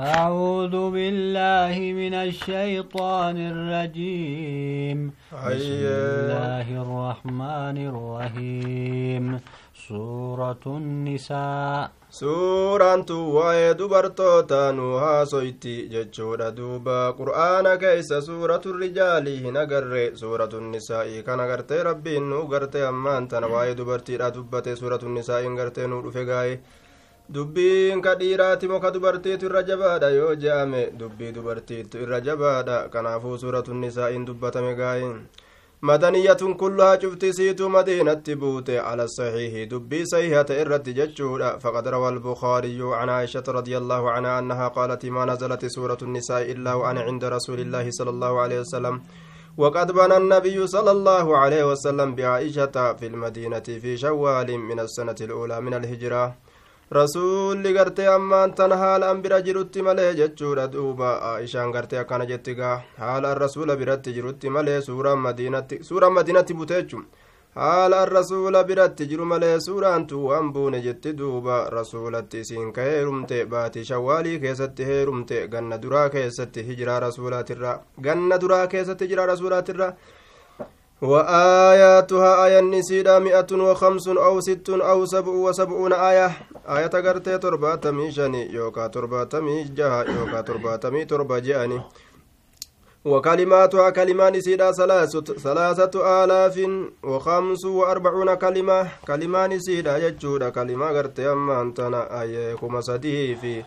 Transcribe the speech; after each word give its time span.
أعوذ 0.00 0.74
بالله 0.96 1.76
من 1.92 2.14
الشيطان 2.14 3.36
الرجيم 3.52 4.98
بسم 5.32 5.82
الله 5.92 6.66
الرحمن 6.84 7.76
الرحيم 7.92 9.24
سورة 9.88 10.64
النساء 10.66 11.90
nu 14.72 14.96
haasoyti 14.98 15.88
jechuudha 15.92 16.50
duuba 16.50 17.12
qur'aana 17.18 17.76
keeysa 17.78 18.22
suuratu 18.22 18.72
rijaalii 18.72 19.36
hin 19.44 19.56
agarre 19.56 20.16
suuratu 20.16 20.60
nisaa'ii 20.60 21.22
kan 21.22 21.40
agartee 21.44 21.82
rabbiin 21.90 22.24
nu 22.30 22.40
gartee 22.48 22.86
ammaan 22.88 23.28
tana 23.28 23.46
waa'ee 23.54 23.76
dubartiidha 23.78 24.34
dubbate 24.34 24.76
suuratu 24.76 25.08
nisaa'iin 25.08 25.54
gartee 25.60 25.86
nu 25.86 26.02
dhufe 26.02 26.24
gaa'e 26.32 26.58
dubbiin 27.34 28.02
ka 28.02 28.14
dhiiraati 28.20 28.68
moo 28.68 28.80
ka 28.80 28.90
dubartiitu 28.90 29.46
irra 29.46 29.62
jabaadha 29.62 30.08
yoo 30.10 30.34
je'ame 30.34 30.80
dubbii 31.00 31.32
dubartiitu 31.36 31.98
irra 32.04 32.18
jabaadha 32.20 32.88
kanaafuu 32.94 33.36
suuratu 33.42 33.74
nisaa'iin 33.74 34.24
dubbatame 34.26 34.74
gaa'e 34.80 35.12
madaniyatun 35.90 36.56
kulluhaa 36.62 36.96
cufti 37.02 37.32
siituu 37.36 37.68
madiinatti 37.76 38.34
buute 38.40 38.74
cala 38.82 39.06
saxiihi 39.08 39.66
dubbii 39.70 40.02
sahiihata 40.12 40.58
irratti 40.62 40.96
jechuudha 40.98 41.52
faqad 41.62 41.86
rawa 41.94 42.08
albukaariyyu 42.14 42.90
can 42.98 43.08
caaishata 43.14 43.52
radia 43.58 43.78
allahu 43.78 44.10
canha 44.14 44.36
annahaa 44.40 44.70
qaalat 44.80 45.04
ma 45.18 45.26
nazalat 45.32 45.64
suuratu 45.76 46.04
الnisaa'i 46.10 46.50
illaa 46.54 46.76
وأنا 46.82 47.00
عند 47.08 47.24
رسول 47.24 47.60
الله 47.60 47.90
صلى 47.90 48.10
الله 48.10 48.40
عليه 48.40 48.60
وسلم 48.60 48.94
وقد 49.56 49.92
بنى 49.92 50.16
النبي 50.16 50.66
صلى 50.66 50.90
الله 50.90 51.26
عليه 51.38 51.62
وسلم 51.70 52.14
بعائشة 52.14 52.76
في 52.98 53.06
المدينة 53.06 53.66
في 53.82 53.96
شوال 53.96 54.48
من 54.58 54.78
السنة 54.80 55.18
الأولى 55.20 55.60
من 55.60 55.74
الهجرة 55.74 56.24
rasuulli 56.92 57.72
gartee 57.72 58.06
ammaan 58.08 58.52
tan 58.54 58.72
haala 58.82 59.10
an 59.10 59.22
bira 59.22 59.40
jirutti 59.46 59.82
malee 59.82 60.14
jechuudha 60.20 60.66
duuba 60.72 61.10
ishaan 61.44 61.70
gartee 61.72 61.98
akkana 62.02 62.26
jetti 62.30 62.54
gaa 62.60 62.82
haala 62.98 63.34
rasuula 63.34 63.76
biratti 63.76 64.12
jirutti 64.16 64.50
malee 64.50 64.80
suuraan 64.88 65.18
madiinatti 65.26 66.54
buteechu 66.60 67.02
haala 67.54 68.02
an 68.02 68.08
rasuula 68.16 68.64
biratti 68.64 69.06
jiru 69.12 69.24
malee 69.24 69.54
suuraan 69.66 70.06
tu 70.06 70.24
waan 70.26 70.52
buune 70.52 70.80
jetti 70.82 71.12
duuba 71.18 71.56
rasuulatti 71.70 72.40
isiin 72.40 72.72
ka 72.72 72.82
heerumte 72.90 73.44
baatii 73.54 73.84
shawaalii 73.84 74.38
keessatti 74.40 74.84
heerumte 74.90 75.46
ganna 75.48 75.78
duraa 75.82 76.08
keessatti 76.16 76.62
hijiraa 76.68 77.00
rasuulaatirra 77.06 77.78
ganna 78.08 78.38
duraa 78.40 78.66
keessatti 78.66 79.04
hijiraa 79.04 79.26
rasuulaatirra 79.32 79.92
وآياتها 81.02 82.44
آية 82.46 82.60
نسيدا 82.60 83.18
مئة 83.18 83.46
وخمس 83.52 84.08
أو 84.08 84.40
ست 84.40 84.70
أو 84.70 85.04
سبع 85.06 85.32
وسبعون 85.32 85.92
آية. 85.92 86.30
آية 86.68 86.90
غرتي 86.94 87.38
ترباتمي 87.38 88.12
شني 88.12 88.52
يوكا 88.52 88.86
ترباتمي 88.86 89.64
جها 89.64 90.04
يوكا 90.04 90.40
ترباتمي 90.40 91.04
تربا 91.04 91.38
جاني 91.38 91.80
وكلماتها 93.04 93.90
كلمان 93.90 94.40
سيدا 94.40 94.72
ثلاثة 95.42 96.24
آلاف 96.24 96.56
وخمس 97.02 97.64
وأربعون 97.64 98.34
كلمة. 98.34 98.88
كلمان 99.06 99.60
سيدا 99.60 99.96
يجودا 100.06 100.48
كلمة 100.48 100.86
غرتي 100.90 101.32
أما 101.32 101.60
أنتنا 101.62 102.22
آية 102.22 102.54
كما 102.54 102.80
سديه 102.80 103.34
في 103.34 103.64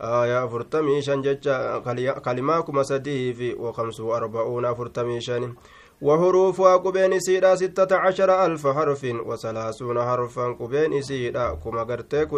آية 0.00 0.46
فرتمي 0.46 1.02
شن 1.02 1.22
ججا 1.22 1.78
كلمة 2.24 2.60
كما 2.60 2.82
سديه 2.82 3.32
في 3.32 3.54
وخمس 3.54 4.00
وأربعون 4.00 4.74
فرتمي 4.74 5.20
شن 5.20 5.54
وحروفها 6.02 6.76
قبين 6.76 7.20
سيدا 7.20 7.54
ستة 7.56 7.96
عشر 7.96 8.46
ألف 8.46 8.66
حرف 8.66 9.04
وثلاثون 9.26 10.02
حرفا 10.02 10.46
قبين 10.60 11.02
سيدا 11.02 11.54
كما 11.54 11.82
قرتك 11.82 12.32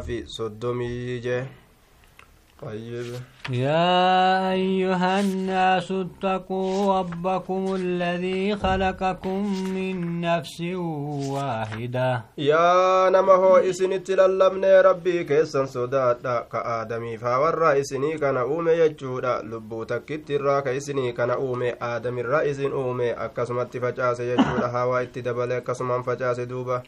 في 0.00 0.26
صدمي 0.26 1.18
جه 1.18 1.46
طيب. 2.62 3.06
يا 3.50 4.52
أيها 4.52 5.20
الناس 5.20 5.92
اتقوا 5.92 6.98
ربكم 6.98 7.74
الذي 7.74 8.56
خلقكم 8.56 9.40
من 9.74 10.20
نفس 10.20 10.60
واحدة. 11.34 12.22
يا 12.38 13.10
نمهو 13.10 13.56
إسن 13.56 14.04
تللمني 14.04 14.80
ربي 14.80 15.24
كيسن 15.24 15.66
صدادا 15.66 16.46
كآدمي 16.52 17.18
فاورا 17.18 17.80
إسني 17.80 18.18
كان 18.18 18.36
أومي 18.36 18.72
يجودا. 18.72 19.42
لبو 19.42 19.84
تكت 19.84 20.30
الراك 20.30 20.68
إسني 20.68 21.12
كان 21.12 21.30
أومي 21.30 21.72
آدم 21.82 22.18
الرئيس 22.18 22.60
أومي. 22.60 23.10
أكسمت 23.10 23.76
فجاس 23.76 24.20
يجودا. 24.20 24.66
هوا 24.66 25.02
اتدبل 25.02 25.52
أكسمان 25.52 26.02
فجاس 26.02 26.40
دوبا. 26.40 26.82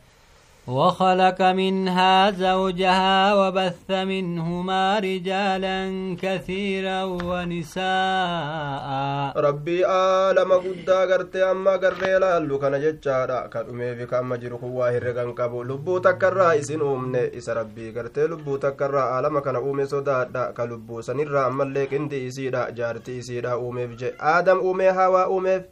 وخلق 0.64 1.42
منها 1.42 2.30
زوجها 2.30 3.34
وبث 3.34 3.90
منهما 3.90 4.98
رجالا 4.98 5.80
كثيرا 6.22 7.02
ونساء. 7.04 8.88
ربي 9.36 9.86
آلم 9.86 10.52
قدا 10.52 11.00
قرتي 11.10 11.44
أما 11.50 11.76
قرر 11.76 12.18
لالو 12.18 12.58
كان 12.58 12.80
ججارا 12.80 13.46
كدومي 13.46 13.96
في 13.96 14.06
كما 14.06 14.36
جرو 14.36 14.58
كوا 14.58 14.88
هرغان 14.96 15.32
قبو. 15.32 15.62
لبو 15.62 15.98
تكرا 15.98 16.58
إسن 16.58 16.80
أمني. 16.80 17.36
إس 17.38 17.48
ربي 17.48 17.90
قرتي 17.92 18.24
لبو 18.24 18.56
تكرا. 18.56 19.20
آلم 19.20 19.38
كان 19.38 19.56
أمي 19.56 19.86
صدادا. 19.86 20.50
كلبو 20.50 21.00
سنرا. 21.00 21.46
أما 21.46 21.62
الليك 21.64 21.94
إندي 21.94 22.28
إسيدا. 22.28 22.70
جارتي 22.70 23.18
إسيدا. 23.18 23.54
أمي 23.54 23.86
بجي. 23.86 24.12
آدم 24.20 24.58
أمي 24.70 24.90
هوا 24.90 25.38
أمي. 25.38 25.62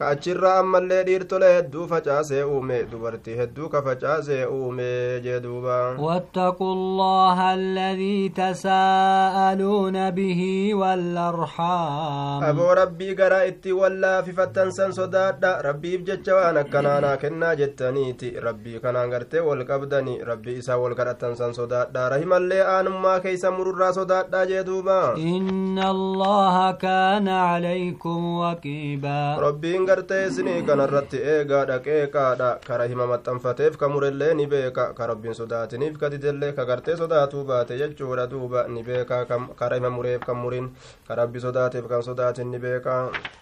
Ka 0.00 0.08
achirraa 0.14 0.54
ammallee 0.64 1.00
dhiirtolee 1.08 1.52
hedduu 1.56 1.86
facaasee 1.92 2.42
uume 2.52 2.78
dubartii 2.92 3.36
hedduu 3.40 3.68
ka 3.72 3.82
facaasee 3.88 4.44
uume 4.58 4.88
jee 5.26 5.40
duuba 5.46 5.78
واتقوا 6.00 6.72
الله 6.74 7.54
الذي 7.54 8.28
تساءلون 8.28 10.10
به 10.10 10.40
والأرحام 10.74 12.42
aboo 12.50 12.74
rabbii 12.74 13.14
garaa 13.14 13.44
itti 13.50 13.72
wallaafi 13.72 14.32
fattansan 14.32 14.92
sodaadha 14.92 15.52
rabbiif 15.62 16.02
jecha 16.08 16.34
waan 16.38 16.56
akkanaanaa 16.62 17.16
kennaa 17.22 17.54
jettaniiti 17.60 18.30
rabbii 18.46 18.80
kanaan 18.84 19.10
gartee 19.10 19.40
wal 19.48 19.64
qabdani 19.70 20.14
rabbii 20.30 20.56
isaa 20.62 20.78
wal 20.82 20.94
kadhattansan 21.00 21.54
sodaadha 21.58 22.08
rahimallee 22.14 22.62
aanummaa 22.74 23.20
keeysa 23.26 23.50
mururraa 23.58 23.92
sodaadha 24.00 24.46
jee 24.52 24.64
duuba 24.70 24.98
إن 25.16 25.78
الله 25.78 26.72
كان 26.72 27.28
عليكم 27.28 28.18
وكيبا 28.42 29.20
rabbiin 29.46 29.86
gartee 29.90 30.20
isinii 30.28 30.62
kanarratti 30.70 31.22
eegaadha 31.34 31.78
qeeqaadha 31.86 32.48
kara 32.68 32.88
hima 32.92 33.06
maxxanfateef 33.12 33.76
ka 33.82 33.88
murellee 33.94 34.32
ni 34.40 34.46
beeka 34.54 34.86
ka 34.98 35.10
rabbiin 35.12 35.38
sodaatiniif 35.40 35.98
ka 36.02 36.10
didellee 36.14 36.52
ka 36.58 36.64
gartee 36.70 36.96
sodaatuu 37.02 37.44
baate 37.52 37.78
jechuudha 37.82 38.26
duuba 38.32 38.64
ni 38.74 38.82
beeka 38.88 39.20
kara 39.60 39.80
hima 39.80 39.90
mureef 39.98 40.26
kan 40.28 40.40
murin 40.44 40.70
ka 41.08 41.20
rabbi 41.22 41.44
sodaateef 41.46 41.88
kan 41.94 42.02
sodaatin 42.10 42.50
ni 42.56 42.58
beeka 42.66 42.96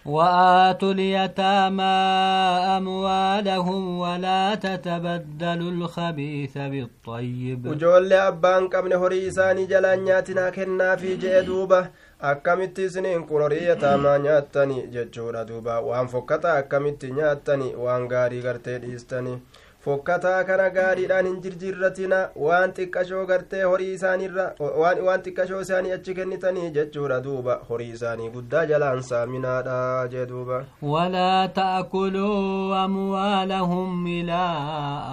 وآتوا 0.05 0.91
اليتامى 0.91 1.95
أموالهم 2.77 3.99
ولا 3.99 4.55
تتبدلوا 4.55 5.71
الخبيث 5.71 6.57
بالطيب 6.57 7.61
abbaan 8.29 8.69
qabne 8.69 8.95
horii 8.95 9.27
isaanii 9.27 9.67
jalaan 9.67 10.03
nyaatinaa 10.07 10.51
kennaafii 10.57 11.17
je'e 11.23 11.41
duuba 11.49 11.79
akkamitti 12.19 12.83
isiniin 12.85 13.25
kun 13.27 13.41
horii 13.41 13.65
yataamaa 13.67 14.17
nyaattani 14.19 14.81
jechuudha 14.95 15.45
duuba 15.47 15.79
waan 15.81 16.07
fokkataa 16.07 16.55
akkamitti 16.57 17.11
nyaattani 17.11 17.75
waan 17.75 18.07
gaarii 18.07 18.41
gartee 18.41 18.79
dhiistani 18.81 19.41
fokkataa 19.85 20.43
kana 20.47 20.69
gaariidhaan 20.77 21.27
hin 21.27 21.35
jirjirratina 21.43 22.17
waan 22.45 22.71
xiqqashoo 22.79 23.25
gartee 23.29 23.61
horii 23.63 23.93
isaaniirra 23.97 24.45
waan 25.05 25.21
xiqqashoo 25.27 25.61
isaanii 25.65 25.91
achi 25.97 26.13
kennitanii 26.17 26.71
jechuudha 26.77 27.19
duuba 27.27 27.55
horii 27.69 27.89
isaanii 27.97 28.29
guddaa 28.33 28.65
jalaan 28.71 29.01
saaminaadha 29.11 30.07
jee 30.15 30.25
duuba 30.33 30.63
ولا 30.81 31.45
تأكلوا 31.45 32.85
أموالهم 32.85 34.07
إلى 34.07 34.43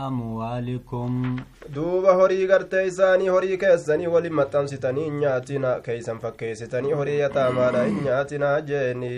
أموالكم 0.06 1.36
duuba 1.74 2.12
horii 2.14 2.46
gartee 2.46 2.86
isaanii 2.86 3.28
horii 3.28 3.56
keessanii 3.58 4.06
waliin 4.06 4.34
maxxansitanii 4.40 5.04
hin 5.04 5.18
nyaatina 5.22 5.70
keeysan 5.86 6.18
fakkeessitanii 6.24 6.92
horii 6.92 7.18
yataamaadha 7.18 7.82
hin 7.84 8.02
nyaatina 8.04 8.50
jeeni 8.60 9.10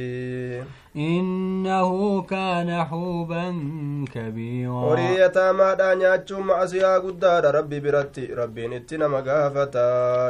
إنه 0.98 2.22
كان 2.22 2.84
حوبا 2.84 3.54
كبيرا. 4.14 4.72
وريا 4.72 5.26
تاما 5.26 5.74
دانيا 5.74 6.16
جمع 6.16 6.66
سيا 6.66 6.98
قدار 6.98 7.54
ربي 7.54 7.80
برتي 7.80 8.26
ربي 8.34 8.68
نتنا 8.68 9.08
مقافة 9.08 9.74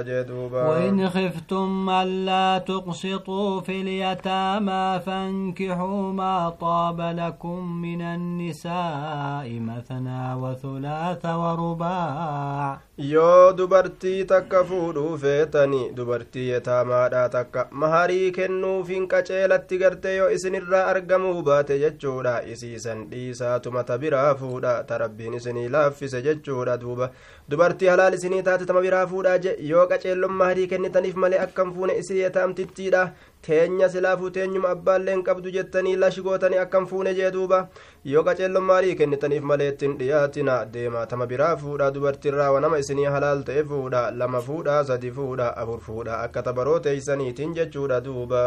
جدوبا 0.02 0.62
وإن 0.68 1.08
خفتم 1.08 1.90
ألا 1.90 2.58
تقسطوا 2.58 3.60
في 3.60 3.80
اليتامى 3.80 5.00
فانكحوا 5.06 6.12
ما 6.12 6.50
طاب 6.60 7.00
لكم 7.00 7.82
من 7.82 8.02
النساء 8.02 9.60
مثنى 9.60 10.34
وثلاث 10.34 11.26
ورباع. 11.26 12.78
Yo 12.98 13.52
dubartii 13.52 14.24
takka 14.24 14.64
fuudhuu 14.64 15.18
feetani 15.18 15.90
dubartii 15.96 16.48
yetaamaadha 16.48 17.28
takka 17.28 17.68
maharii 17.70 18.32
kennuufin 18.38 19.06
qaceelatti 19.12 19.78
garte 19.82 20.16
yoo 20.16 20.30
isin 20.36 20.57
isinirraa 20.58 20.86
argamuu 20.90 21.42
baate 21.42 21.78
jechuudha 21.78 22.42
isiisan 22.52 23.06
dhiisaatuma 23.10 23.84
ta 23.84 23.98
biraa 23.98 24.34
fuudha 24.34 24.84
ta 24.84 24.98
rabbiin 24.98 25.34
isinii 25.34 25.68
laaffise 25.68 26.22
jechuudha 26.22 26.76
duuba 26.80 27.10
dubartii 27.48 27.86
halaal 27.88 28.14
isinii 28.14 28.42
taate 28.42 28.66
tama 28.66 28.80
biraa 28.80 29.06
fuudha 29.06 29.38
je 29.38 29.56
yoo 29.70 29.86
qaceellon 29.86 30.32
maharii 30.32 30.66
kennitaniif 30.66 31.14
malee 31.14 31.38
akkam 31.46 31.72
fuune 31.74 31.96
isii 31.98 32.18
yetaamtittiidha 32.20 33.12
teenya 33.42 33.88
silaafuu 33.88 34.30
teenyuma 34.30 34.68
abbaalleen 34.74 35.22
qabdu 35.22 35.50
jettanii 35.50 35.96
lashi 35.96 36.22
gootanii 36.22 36.58
akkam 36.64 36.86
fuune 36.86 37.14
jee 37.14 37.30
duuba 37.30 37.68
yoo 38.04 38.24
qaceellon 38.24 38.64
maharii 38.70 38.94
kennitaniif 39.02 39.42
malee 39.42 39.68
ittiin 39.72 39.98
dhiyaatina 39.98 40.64
deema 40.72 41.06
tama 41.06 41.26
biraa 41.26 41.56
fuudha 41.56 41.90
dubartiirraa 41.94 42.50
wanama 42.52 42.78
isinii 42.78 43.04
halaal 43.16 43.42
ta'e 43.50 43.64
fuudha 43.64 44.10
lama 44.10 44.40
fuudha 44.40 44.84
sadi 44.84 45.10
fuudha 45.10 45.52
afur 45.56 45.80
fuudha 45.90 46.18
akka 46.28 46.42
tabaroo 46.42 46.78
teeysaniitiin 46.80 47.54
jechuudha 47.60 48.00
duuba 48.00 48.42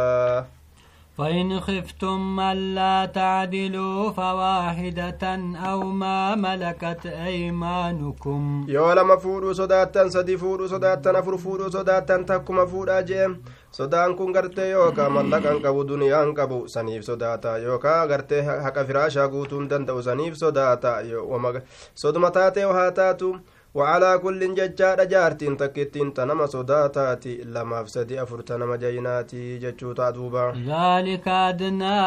وإن 1.22 1.60
خفتم 1.60 2.40
ألا 2.40 3.06
تعدلوا 3.06 4.12
فواحدة 4.12 5.24
أو 5.70 5.84
ما 5.84 6.36
ملكت 6.36 7.06
أيمانكم. 7.06 8.66
يا 8.70 8.96
لما 8.96 9.16
فورو 9.16 9.54
صداتا 9.54 10.10
سدي 10.10 10.38
فورو 10.38 10.68
صداتا 10.68 11.12
نفر 11.12 11.38
فورو 11.38 11.70
صداتا 11.70 12.18
تكما 12.18 12.66
فورا 12.66 13.02
جيم. 13.02 13.42
صدا 13.72 14.06
أنكم 14.06 14.34
قرت 14.34 14.58
يوكا 14.58 15.08
ملكا 15.10 15.54
كبو 15.60 15.84
دنيا 15.84 16.34
كبو 16.34 16.68
سنيف 16.68 17.04
صداتا 17.04 17.58
يوكا 17.58 18.02
قرت 18.02 18.34
حكا 18.34 18.84
فراشا 18.84 19.26
قوتون 19.26 19.68
دندو. 19.68 20.02
سنيف 20.02 20.34
صداتا 20.36 21.00
يوما 21.00 21.62
صدمتاتي 21.96 22.66
وهاتاتو. 22.66 23.36
وعلى 23.74 24.18
كل 24.24 24.56
ججار 24.56 25.04
جارتين 25.04 25.58
تكتين 25.58 26.14
تنما 26.14 26.46
صداتاتي 26.46 27.42
لما 27.46 27.84
فسدي 27.84 28.24
أفرت 28.24 28.52
نما 28.52 28.76
جيناتي 28.76 29.58
ججو 29.58 29.94
تعدوبا 29.94 30.54
ذلك 30.68 31.28
أدنى 31.28 32.00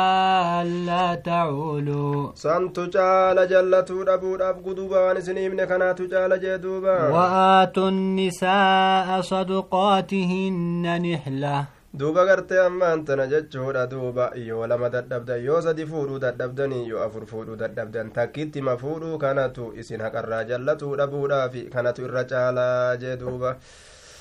ألا 0.62 1.14
تعولوا. 1.14 2.32
سنت 2.34 2.80
جال 2.80 3.48
جلتو 3.48 4.02
ربو 4.02 4.34
رب 4.34 4.56
قدوبا 4.66 5.10
ونسنيمن 5.10 5.64
كانت 5.64 6.02
جال 6.02 6.40
جدوبا. 6.40 7.08
وآتوا 7.08 7.88
النساء 7.88 9.20
صدقاتهن 9.20 11.02
نحلة. 11.02 11.73
Duuba 11.98 12.24
gartee 12.26 12.58
ammaan 12.58 13.04
tana 13.04 13.26
jechuudha 13.32 13.86
duuba 13.86 14.30
yoo 14.34 14.66
lama 14.66 14.88
dadhabdan 14.90 15.44
yoo 15.44 15.60
sadi 15.66 15.86
fuudhuu 15.86 16.18
dadhabdanii 16.24 16.88
yoo 16.88 17.02
afur 17.06 17.26
fuudhuu 17.32 17.56
dadhabdan 17.56 18.10
takkittima 18.16 18.76
fuudhuu 18.76 19.18
kanatu 19.18 19.72
isin 19.82 20.00
haqarraa 20.06 20.42
jallatuu 20.50 20.96
dhabuudhaafi 21.00 21.62
kanatu 21.74 22.02
irra 22.08 22.24
caalaa 22.32 22.96
jee 23.02 23.16
duuba 23.16 23.56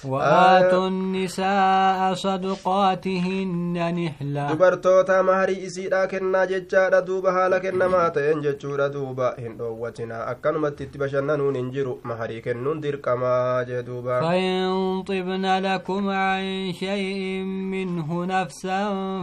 وآتوا 0.05 0.87
النساء 0.87 2.13
صدقاتهن 2.13 3.75
نحلة. 4.05 4.53
دبرتو 4.53 5.01
تامهري 5.01 5.65
إسيدا 5.65 6.05
كنا 6.05 6.45
ججارة 6.45 6.99
دوبا 6.99 7.31
هالا 7.31 7.57
كنا 7.59 7.87
ماتين 7.87 8.41
ججورة 8.41 8.87
دوبا 8.87 9.35
هندو 9.39 9.77
وتنا 9.81 10.31
أكنا 10.31 10.57
ما 10.57 10.69
تتبشنا 10.69 11.35
نون 11.35 11.55
انجرو 11.55 11.99
مهري 12.03 12.41
كنا 12.41 12.73
ندير 12.73 12.95
كما 12.95 13.63
جدوبا 13.69 14.21
فإن 14.21 15.03
طبنا 15.03 15.75
لكم 15.75 16.09
عن 16.09 16.73
شيء 16.73 17.43
منه 17.43 18.25
نفسا 18.25 18.79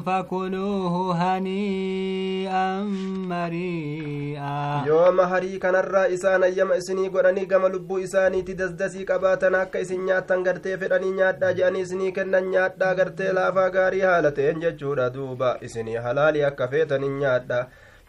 فكلوه 0.06 0.94
هنيئا 1.23 2.83
مريئا 3.33 4.85
يوم 4.87 5.17
مهري 5.17 5.59
كان 5.59 5.75
الرئيسان 5.76 6.43
يم 6.56 6.73
إسني 6.73 7.09
قراني 7.09 7.44
قم 7.44 7.67
لبو 7.67 7.99
إساني 7.99 8.43
تدزدسي 8.43 9.05
كباتنا 9.05 9.65
كيسي 9.65 9.97
نياتا 9.97 10.35
gartee 10.70 10.78
fedhanii 10.88 11.12
nyaadhaa 11.19 11.52
je'anii 11.58 11.81
isinii 11.84 12.12
kennan 12.17 12.49
nyaadhaa 12.50 12.94
gartee 12.94 13.32
laafaa 13.38 13.70
gaarii 13.76 14.00
haala 14.08 14.31
ta'een 14.32 14.61
jechuudha 14.64 15.11
duuba 15.14 15.56
isinii 15.69 15.96
halaalii 16.05 16.43
akka 16.49 16.69
feetanin 16.69 17.17
nyaadha 17.22 17.58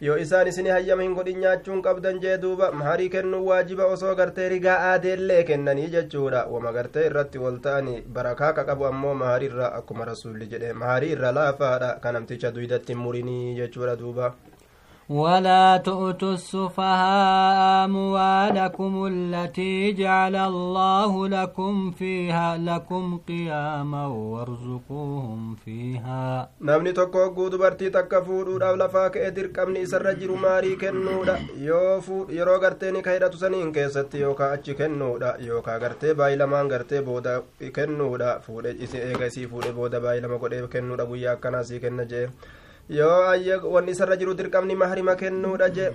yoo 0.00 0.16
isaan 0.24 0.48
isinii 0.50 0.70
hayyama 0.74 1.02
hin 1.02 1.14
godhin 1.18 1.40
nyaachuun 1.44 1.82
qabdan 1.86 2.20
jee 2.24 2.36
duuba 2.44 2.70
maharii 2.72 3.08
kennuu 3.14 3.42
waajiba 3.48 3.86
osoo 3.96 4.14
gartee 4.20 4.48
rigaa 4.54 4.78
aadeellee 4.92 5.42
kennanii 5.50 5.88
jechuudha 5.96 6.44
wama 6.54 6.72
gartee 6.78 7.06
irratti 7.10 7.38
wal 7.46 7.58
ta'anii 7.66 8.00
barakaa 8.18 8.52
ka 8.52 8.64
qabu 8.70 8.86
ammoo 8.92 9.14
maharii 9.24 9.52
akkuma 9.72 10.04
rasuulli 10.12 10.46
jedhe 10.54 10.72
maharii 10.84 11.12
irra 11.18 11.32
laafaadha 11.40 11.92
kanamticha 12.06 12.54
duydatti 12.54 12.94
murinii 13.04 13.54
jechuudha 13.60 13.96
duuba 14.04 14.34
ولا 15.08 15.76
تؤتوا 15.76 16.32
السفهاء 16.32 17.84
أموالكم 17.84 19.06
التي 19.06 19.92
جعل 19.92 20.36
الله 20.36 21.28
لكم 21.28 21.90
فيها 21.90 22.56
لكم 22.56 23.18
قياما 23.28 24.06
وارزقوهم 24.06 25.54
فيها 25.64 26.48
hogguu 27.12 27.50
dubartii 27.50 27.90
takka 27.90 28.22
fuudhuudhaaf 28.22 28.76
lafaa 28.76 29.10
ka'e 29.10 29.30
dirqamni 29.36 29.80
isarra 29.86 30.14
jiru 30.14 30.36
maarii 30.36 30.76
kennuudha 30.76 31.36
yoo 31.66 32.26
yeroo 32.38 32.58
gartee 32.58 32.90
ni 32.92 33.02
ka 33.02 33.12
hidhatu 33.16 33.38
saniin 33.42 33.72
keessatti 33.72 34.20
yookaa 34.20 34.50
achi 34.56 34.74
kennuudha 34.80 35.34
yookaa 35.48 35.78
gartee 35.78 36.14
baay'ee 36.14 36.40
lamaan 36.42 36.68
gartee 36.72 37.02
booda 37.02 37.36
kennuudha 37.78 38.40
fuudhe 38.46 38.74
eega 39.02 39.26
isii 39.26 39.46
fuudhe 39.52 39.72
booda 39.78 40.00
baay'ee 40.00 40.24
lama 40.26 40.38
godhee 40.44 40.66
kennuudha 40.74 41.06
guyyaa 41.12 41.32
akkanaa 41.38 41.64
sii 41.70 41.80
kenna 41.86 42.04
jee 42.14 42.26
yoo 42.98 43.18
ayya 43.32 43.56
wanni 43.74 43.92
isarra 43.96 44.16
jiru 44.20 44.34
dirqamni 44.40 44.74
mahrima 44.84 45.16
kennuudha 45.24 45.68
je 45.76 45.86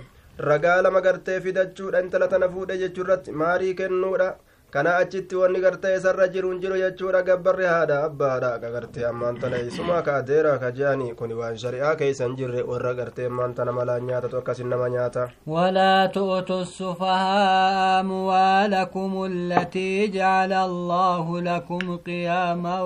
ragaa 0.50 0.82
lama 0.82 1.00
gartee 1.06 1.40
fidachuudha 1.46 2.00
intala 2.04 2.28
tana 2.34 2.48
fuudhe 2.54 2.78
jechuu 2.82 3.04
irratti 3.06 3.32
maarii 3.42 3.74
kennuudha 3.80 4.28
kana 4.74 4.90
achitti 5.02 5.36
wanni 5.40 5.60
gartee 5.64 5.92
isarra 5.98 6.26
jiru 6.32 6.48
hin 6.52 6.58
jiru 6.62 6.76
jechuudha 6.80 7.20
gabbarri 7.28 7.64
haadha 7.72 7.96
abbaadha 8.08 8.50
ka 8.62 8.70
gartee 8.74 9.04
ammaan 9.10 9.38
tana 9.44 9.60
isuma 9.68 10.00
ka 10.08 10.16
adeera 10.22 10.52
ka 10.64 10.68
je'ani 10.78 11.06
kun 11.20 11.32
waan 11.38 11.56
shari'aa 11.62 11.94
keessa 12.00 12.26
hin 12.28 12.34
jirre 12.40 12.64
warra 12.70 12.92
gartee 12.98 13.28
ammaan 13.30 13.54
tana 13.60 13.72
malaan 13.78 14.04
nyaatatu 14.10 14.40
akkasin 14.42 14.68
nama 14.74 14.88
nyaata 14.96 15.24
ولا 15.46 16.06
تؤتوا 16.06 16.62
السفهاء 16.62 18.00
أموالكم 18.00 19.12
التي 19.32 20.06
جعل 20.08 20.52
الله 20.52 21.40
لكم 21.40 21.96
قياما 21.96 22.78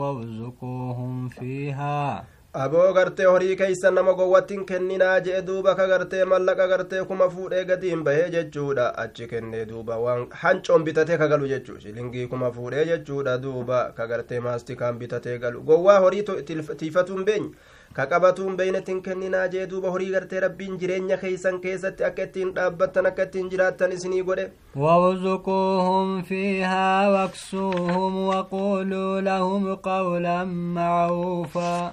وارزقوهم 0.00 1.28
فيها 1.28 2.24
aboo 2.64 2.92
gartee 2.92 3.26
horii 3.30 3.56
keeysan 3.56 3.94
nama 3.94 4.12
gowwattiin 4.18 4.64
kenninaa 4.70 5.20
jee 5.26 5.42
duuba 5.48 5.74
ka 5.80 5.86
gartee 5.90 6.24
mallaqa 6.32 6.66
gartee 6.72 7.02
kuma 7.10 7.28
fuudhee 7.34 7.64
gatiin 7.70 8.02
bahee 8.08 8.30
jechuudha 8.34 8.86
achi 9.02 9.26
kennee 9.32 9.64
duuba 9.72 9.98
waan 10.04 10.26
hancoon 10.42 10.84
bitatee 10.88 11.18
ka 11.22 11.28
galu 11.32 11.48
jechuu 11.52 11.78
shilingii 11.84 12.26
kuma 12.32 12.50
fuudhee 12.56 12.84
jechuudha 12.90 13.38
duuba 13.44 13.82
ka 13.96 14.06
gartee 14.12 14.40
maastikaan 14.46 14.98
bitatee 14.98 15.38
galu 15.38 15.62
gowwaa 15.70 15.98
horii 16.06 16.22
tiifatuun 16.76 17.24
beenya 17.24 17.50
ka 17.96 18.06
qabatuun 18.06 18.56
beeynetiin 18.56 19.02
kenninaa 19.02 19.46
jee 19.54 19.66
duuba 19.70 19.90
horii 19.94 20.10
gartee 20.12 20.40
rabbiin 20.44 20.78
jireenya 20.80 21.16
keeysan 21.22 21.60
keessatti 21.60 22.04
akka 22.08 22.22
ittiin 22.28 22.52
dhaabbattan 22.56 23.06
akka 23.10 23.22
ittiin 23.28 23.50
jiraattan 23.50 23.92
isinii 23.92 24.22
godhe 24.30 24.50
وارزقوهم 24.76 26.22
فيها 26.22 27.08
واكسوهم 27.10 28.26
وقولوا 28.26 29.20
لهم 29.20 29.74
قولا 29.74 30.44
معروفا 30.44 31.92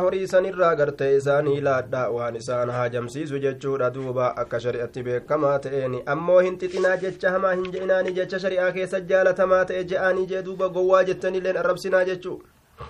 horii 0.00 0.22
isanirraa 0.22 0.74
gartee 0.76 1.16
isaanii 1.16 1.60
laadha 1.60 2.10
waan 2.10 2.36
isaan 2.36 2.70
haajamsiisu 2.70 3.38
jechuudha 3.38 3.90
duuba 3.94 4.36
akka 4.36 4.60
shari'atti 4.60 5.02
beekamaa 5.02 5.58
ta'een 5.58 5.96
ammoo 6.06 6.38
hin 6.40 6.58
xixinaa 6.58 6.96
jecha 7.06 7.30
hamaa 7.30 7.54
hin 7.54 7.72
je'inaanii 7.72 8.14
jecha 8.20 8.38
shari'aa 8.44 8.70
keessa 8.78 9.00
jaalatamaa 9.00 9.64
ta'e 9.72 9.84
je'anii 9.94 10.26
jee 10.34 10.42
duuba 10.50 10.68
gowwaa 10.78 11.02
jettanilleen 11.10 11.56
arrabsinaa 11.64 12.04
jechuu 12.12 12.38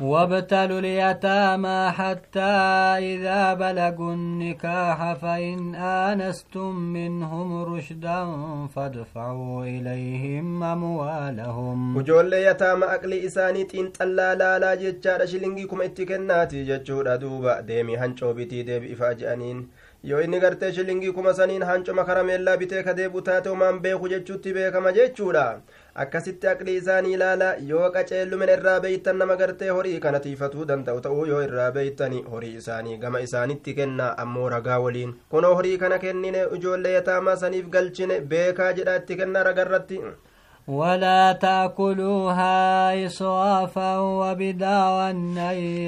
وابتلوا 0.01 0.79
اليتامى 0.79 1.91
حتى 1.91 2.55
إذا 3.13 3.55
بلغوا 3.55 4.13
النكاح 4.13 5.13
فإن 5.13 5.75
آنستم 5.75 6.75
منهم 6.77 7.65
رشدا 7.75 8.21
فادفعوا 8.75 9.65
إليهم 9.65 10.63
أموالهم 10.63 12.01
ijoollee 12.01 12.43
yataama 12.43 12.87
aqlii 12.97 13.25
isaaniitiin 13.29 13.91
xallaa 13.99 14.35
laalaa 14.39 14.77
jechaadha 14.77 15.27
shilingii 15.27 15.67
kuma 15.67 15.85
itti 15.85 16.07
kennaati 16.07 16.65
jechuudha 16.71 17.19
duuba 17.21 17.63
deemii 17.69 17.97
hancoo 18.03 18.33
bitii 18.35 18.65
deebi 18.71 18.93
ifaa 18.95 19.15
je'aniin 19.15 19.67
yoo 20.05 20.21
inni 20.21 20.41
gartee 20.41 20.73
shilingii 20.73 21.13
kuma 21.13 21.35
saniin 21.35 21.63
hancoma 21.63 22.05
karameellaa 22.05 22.57
bitee 22.57 22.83
ka 22.83 22.95
taate 22.95 23.49
homaan 23.49 23.81
beeku 23.81 24.09
jechuutti 24.09 24.53
beekama 24.53 24.93
jechuudha 24.93 25.47
akkasitti 26.03 26.47
aqlii 26.51 26.77
isaanii 26.81 27.13
ilaala 27.17 27.47
yoo 27.69 27.87
qaceellumen 27.97 28.53
irraa 28.55 28.75
beeytan 28.85 29.17
nama 29.23 29.37
gartee 29.41 29.69
horii 29.79 29.99
kana 30.05 30.21
tiifatuu 30.27 30.67
danda'u 30.71 31.01
ta'uu 31.07 31.25
yoo 31.31 31.41
irraa 31.47 31.71
beeytani 31.77 32.23
horii 32.35 32.53
isaanii 32.61 32.97
gama 33.05 33.21
isaanitti 33.27 33.75
kenna 33.81 34.07
ammoo 34.25 34.49
ragaa 34.55 34.79
waliin 34.87 35.15
kunoo 35.35 35.55
horii 35.61 35.79
kana 35.85 35.99
kennine 36.05 36.45
ijoollee 36.59 36.93
yataamaa 36.99 37.37
saniif 37.43 37.69
galchine 37.77 38.21
beekaa 38.35 38.73
jedha 38.81 38.97
itti 39.03 39.17
kenna 39.23 39.43
ragarratti 39.51 40.01
ولا 40.69 41.33
تأكلوها 41.33 43.07
إصرافا 43.07 43.99
وبداوا 43.99 45.11
أن 45.11 45.37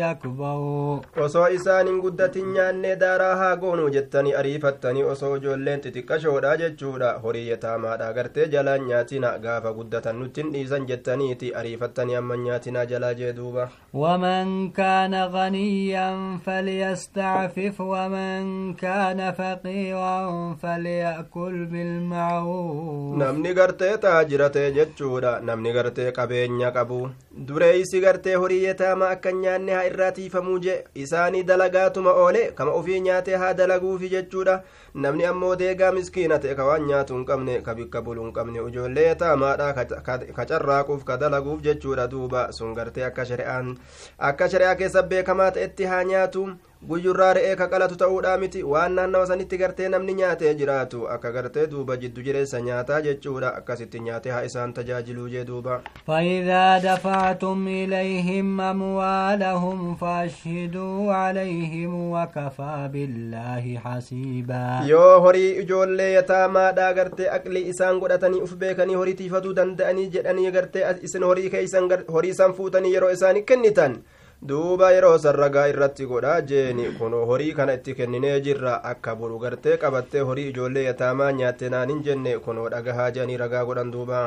يكبروا. 0.02 1.00
وصو 1.18 1.42
إسان 1.44 2.00
قدتني 2.00 2.70
أن 2.70 2.98
دارها 2.98 3.54
قونو 3.54 3.88
جتني 3.88 4.38
أريفتني 4.38 5.04
وصو 5.04 5.36
جولين 5.36 5.80
تتكشو 5.80 6.38
دا 6.38 6.54
جتشودا 6.54 7.16
هوري 7.16 7.48
يتاما 7.48 7.94
غرتي 8.16 8.44
جلا 8.46 8.76
نياتنا 8.76 9.40
غافا 9.44 9.70
قدتن 9.70 10.22
نتن 10.22 10.56
إسان 10.56 10.86
جتني 10.86 11.34
تي 11.34 11.60
أريفتني 11.60 12.18
أما 12.18 12.36
نياتنا 12.36 12.84
جلا 12.84 13.12
جدوبا 13.12 13.68
ومن 13.94 14.70
كان 14.70 15.14
غنيا 15.14 16.38
فليستعفف 16.46 17.80
ومن 17.80 18.74
كان 18.74 19.32
فقيرا 19.32 20.54
فليأكل 20.62 21.64
بالمعروف. 21.66 23.18
نمني 23.18 23.52
غرتي 23.52 23.96
تاجرتي 23.96 24.69
jechuudha. 24.76 25.40
Namni 25.40 25.72
gartee 25.72 26.12
qabeenya 26.12 26.70
qabu 26.76 27.10
dureeysi 27.48 28.00
gartee 28.00 28.34
horii 28.34 28.62
yataamaa 28.64 29.08
akka 29.16 29.32
nyaanne 29.32 29.72
haa 29.72 29.84
irraa 29.90 30.10
tiifamuu 30.12 30.58
je 30.66 30.76
isaanii 30.94 31.42
dalagaatuma 31.42 32.12
oole 32.12 32.42
kama 32.54 32.72
ofii 32.72 33.00
nyaatee 33.00 33.36
haa 33.36 33.52
dalaguufi 33.54 34.08
jechuudha. 34.14 34.60
Namni 34.94 35.24
ammoo 35.26 35.56
deegaa 35.56 35.92
miskiina 35.92 36.38
ta'e 36.38 36.54
ka 36.54 36.64
waan 36.70 36.86
nyaatu 36.86 37.14
hin 37.14 37.24
qabne 37.26 37.60
ka 37.68 37.74
bikka 37.74 38.02
bulu 38.02 38.22
hin 38.24 38.32
qabne 38.32 38.64
ijoollee 38.68 39.06
yataamaadha 39.06 39.72
ka 39.74 40.46
carraaquuf 40.46 41.04
ka 41.04 41.16
dalaguuf 41.16 41.62
jechuudha 41.62 42.06
duuba. 42.10 42.48
Sun 42.52 42.74
gartee 42.74 43.04
akka 43.04 43.24
shari'aan 43.24 43.76
akka 44.18 44.48
shari'aa 44.48 44.74
keessa 44.74 45.02
beekamaa 45.02 45.50
ta'etti 45.50 45.84
haa 45.84 46.02
nyaatu 46.04 46.48
guyyurraa 46.88 47.32
re'ee 47.36 47.56
ka 47.60 47.66
qalatu 47.72 47.96
ta'uudhaa 48.00 48.36
miti 48.42 48.62
waan 48.72 48.94
naannawa 48.98 49.26
sanitti 49.30 49.56
gartee 49.62 49.88
namni 49.94 50.14
nyaatee 50.20 50.52
jiraatu 50.60 51.00
akka 51.14 51.30
gartee 51.34 51.64
duuba 51.72 51.96
jiddu 52.04 52.22
jireessa 52.28 52.60
nyaataa 52.68 53.00
jechuudha 53.06 53.50
akkasitti 53.58 54.00
nyaatee 54.06 54.32
haa 54.32 54.44
isaan 54.48 54.72
tajaajiluu 54.78 55.28
jee 55.34 55.44
duuba 55.50 55.80
فإذا 56.06 56.78
دفعتم 56.78 57.68
إليهم 57.68 58.60
أموالهم 58.60 59.94
فأشهدوا 59.96 61.12
عليهم 61.12 61.92
وكفى 62.12 62.88
بالله 62.92 63.64
حسيبا 63.84 64.86
yoo 64.88 65.20
horii 65.20 65.50
ijoollee 65.62 66.12
yataamaadhaa 66.12 66.92
gartee 66.94 67.28
aqli 67.36 67.62
isaan 67.74 67.98
godhatanii 68.00 68.40
uf 68.46 68.54
beekanii 68.56 68.94
horii 68.94 69.14
tiifatuu 69.20 69.52
danda'anii 69.60 70.08
jedhanii 70.16 70.50
gartee 70.56 70.86
isin 71.02 71.22
horii 71.24 71.50
keeysan 71.50 71.90
horii 72.08 72.30
isaan 72.36 72.54
fuutanii 72.54 72.94
yeroo 72.94 73.10
isaanii 73.18 73.42
kennitan 73.52 74.00
duuba 74.48 74.88
yeroo 74.92 75.18
sarragaa 75.22 75.66
irratti 75.72 76.06
godhaa 76.10 76.40
jeeni. 76.50 76.86
Kun 76.98 77.12
horii 77.30 77.52
kana 77.58 77.72
itti 77.78 77.94
kenninee 77.94 78.40
jirra. 78.46 78.74
Akka 78.92 79.14
buru 79.16 79.38
gartee 79.38 79.76
qabattee 79.82 80.20
horii 80.30 80.48
ijoollee 80.52 80.84
yataamaa 80.86 81.30
nyaatte 81.40 81.68
naan 81.74 81.88
hin 81.94 82.02
jenne. 82.06 82.38
Kun 82.46 82.56
dhagahaa 82.74 83.10
jedhanii 83.10 83.36
ragaa 83.44 83.64
godhan 83.64 83.92
duuba. 83.92 84.22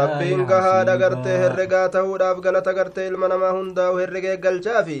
Rabbiin 0.00 0.46
gahaadha 0.52 0.96
gartee 1.04 1.38
herregaa 1.44 1.88
ta'uudhaaf 1.98 2.40
galata 2.48 2.72
gartee 2.80 3.06
ilma 3.12 3.28
namaa 3.34 3.52
hundaa'u 3.58 3.96
herregee 4.04 4.36
galchaafi. 4.36 5.00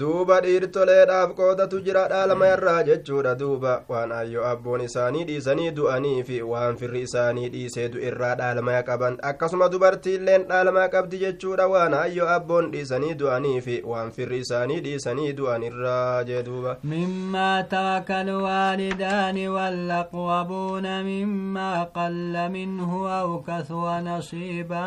Duuba 0.00 0.40
dhiirtoleedhaaf 0.44 1.34
qoodatu 1.38 1.78
jira 1.86 2.00
dhaalama 2.12 2.46
irraa 2.52 2.82
jechuudha 2.86 3.34
duuba 3.42 3.74
waan 3.88 4.12
ayyo 4.12 4.46
abboon 4.46 4.80
isaanii 4.86 5.24
dhiisanii 5.28 5.70
du'anii 5.76 6.22
fi 6.30 6.38
waan 6.52 6.76
firri 6.80 7.02
isaanii 7.08 7.48
dhiisee 7.52 7.84
du'irraa 7.92 8.30
dhaalama 8.40 8.74
qaban 8.88 9.18
akkasuma 9.30 9.68
dubartiilleen 9.74 10.46
dhaalama 10.48 10.88
qabdi 10.94 11.20
jechuudha 11.24 11.66
waan 11.74 11.94
ayyo 12.00 12.26
abboon 12.36 12.70
dhiisanii 12.72 13.14
du'anii 13.20 13.60
fi 13.68 13.76
waan 13.92 14.10
firri 14.16 14.40
isaanii 14.46 14.80
dhiisanii 14.88 15.32
du'anirraa 15.42 16.24
jee 16.30 16.42
duuba 16.48 16.76
مما 16.84 17.60
ترك 17.70 18.10
الوالدان 18.10 19.48
والأقربون 19.48 20.86
مما 21.02 21.84
قل 21.84 22.34
منه 22.52 22.90
أو 23.20 23.42
كثر 23.42 24.00
نصيبا 24.00 24.84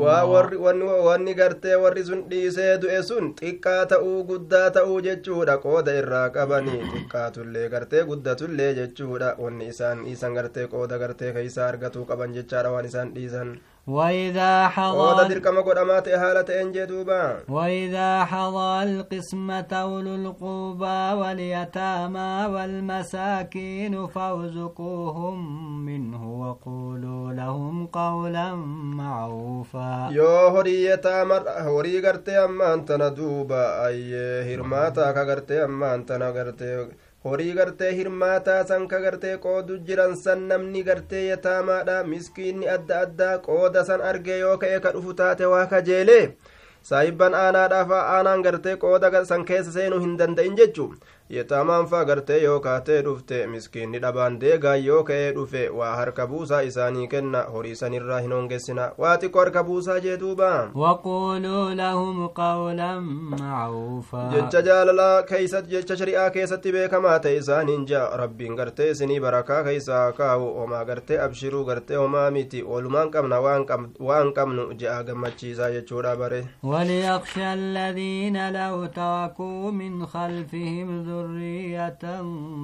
waa 0.00 0.24
warri 0.24 0.56
مفروضا 0.58 1.04
wanni 1.06 1.34
gartee 1.34 1.76
warri 1.76 2.04
sun 2.04 2.24
dhiisee 2.30 2.78
du'e 2.78 3.02
sun 3.02 3.34
xiqqaa 3.74 3.86
ta'uu 3.90 4.24
guddaa 4.24 4.70
ta'uu 4.70 5.00
jechuudha. 5.06 5.56
Qooda 5.64 5.92
irraa 6.00 6.28
qabanii 6.36 6.80
xiqqaatullee 6.92 7.68
gartee 7.74 8.02
guddatullee 8.10 8.74
jechuudha. 8.78 9.34
Wanni 9.38 9.68
isaan 9.72 10.04
dhiisan 10.04 10.34
gartee 10.34 10.66
qooda 10.74 10.98
gartee 10.98 11.32
keeysaa 11.32 11.68
argatuu 11.68 12.04
qaban 12.10 12.34
jechaadha. 12.38 12.70
Waan 12.74 12.84
isaan 12.90 13.14
dhiisan 13.14 13.50
وإذا 13.86 14.68
حضر 14.68 15.28
وإذا 17.48 18.24
حضر 18.24 18.82
القسمة 18.82 19.66
أولو 19.72 20.14
القربى 20.14 21.20
واليتامى 21.20 22.46
والمساكين 22.54 24.06
فارزقوهم 24.06 25.36
منه 25.86 26.22
وقولوا 26.40 27.32
لهم 27.32 27.86
قولا 27.86 28.54
معروفا. 29.00 30.08
يا 30.12 30.48
هوري 30.48 30.84
يتامى 30.84 31.40
هوري 31.46 32.06
قرتي 32.06 32.44
أما 32.44 32.74
أنت 32.74 32.92
ندوبا. 32.92 33.86
أي 33.86 34.14
هرماتا 34.54 35.12
كقرتي 35.12 35.64
أما 35.64 35.94
أنت 35.94 36.12
نقرتي. 36.12 36.88
Horii 37.24 37.52
gartee 37.58 37.92
hirmaataa 37.98 38.64
san 38.70 38.88
ka 38.88 38.98
gartee 39.04 39.36
qoodu 39.44 39.78
jiran 39.86 40.16
san 40.16 40.42
namni 40.48 40.82
gartee 40.88 41.22
yataamaadha. 41.28 41.96
Miskiinni 42.04 42.68
adda 42.76 43.00
addaa 43.06 43.38
qooda 43.46 43.84
san 43.84 44.00
argee 44.10 44.38
yoo 44.40 44.56
ka'e 44.64 44.80
ka 44.86 44.92
dhufu 44.96 45.14
taate 45.20 45.44
waa 45.52 45.66
kajeelee? 45.72 46.24
Saahibban 46.88 47.34
aanaadhaaf 47.34 47.90
aanaan 47.98 48.42
gartee 48.46 48.76
qooda 48.82 49.24
san 49.30 49.44
keessa 49.50 49.72
seenuu 49.76 50.00
hin 50.04 50.18
danda'in 50.18 50.56
jechuu 50.60 50.90
yetaamaan 51.36 51.86
faa 51.92 52.04
gartee 52.10 52.38
yoo 52.42 52.58
kaatee 52.66 53.00
dhufte 53.08 53.46
miskiinni 53.54 53.98
dhabaan 54.04 54.38
deegaan 54.44 54.84
yoo 54.84 55.02
ka'ee 55.10 55.32
dhufe 55.38 55.62
waa 55.80 55.94
harka 56.00 56.26
buusaa 56.32 56.62
isaanii 56.70 57.06
kenna 57.14 57.42
horii 57.56 57.74
sanirraa 57.82 58.20
hin 58.26 58.32
hongessina 58.38 58.90
waa 59.04 59.16
xiqqoo 59.24 59.40
harka 59.44 59.64
buusaa 59.70 59.98
jee 60.06 60.16
duuba 60.24 60.50
jecha 64.32 64.60
jaalalaa 64.68 65.22
keeysatti 65.30 65.70
jecha 65.74 65.96
shari'aa 66.00 66.30
keessatti 66.36 66.72
beekamaa 66.76 67.18
ta'e 67.26 67.36
isaaniin 67.42 67.86
jaa 67.90 68.04
rabbiin 68.22 68.56
gartee 68.60 68.90
isinii 68.94 69.20
barakaa 69.26 69.62
keeysaa 69.68 70.12
kaawu 70.18 70.48
homaa 70.58 70.84
gartee 70.90 71.18
abshiruu 71.26 71.64
gartee 71.70 71.96
homaa 72.02 72.30
miti 72.36 72.62
walumaan 72.72 73.10
qabna 73.16 73.40
waan 73.46 73.64
qab- 73.70 73.90
waan 74.10 74.32
qabnu 74.38 74.66
je'a 74.82 75.02
gammachiisaa 75.10 75.70
jechuudha 75.76 76.16
bare 76.16 76.44
وليخشى 76.62 77.52
الذين 77.54 78.36
لو 78.52 78.86
تركوا 78.86 79.70
من 79.70 80.06
خلفهم 80.06 80.88
ذرية 81.23 81.99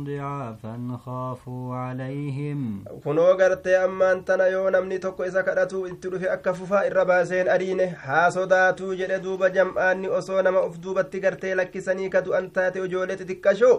ضعافا 0.08 0.98
خافوا 1.06 1.76
عليهم 1.76 2.84
kunoo 3.04 3.36
gartee 3.38 3.78
ammaan 3.78 4.24
tana 4.26 4.48
yoo 4.48 4.70
namni 4.70 5.00
tokko 5.00 5.26
isa 5.26 5.44
kadhatu 5.44 5.86
itti 5.88 6.10
dhufe 6.14 6.30
akka 6.36 6.54
fufaa 6.54 6.86
irra 6.90 7.06
baaseen 7.06 7.50
adiine 7.56 7.86
haa 8.08 8.32
sodaatuu 8.38 8.94
jedhe 9.02 9.20
duuba 9.28 9.50
jam'aanni 9.50 10.10
osoo 10.20 10.42
nama 10.42 10.66
uf 10.70 10.80
duubatti 10.88 11.20
gartee 11.28 11.56
lakkisanii 11.62 12.10
ka 12.10 12.22
du'an 12.28 12.50
taate 12.58 12.84
ijoollee 12.86 13.18
xixiqqashoo 13.22 13.78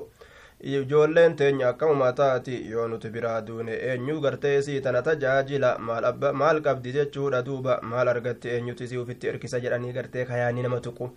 ijoolleen 0.74 1.36
teenya 1.36 1.68
akkamuma 1.68 2.12
taati 2.20 2.54
yoo 2.70 2.88
nuti 2.88 3.10
biraa 3.16 3.40
duune 3.48 3.72
eenyu 3.90 4.20
gartee 4.26 4.58
isii 4.58 4.80
tana 4.80 5.02
tajaajila 5.08 5.78
maal 5.88 6.04
abba 6.10 6.32
maal 6.42 6.60
qabdi 6.68 6.92
jechuudha 6.98 7.42
duuba 7.48 7.80
maal 7.90 8.08
argatti 8.14 8.48
eenyuti 8.54 8.84
isii 8.84 8.96
ufitti 9.04 9.28
erkisa 9.32 9.60
jedhanii 9.64 9.92
gartee 9.98 10.24
kayaanii 10.30 10.62
nama 10.68 10.80
tuqu 10.86 11.10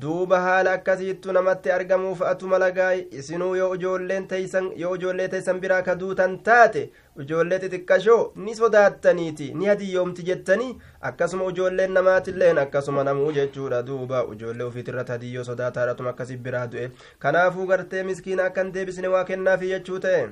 Duuba 0.00 0.40
haala 0.44 0.72
akkasiittu 0.78 1.32
namatti 1.32 1.70
argamuu 1.76 2.14
fa'atu 2.20 2.48
malagaay 2.52 2.98
isinuu 3.20 3.54
yoo 3.56 3.74
ijoollee 3.76 5.28
teeysan 5.34 5.60
biraa 5.60 5.82
ka 5.82 5.94
duutan 6.00 6.38
taate 6.48 6.82
ijoollee 7.24 7.58
xixiqqashoo 7.62 8.32
ni 8.46 8.54
sodaattaniiti 8.60 9.46
ni 9.54 9.66
hadiyyoomti 9.70 10.22
jettanii 10.28 10.76
akkasuma 11.10 11.50
ijoolleen 11.52 11.92
namaatilleen 11.98 12.58
akkasuma 12.64 13.04
namuu 13.08 13.32
jechuudha 13.38 13.82
duuba 13.86 14.24
ijoollee 14.34 14.66
ufiitirratti 14.70 15.12
hadiyyoo 15.12 15.44
sodaataadhatuma 15.50 16.10
akkasi 16.14 16.36
biraa 16.48 16.66
du'e 16.72 16.90
kanaafuu 17.26 17.66
gartee 17.72 18.02
miskiina 18.10 18.44
akkan 18.50 18.72
deebisne 18.74 19.08
waa 19.14 19.24
kennaafi 19.30 19.68
jechuu 19.74 19.98
ta'e 20.06 20.22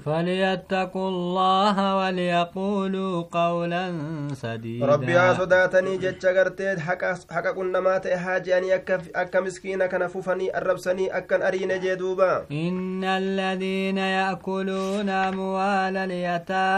rabbi 4.92 5.12
haa 5.12 5.34
sodaatanii 5.36 5.98
jecha 5.98 6.32
gartee 6.40 6.76
haqa 6.86 7.52
qunnamaa 7.58 7.98
ta'e 8.06 8.16
haa 8.24 8.38
je'anii 8.48 8.72
akka 9.22 9.40
miskiina 9.46 9.88
kana 9.88 10.08
fufanii 10.08 10.50
arrabsanii 10.60 11.08
akkan 11.20 11.42
ariine 11.42 11.78
jee 11.86 11.96
duuba 11.96 12.30
إن 12.50 13.04
الذين 13.04 13.98
يأكلون 13.98 15.08
أموال 15.08 15.96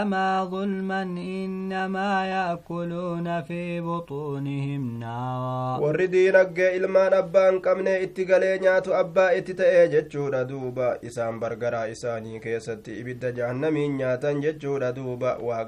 اليتامى 0.03 0.49
ظلما 0.51 1.01
إنما 1.01 2.27
يأكلون 2.27 3.41
في 3.41 3.81
بطونهم 3.81 4.99
نارا 4.99 5.79
warri 5.81 6.07
diinaggee 6.11 6.75
ilmaan 6.77 7.13
abbaa 7.13 7.49
hin 7.51 7.61
qabne 7.61 8.01
itti 8.05 8.25
galee 8.25 8.57
nyaatu 8.59 8.93
abbaa 8.93 9.31
itti 9.39 9.53
ta'e 9.53 9.87
jechuudha 9.93 10.43
duuba 10.49 10.97
isaan 11.01 11.39
bargaraa 11.39 11.85
isaanii 11.95 12.39
keessatti 12.39 12.99
ibidda 12.99 13.31
jahannamiin 13.31 13.97
nyaatan 13.97 14.41
jechuudha 14.41 14.95
duuba 14.95 15.37
waa 15.49 15.63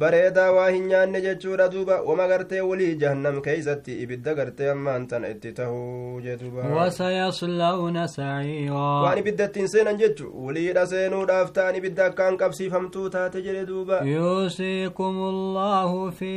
bareedaa 0.00 0.50
waa 0.56 0.68
hin 0.70 0.86
nyaanne 0.90 1.20
jechuudha 1.20 1.68
duuba 1.72 1.96
wama 2.02 2.26
gartee 2.28 2.60
walii 2.66 2.94
jahannam 3.00 3.40
keeysatti 3.46 3.96
ibidda 4.02 4.34
gartee 4.34 4.68
ammaan 4.70 5.06
tana 5.06 5.28
itti 5.34 5.52
tahuu 5.58 6.20
jee 6.26 6.36
duuba 6.42 6.62
wasayaslawna 6.76 8.06
saciira 8.08 8.74
waan 9.04 9.18
ibiddattiin 9.22 9.68
seenan 9.72 9.98
jechu 10.02 10.30
waliidha 10.46 10.86
seenuudhaaf 10.92 11.50
ta'an 11.58 11.76
ibidda 11.80 12.04
akkaan 12.06 12.36
qabsiifamtuu 12.42 13.08
taate 13.16 13.42
jedhe 13.48 13.66
duuba 13.72 13.98
yuusiikum 14.12 15.18
allahu 15.32 16.12
fi 16.20 16.32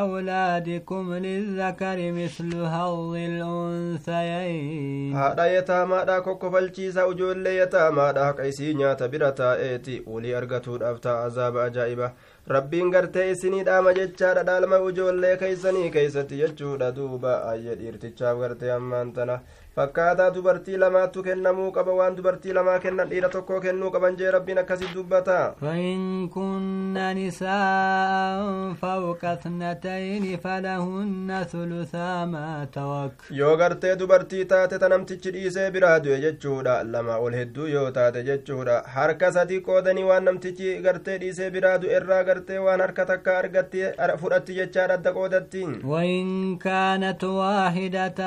awlaadikum 0.00 1.14
lilzakari 1.26 2.12
mislu 2.18 2.64
haddi 2.74 3.24
lunsayayn 3.38 5.12
haadha 5.14 5.46
yataamaadha 5.46 6.20
kokkofalchiisa 6.28 7.06
ujoollee 7.06 7.56
yataamaadha 7.56 8.24
haqa 8.24 8.46
isii 8.52 8.74
nyaata 8.74 9.08
bira 9.08 9.32
taa'eeti 9.40 10.02
walii 10.06 10.34
argatuudhaaf 10.42 11.00
ta'a 11.08 11.24
azaaba 11.24 11.64
ajaa'iba 11.64 12.12
rabbiin 12.56 12.90
gartee 12.94 13.30
isinii 13.32 13.62
dhaama 13.68 13.92
jechaadha 13.98 14.42
dhaalma 14.48 14.78
ijoollee 14.90 15.36
keeysanii 15.42 15.90
keeysatti 15.96 16.38
jechuudha 16.42 16.88
duuba 16.96 17.34
ayye 17.52 17.74
dhiirtichaaf 17.80 18.38
gartee 18.44 18.72
ammaan 18.76 19.12
tana 19.18 19.36
fakkaataa 19.76 20.30
dubartii 20.34 20.76
lamaattu 20.82 21.22
kennamuu 21.26 21.70
qaba 21.76 21.92
waan 22.00 22.16
dubartii 22.16 22.52
lamaa 22.58 22.78
kennan 22.84 23.08
dhiira 23.10 23.28
tokko 23.34 23.60
kennuu 23.66 23.90
qaban 23.96 24.16
jee 24.20 24.30
rabbiin 24.36 24.58
akkasi 24.62 24.88
dubbata 24.94 25.54
فإن 25.60 26.28
كن 26.28 26.94
نساء 27.16 28.72
فوق 28.82 29.24
اثنتين 29.24 30.36
فلهن 30.44 31.44
ثلثا 31.52 32.24
ما 32.24 32.66
توك 32.72 33.12
yoo 33.40 33.56
gartee 33.56 33.96
dubartii 33.96 34.44
taate 34.44 34.78
ta 34.78 34.88
namtichi 34.88 35.30
dhiisee 35.36 35.70
biraa 35.70 35.98
du'e 36.04 36.18
jechuudha 36.24 36.74
lama 36.84 37.16
ol 37.26 37.32
hedduu 37.40 37.66
yoo 37.74 37.90
taate 37.90 38.22
jechuudha 38.28 38.82
harka 38.96 39.32
sadi 39.32 39.60
qoodanii 39.68 40.04
waan 40.10 40.24
namtichi 40.30 40.74
gartee 40.86 41.18
dhiisee 41.22 41.50
biraa 41.56 41.78
du'e 41.82 41.96
irraa 42.00 42.22
gartee 42.30 42.58
waan 42.66 42.80
harka 42.86 43.06
takka 43.12 43.38
argatti 43.42 43.84
fudhatti 44.22 44.54
jechaadha 44.60 44.94
adda 45.00 45.12
qoodatti 45.18 45.64
وإن 45.84 46.56
كانت 46.58 47.24
واحدة 47.24 48.20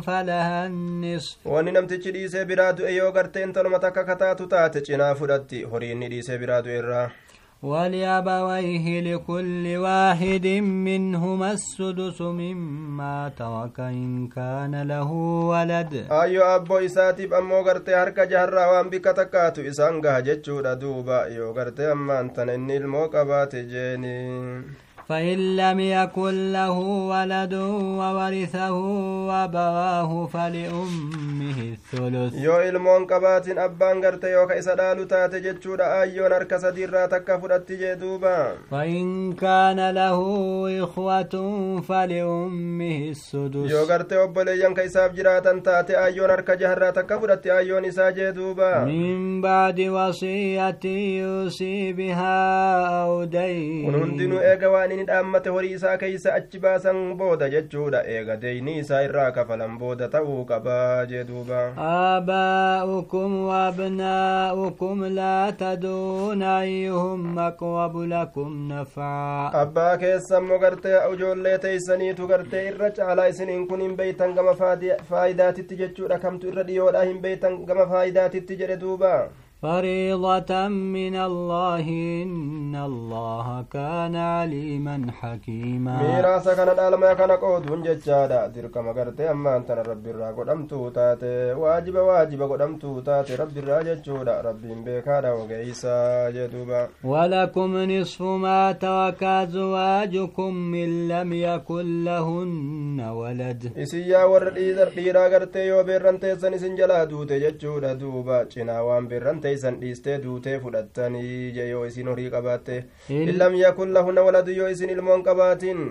فلها 0.00 0.66
النصف 0.90 1.36
wanni 1.54 1.72
namtichi 1.78 2.12
dhiisee 2.18 2.44
biraa 2.52 2.72
du'e 2.78 2.94
yoo 2.98 3.10
gartee 3.18 3.42
intaluma 3.48 3.78
takka 3.86 4.04
kataatu 4.12 4.46
taate 4.54 4.80
cinaa 4.88 5.14
fudhatti 5.20 5.62
horiinni 5.72 6.08
dhiisee 6.12 6.38
biraa 6.44 6.62
du'e 6.68 6.78
irraa 6.84 7.08
ولأبويه 7.62 9.00
لكل 9.00 9.76
واحد 9.76 10.46
منهما 10.88 11.52
السدس 11.52 12.20
مما 12.20 13.32
ترك 13.38 13.80
إن 13.80 14.28
كان 14.28 14.82
له 14.82 15.10
ولد 15.52 15.92
ammoo 17.38 17.62
gartee 17.64 17.94
harka 17.94 18.26
jaharraa 18.26 18.68
waan 18.72 18.90
bikka 18.90 19.12
takkaatu 19.20 19.60
isaan 19.70 20.00
gaha 20.00 20.22
jechuudha 20.28 20.72
duuba 20.82 21.18
yoo 21.36 21.52
gartee 21.58 21.90
ammaan 21.92 22.30
tana 22.34 22.54
inni 22.54 22.76
ilmoo 22.80 23.08
qabaate 23.14 23.60
jeeni 23.72 24.14
فإن 25.10 25.56
لم 25.56 25.80
يكن 25.80 26.52
له 26.52 26.78
ولد 27.12 27.54
وورثه 28.00 28.74
وبواه 29.30 30.26
فلأمه 30.26 31.58
الثلث. 31.74 32.34
يو 32.34 32.60
إلمون 32.60 33.04
قبات 33.04 33.48
أبان 33.48 34.04
قرت 34.04 34.24
يو 34.24 34.46
كيسا 34.46 34.74
دالو 34.74 35.04
تاتجد 35.04 35.80
آيون 35.80 36.32
أركس 36.32 36.64
دير 36.64 36.90
فإن 38.70 39.32
كان 39.32 39.90
له 39.90 40.18
إخوة 40.84 41.34
فلأمه 41.88 42.98
السدس. 43.10 43.70
يو 43.70 43.84
قرت 43.90 44.12
أبلي 44.12 44.60
ين 44.64 44.74
كيسا 44.74 45.06
بجرات 45.06 45.46
أنت 45.46 45.68
آيون 45.90 46.30
أركس 46.30 46.54
جهر 46.54 46.92
آيون 47.46 47.82
من 48.86 49.40
بعد 49.40 49.80
وصية 49.80 50.84
يوصي 50.84 51.92
بها 51.92 52.40
أو 53.02 53.24
دين 53.24 54.99
inni 55.00 55.06
dhaammate 55.10 55.48
horii 55.56 55.72
isaa 55.78 55.96
keeysa 56.04 56.34
achi 56.34 56.58
baasan 56.64 56.98
booda 57.20 57.48
jechuudha 57.54 58.00
eega 58.14 58.36
deeynii 58.42 58.78
isaa 58.84 59.02
irraa 59.06 59.30
kafalan 59.36 59.78
booda 59.82 60.08
ta'uu 60.14 60.44
qabaa 60.52 61.06
jee 61.12 61.24
duuba 61.24 61.60
آباؤكم 61.78 63.30
وأبناؤكم 63.48 65.04
لا 65.04 65.50
تدرون 65.50 66.42
أيهم 66.42 67.38
أقرب 67.38 67.96
لكم 67.96 68.68
نفعا 68.72 69.50
abbaa 69.62 69.96
keessa 69.98 70.36
ammoo 70.38 70.58
gartee 70.58 70.96
ijoollee 71.14 71.58
teeysaniitu 71.58 72.26
gartee 72.26 72.64
irra 72.70 72.90
caalaa 72.90 73.26
isiniin 73.32 73.66
kun 73.68 73.80
hin 73.80 73.96
beeytan 73.96 74.34
gama 74.34 74.54
faayidaatitti 75.10 75.76
jechuudha 75.82 76.18
kamtu 76.18 76.48
irra 76.52 76.62
dhiyoodha 76.70 77.02
hin 77.10 77.20
beeytan 77.26 77.56
gama 77.70 77.86
faayidaatitti 77.94 78.56
jedhe 78.62 78.76
duuba 78.84 79.12
فريضة 79.62 80.68
من 80.68 81.16
الله 81.16 81.86
إن 82.22 82.74
الله 82.74 83.64
كان 83.72 84.16
عليما 84.16 84.96
حكيما. 85.20 86.02
ميراسا 86.02 86.54
كان 86.54 86.68
الألم 86.68 87.12
كان 87.12 87.30
قود 87.30 87.70
من 87.72 87.82
جتشادا 87.82 88.48
ترك 88.48 88.76
مغرتي 88.76 89.30
أما 89.30 89.56
أنت 89.56 89.70
ربي 89.70 90.10
الرأي 90.10 90.32
تاتي. 90.94 91.52
واجب 91.52 91.94
واجب 91.94 92.42
قد 92.42 92.78
تاتي. 93.06 93.34
ربي 93.34 93.60
الرأي 93.60 93.84
جتشودا 93.84 94.40
ربي 94.40 94.74
بيكادا 94.84 95.32
وقيسا 95.32 96.30
جدوبا. 96.30 96.88
ولكم 97.04 97.76
نصف 97.76 98.22
ما 98.22 98.72
ترك 98.72 99.24
زواجكم 99.48 100.54
من 100.54 101.08
لم 101.08 101.32
يكن 101.32 102.04
لهن 102.04 103.00
ولد. 103.00 103.72
إسيا 103.76 104.24
ورد 104.24 104.56
إذا 104.56 104.84
قيرا 104.84 105.28
غرتي 105.28 105.72
وبرنتي 105.72 106.36
سنسنجلا 106.36 107.04
دوتي 107.04 107.38
جتشودا 107.38 107.92
دوبا. 107.92 108.44
چناوان 108.44 109.08
برنتي 109.08 109.49
teessan 109.50 109.80
dhiistee 109.82 110.18
duutee 110.24 110.56
fudhattanii 110.64 111.52
je 111.58 111.68
yoo 111.74 111.84
isin 111.92 112.08
horii 112.14 112.30
qabaatte 112.38 112.80
in 113.20 113.36
lam 113.44 113.54
yakun 113.64 113.92
lahunna 113.98 114.22
waladu 114.30 114.52
yoo 114.62 114.68
isin 114.78 114.90
ilmoon 114.96 115.22
qabaatin 115.28 115.84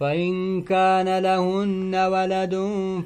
فإن 0.00 0.62
كان 0.62 1.18
لهن 1.18 1.94
ولد 1.94 2.54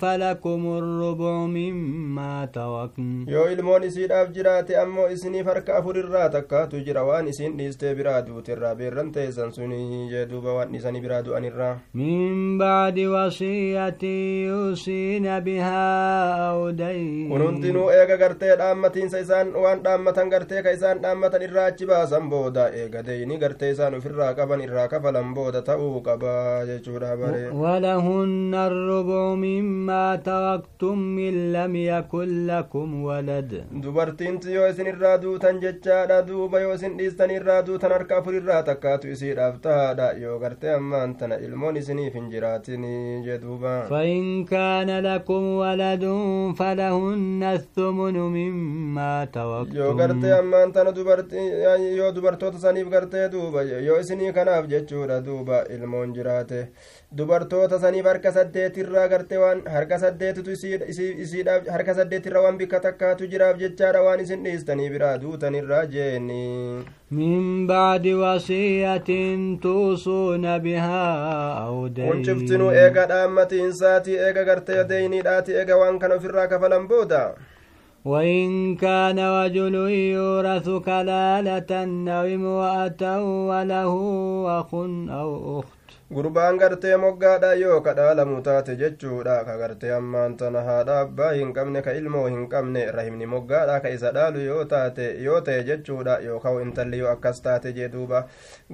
فلكم 0.00 0.60
الربع 0.78 1.34
مما 1.46 2.48
تركن. 2.54 3.26
يو 3.28 3.44
إلمون 3.46 3.84
إسير 3.84 4.22
أفجرات 4.22 4.70
أمو 4.70 5.06
إسني 5.06 5.44
فرك 5.44 5.70
أفر 5.70 5.96
الراتك 5.96 6.50
تجروان 6.72 7.28
إسين 7.28 7.56
ليستي 7.56 7.94
برادو 7.94 8.40
ترى 8.40 8.74
بيرن 8.74 9.12
تيزن 9.12 9.50
سني 9.50 10.08
جدوب 10.12 10.44
وأن 10.44 11.00
برادو 11.02 11.36
أن 11.36 11.44
الرا 11.44 11.78
من 11.94 12.58
بعد 12.58 12.98
وصية 12.98 14.02
يوصين 14.48 15.40
بها 15.40 15.84
أودين 16.50 17.32
ونندنو 17.32 17.90
إيغا 17.90 18.16
غرتي 18.16 18.54
الأمتين 18.54 19.08
سيسان 19.08 19.54
وان 19.54 19.86
أمتان 19.86 20.32
غرتي 20.32 20.62
كيسان 20.62 21.04
أمتان 21.04 21.42
الراتي 21.42 21.84
باسم 21.86 22.28
بودا 22.28 22.72
إيغا 22.72 23.00
ديني 23.00 23.36
غرتي 23.36 23.74
سانو 23.74 24.00
في 24.00 24.06
الراكبان 24.06 24.60
الراكب 24.60 25.06
لنبودة 25.06 25.72
أوقبا 25.74 26.64
جدوب 26.64 26.77
ولهن 27.52 28.54
الربع 28.54 29.34
مما 29.34 30.16
تركتم 30.16 30.98
من 30.98 31.52
لم 31.52 31.76
يكن 31.76 32.46
لكم 32.46 33.02
ولد. 33.02 33.64
دبرتين 33.72 34.40
تيوسن 34.40 34.86
الرادو 34.86 35.36
تنجتشا 35.36 36.04
دادو 36.04 36.48
بيوسن 36.48 36.96
ديستن 36.96 37.30
الرادو 37.30 37.76
تنركا 37.76 38.20
فرير 38.20 38.60
تيسير 38.96 39.48
افتها 39.48 40.12
يوغرت 40.12 40.64
أمان 40.64 41.16
تنا 41.16 41.34
علموني 41.34 41.80
سني 41.80 42.10
فنجراتني 42.10 43.22
جدوبا. 43.26 43.86
فإن 43.86 44.44
كان 44.44 44.90
لكم 45.00 45.42
ولد 45.42 46.04
فلهن 46.58 47.42
الثمن 47.42 48.16
مما 48.18 49.24
تركتم. 49.24 49.76
يوغرت 49.76 50.24
أمان 50.24 50.72
تنا 50.72 50.90
دبرتين 50.90 51.52
يو 51.98 52.10
دبرتو 52.10 52.48
تسانيب 52.48 52.94
غرت 52.94 53.16
دوبا 53.16 53.62
يوسني 53.62 54.32
كان 54.32 54.48
افجتشو 54.48 55.06
دادوبا 55.06 55.64
علمون 55.70 56.12
dubartoota 57.17 57.79
saniif 57.79 58.05
harka 58.11 58.31
saddeetirraa 58.37 59.07
gartee 59.13 59.37
waan 59.43 59.61
harka 59.75 59.99
saddeetitu 60.03 60.51
isiidhaaf 60.55 61.69
harka 61.75 61.95
saddeetirra 61.99 62.41
waan 62.45 62.57
bikka 62.57 62.79
takkaatu 62.87 63.27
jiraaf 63.35 63.57
jechaadha 63.63 64.03
waan 64.07 64.19
isin 64.25 64.43
dhiistanii 64.49 64.89
biraa 64.97 65.17
duutanirraa 65.23 65.85
jeeni 65.95 66.43
من 67.13 67.67
بعد 67.67 68.07
وصية 68.07 69.09
توصون 69.61 70.57
بها 70.57 71.07
أو 71.65 71.87
kun 71.87 71.93
دين 71.93 72.23
cuftinuu 72.25 72.71
eega 72.71 73.05
dhaammatiinsaati 73.11 74.17
eega 74.17 74.43
gartee 74.43 74.83
deeyniidhaati 74.89 75.51
eega 75.61 75.77
waan 75.77 75.99
kana 75.99 76.15
ofirraa 76.15 76.47
kafalan 76.47 76.87
booda 76.87 77.35
وإن 78.05 78.75
كان 78.75 79.19
رجل 79.19 79.75
يورث 80.15 80.69
كلالة 80.69 81.71
أو 82.11 82.25
امرأة 82.35 83.03
وله 83.49 83.93
أخ 84.59 84.73
أو 85.19 85.59
أخت 85.59 85.76
gurbaan 86.10 86.56
gartee 86.58 86.96
moggaadha 86.96 87.48
yoo 87.60 87.80
ka 87.86 87.92
dhaalamu 87.96 88.36
taate 88.42 88.76
jechuudha 88.82 89.32
ka 89.44 89.56
gartee 89.62 89.90
ammaan 89.96 90.36
tana 90.42 90.60
haadha 90.68 90.94
abbaa 91.00 91.32
hin 91.38 91.50
qabne 91.58 91.82
ka 91.86 91.92
ilmoo 91.98 92.22
hin 92.28 92.46
qabne 92.54 92.84
rahimni 92.96 93.26
moggaadha 93.32 93.74
ka 93.86 93.90
isa 93.96 94.12
dhaalu 94.16 94.40
yoo 94.44 94.62
taate 94.70 95.08
yoo 95.24 95.40
ta'e 95.48 95.64
jechuudha 95.70 96.14
yookaan 96.28 96.62
intalli 96.66 96.98
yoo 97.02 97.10
akkas 97.10 97.42
taate 97.46 97.72
jee 97.80 97.88
duuba 97.96 98.22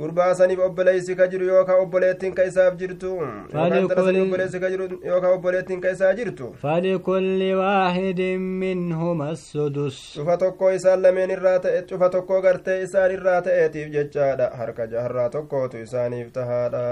gurbaa 0.02 0.28
saniif 0.40 0.62
obboleessi 0.68 1.16
ka 1.22 1.26
jiru 1.32 1.48
yookaan 1.48 1.80
obboleettiin 1.86 2.34
ka 2.38 2.44
isaaf 2.52 2.76
jirtu 2.84 3.10
yookaan 3.16 5.26
obboleettiin 5.32 5.80
ka 5.80 5.90
isaa 5.96 6.12
jirtu 6.20 6.52
falikulli 6.62 7.50
waahidin 7.62 8.40
minhuma 8.62 9.28
sudus 9.42 9.98
cufa 10.14 10.36
tokko 10.44 10.70
isaan 10.78 11.02
lameen 11.08 11.34
irraa 11.40 11.58
ta'e 11.66 11.82
cufa 11.90 12.08
tokko 12.18 12.40
gartee 12.46 12.78
isaan 12.86 13.10
irraa 13.18 13.42
ta'eetiif 13.50 13.92
jechaadha 13.98 14.50
harka 14.62 14.86
jaharraa 14.96 15.28
tokkootu 15.38 15.82
isaaniif 15.88 16.32
tahaadha 16.40 16.86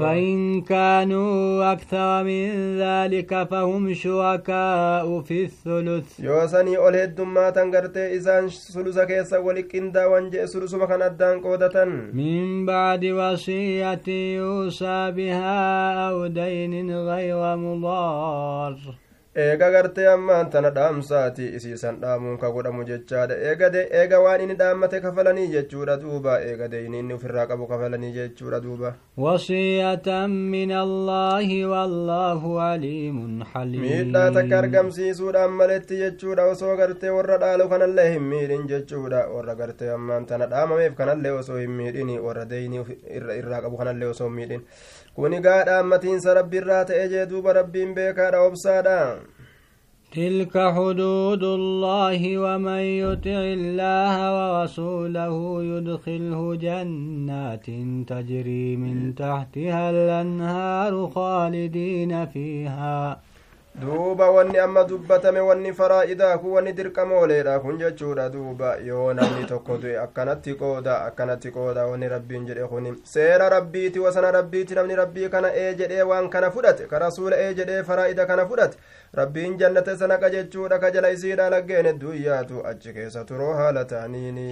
فإن 0.00 0.60
كانوا 0.60 1.72
أكثر 1.72 2.24
من 2.24 2.78
ذلك 2.78 3.48
فهم 3.50 3.94
شركاء 3.94 5.20
في 5.20 5.44
الثلث. 5.44 6.20
يوسني 6.20 6.76
أول 6.76 6.96
هدما 6.96 7.50
تنغرتي 7.50 8.16
إسان 8.16 8.48
سلسة 8.48 9.04
كيسا 9.04 9.38
ولكندا 9.38 10.06
وانجئ 10.06 10.46
سلسة 10.46 10.86
كان 10.86 11.02
أدان 11.02 11.40
قودة 11.40 11.84
من 12.12 12.66
بعد 12.66 13.04
وصية 13.04 14.06
يوصى 14.08 15.10
بها 15.10 15.92
أو 16.08 16.26
دين 16.26 16.90
غير 16.96 17.56
مضار 17.56 18.76
eega 19.44 19.66
gartee 19.74 20.06
ammaan 20.10 20.50
tana 20.52 20.70
dhaamsaati 20.76 21.46
isiisan 21.56 21.96
dhaamuun 22.02 22.38
ka 22.42 22.50
godhamu 22.56 22.84
jechaadha 22.90 23.34
eega 24.02 24.20
waan 24.26 24.40
inni 24.44 24.54
dhaammate 24.60 25.00
kafalanii 25.06 25.46
jechuudha 25.54 25.96
duuba 26.04 26.36
eega 26.50 26.68
deyniinni 26.74 27.14
ufirraa 27.18 27.44
qabu 27.50 27.66
kafalanii 27.72 28.12
jechuudha 28.16 28.60
duuba 28.66 28.94
wasiyatan 29.24 30.30
min 30.54 30.72
allaahi 30.84 31.58
wallaahu 31.74 32.56
aliimun 32.68 33.44
haliim 33.52 33.84
miidhaa 33.86 34.30
takka 34.38 34.58
argamsiisuudhaan 34.62 35.52
maletti 35.60 36.00
jechuudha 36.04 36.48
osoo 36.54 36.76
gartee 36.82 37.10
warra 37.18 37.38
dhaalu 37.44 37.68
kanallee 37.74 38.08
hin 38.14 38.22
miidhin 38.32 38.66
jechuudha 38.74 39.26
warra 39.36 39.54
gartee 39.62 39.90
ammaan 39.98 40.26
tana 40.32 40.46
dhaamameef 40.54 40.94
kanallee 41.02 41.34
osoo 41.42 41.60
hin 41.64 41.70
miidhin 41.80 42.14
warra 42.28 42.44
deynii 42.54 42.84
irraa 43.40 43.60
qabu 43.66 43.76
kanallee 43.84 44.08
osoo 44.14 44.28
hin 44.30 44.36
miidhin 44.40 44.64
kuni 45.16 45.38
gaadha 45.46 45.78
ammatiinsa 45.82 46.34
rabbiirraa 46.38 46.84
ta'e 46.88 47.04
jee 47.12 47.26
duuba 47.32 47.56
rabbiin 47.60 47.96
beekaadha 47.96 48.44
obsaadha 48.50 49.00
تلك 50.12 50.54
حدود 50.58 51.42
الله 51.44 52.38
ومن 52.38 52.82
يطع 53.04 53.40
الله 53.58 54.16
ورسوله 54.36 55.34
يدخله 55.64 56.54
جنات 56.56 57.66
تجري 58.10 58.76
من 58.76 59.14
تحتها 59.14 59.90
الأنهار 59.90 61.10
خالدين 61.14 62.26
فيها 62.26 63.20
duuba 63.80 64.30
wanni 64.30 64.58
amma 64.58 64.84
dubbatame 64.84 65.40
wanni 65.40 65.72
faraa'idaa 65.72 66.38
kun 66.38 66.50
wanni 66.56 66.72
dirqamooleedha 66.72 67.58
kun 67.60 67.78
jechuudha 67.78 68.28
duuba 68.32 68.76
yoo 68.86 69.12
namni 69.14 69.44
tokko 69.46 69.76
du'e 69.82 69.98
akkanatti 70.04 70.54
qooda 70.60 70.94
akkanatti 71.08 71.50
qooda 71.56 71.84
wanni 71.86 72.08
rabbiin 72.08 72.46
jedhe 72.48 72.64
kun 72.70 72.96
seera 73.04 73.48
rabbiiti 73.56 73.98
wasana 73.98 74.30
rabbiiti 74.38 74.74
namni 74.74 74.96
rabbii 74.96 75.28
kana 75.28 75.50
ee 75.54 75.74
jedhee 75.80 76.02
waan 76.02 76.28
kana 76.30 76.50
fudhate 76.50 76.86
ka 76.92 76.98
rasuula 76.98 77.36
ee 77.38 77.52
jedhee 77.58 77.82
faraa'ida 77.82 78.26
kana 78.26 78.46
fudhate 78.46 78.78
rabbiin 79.20 79.58
jannate 79.58 79.96
sanaqa 79.96 80.30
jechuudha 80.30 80.78
ka 80.78 80.90
jala 80.90 81.10
isiidha 81.10 81.50
laggeen 81.50 81.86
hedduyyaatu 81.90 82.64
achi 82.72 82.92
keessa 82.96 83.24
turoo 83.24 83.52
haala 83.60 83.84
ta'aniini 83.84 84.48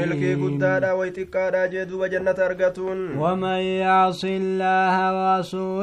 milkii 0.00 0.34
guddaadha 0.40 0.94
way 1.02 1.10
xiqqaadha 1.20 1.68
jee 1.76 1.84
duuba 1.92 2.08
jannata 2.08 2.46
argatuun 2.46 2.98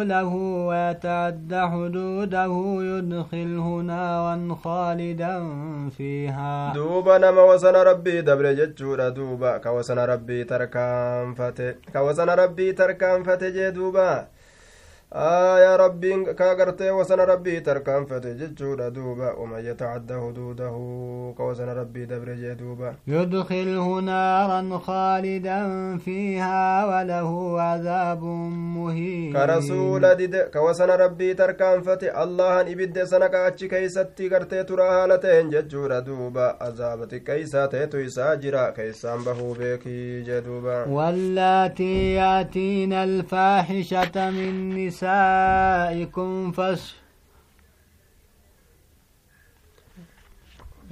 له 0.03 0.31
ويتعد 0.69 1.53
حدوده 1.71 2.53
يدخله 2.81 3.81
نارا 3.81 4.55
خالدا 4.63 5.35
فيها. 5.97 6.73
دوبا 6.73 7.17
نما 7.17 7.43
وسن 7.43 7.75
ربي 7.75 8.21
دبر 8.21 8.51
ججورا. 8.51 9.09
دوبا 9.09 9.57
كوسن 9.57 9.99
ربي 9.99 10.43
تركان 10.43 11.33
فتي 11.33 11.75
كوسن 11.93 12.29
ربي 12.29 12.71
تركان 12.71 13.23
فتي 13.23 13.51
جدوبا 13.51 14.27
rabbiin 15.11 16.35
ka 16.35 16.55
gartee 16.55 16.89
wasana 16.91 17.25
rabbii 17.25 17.61
tarkaanfate 17.61 18.33
jechuudha 18.35 18.89
duuba 18.91 19.33
waman 19.39 19.65
yatacadda 19.65 20.15
huduudahu 20.15 21.33
ka 21.37 21.43
wasana 21.43 21.73
rabbii 21.73 22.05
dabre 22.05 22.35
jee 22.35 22.55
duuba 22.55 22.95
يدخله 23.07 24.01
نارا 24.01 24.77
خالدا 24.77 25.97
فيها 25.97 26.85
وله 26.85 27.61
عذاب 27.61 28.23
مهين 28.23 29.33
ka 29.33 29.45
rasuula 29.45 30.15
dide 30.15 30.49
ka 30.51 30.61
wasana 30.61 30.97
rabbii 30.97 31.35
tarkaanfate 31.35 32.09
allahan 32.11 32.67
ibidde 32.67 33.05
sana 33.07 33.29
ka 33.29 33.45
achi 33.45 33.67
keeysatti 33.69 34.29
gartee 34.29 34.63
turaa 34.63 34.91
haala 34.91 35.17
ta'en 35.17 35.49
jechuudha 35.49 36.01
duuba 36.05 36.59
azaaba 36.59 37.05
xiqqeeysaa 37.07 37.67
ta'etu 37.67 37.99
isaa 38.05 38.35
jira 38.35 38.71
keeysaan 38.77 39.23
bahuu 39.25 39.55
beekii 39.55 40.23
jee 40.29 40.41
duuba 40.41 40.85
واللاتي 40.89 42.13
ياتين 42.13 42.93
الفاحشة 42.93 44.29
من 44.29 44.89
نسائكم 44.99 46.51
فاش 46.51 46.95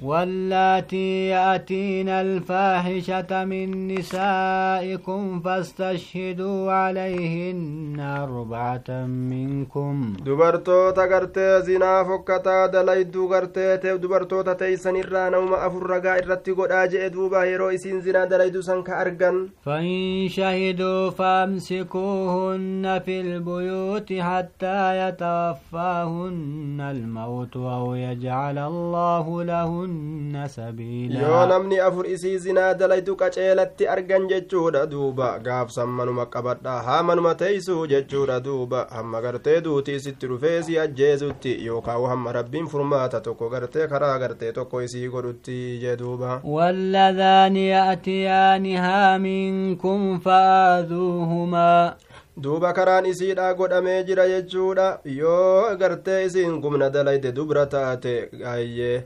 واللاتي 0.02 1.28
يأتين 1.28 2.08
الفاحشة 2.08 3.44
من 3.44 3.88
نسائكم 3.88 5.40
فاستشهدوا 5.40 6.72
عليهن 6.72 8.00
أربعة 8.00 9.06
منكم. 9.06 10.12
دبرتو 10.26 10.90
تغرت 10.90 11.38
زنا 11.38 12.04
فكتا 12.04 12.66
دليد 12.66 13.10
دغرت 13.10 13.58
تيو 13.58 13.96
دبرتو 13.96 14.42
تتيسن 14.42 14.96
الرانا 14.96 15.36
وما 15.36 15.66
أفر 15.66 15.82
رقا 15.90 16.18
إرتقو 16.18 16.66
دوبا 16.66 16.84
إدوبا 17.06 17.42
هيرويسين 17.42 18.00
زنا 18.00 18.24
دليد 18.24 18.60
سنك 18.60 18.90
أرغن 18.90 19.48
فإن 19.62 20.28
شهدوا 20.28 21.10
فامسكوهن 21.10 23.00
في 23.04 23.20
البيوت 23.20 24.12
حتى 24.12 25.08
يتوفاهن 25.08 26.80
الموت 26.80 27.56
أو 27.56 27.94
يجعل 27.94 28.58
الله 28.58 29.44
لهن 29.44 29.87
yoo 29.88 30.46
سبيلا 30.46 31.46
namni 31.48 31.78
afur 31.80 32.06
isii 32.06 32.38
zinaa 32.38 32.74
dalaydu 32.74 33.16
qaceelatti 33.16 33.88
argan 33.88 34.28
jechuudha 34.28 34.86
duuba 34.86 35.38
gaafsan 35.38 35.88
manuma 35.88 36.26
qabadha 36.26 36.74
haa 36.88 37.02
manuma 37.02 37.34
teeysuu 37.34 37.86
jechuudha 37.86 38.40
duuba 38.40 38.86
hamma 38.90 39.20
gartee 39.20 39.60
duuti 39.60 39.94
isitti 39.94 40.26
dhufee 40.32 40.62
si 40.62 40.78
ajjeesutti 40.84 41.52
yookaan 41.66 42.06
hamma 42.12 42.32
rabbiin 42.38 42.66
furmaata 42.74 43.20
tokko 43.20 43.48
gartee 43.54 43.86
karaa 43.92 44.18
gartee 44.18 44.52
tokko 44.52 44.82
isii 44.82 45.08
godhutti 45.08 45.58
jee 45.82 45.96
duuba 45.96 46.40
واللذان 46.44 47.56
يأتيانها 47.56 49.18
منكم 49.18 50.18
فآذوهما 50.18 51.94
duuba 52.38 52.72
karaan 52.72 53.06
isiidha 53.06 53.54
godhamee 53.54 54.02
jira 54.08 54.28
jechuudha 54.28 54.98
yoo 55.04 55.76
gartee 55.80 56.24
isiin 56.26 56.60
gumna 56.62 56.90
dalayde 56.90 57.32
dubra 57.32 57.66
taate 57.66 58.30
ayyee 58.46 59.02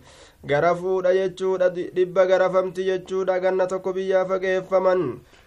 gara 0.51 0.75
fuudha 0.75 1.13
jechuudha 1.15 1.69
dhibba 1.71 2.27
garafamti 2.27 2.85
jechuudha 2.85 3.41
ganna 3.41 3.67
tokko 3.67 3.93
biyyaa 3.97 4.25
fageeffaman 4.31 5.03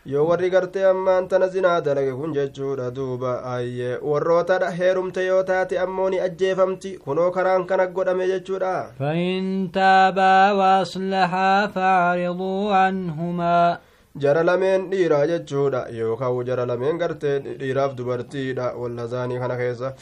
yoo 0.06 0.24
warri 0.28 0.50
gartee 0.50 0.86
ammaan 0.90 1.28
tana 1.28 1.48
zinaa 1.56 1.82
dalage 1.82 2.14
kun 2.20 2.34
jechuudha 2.38 2.92
duuba 2.92 3.34
ayyee 3.56 3.98
warrootadha 4.12 4.70
heerumte 4.78 5.26
yoo 5.26 5.42
taate 5.50 5.80
ammoo 5.86 6.10
ni 6.10 6.20
ajjeefamti 6.28 6.92
kunoo 7.06 7.32
karaan 7.32 7.66
kana 7.72 7.88
godhame 7.88 8.28
jechuudha 8.28 8.76
فإن 9.00 9.72
تابا 9.74 10.52
وأصلحا 10.52 11.68
فأعرضوا 11.68 12.74
عنهما 12.76 13.78
jara 14.24 14.44
lameen 14.44 14.90
dhiiraa 14.92 15.26
jechuudha 15.28 15.88
yookaan 15.92 16.46
jara 16.48 16.66
lameen 16.66 16.98
gartee 16.98 17.40
dhiiraaf 17.40 17.96
dubartiidha 17.98 18.72
wallazaanii 18.82 19.40
kana 19.40 19.58
keessa 19.58 19.94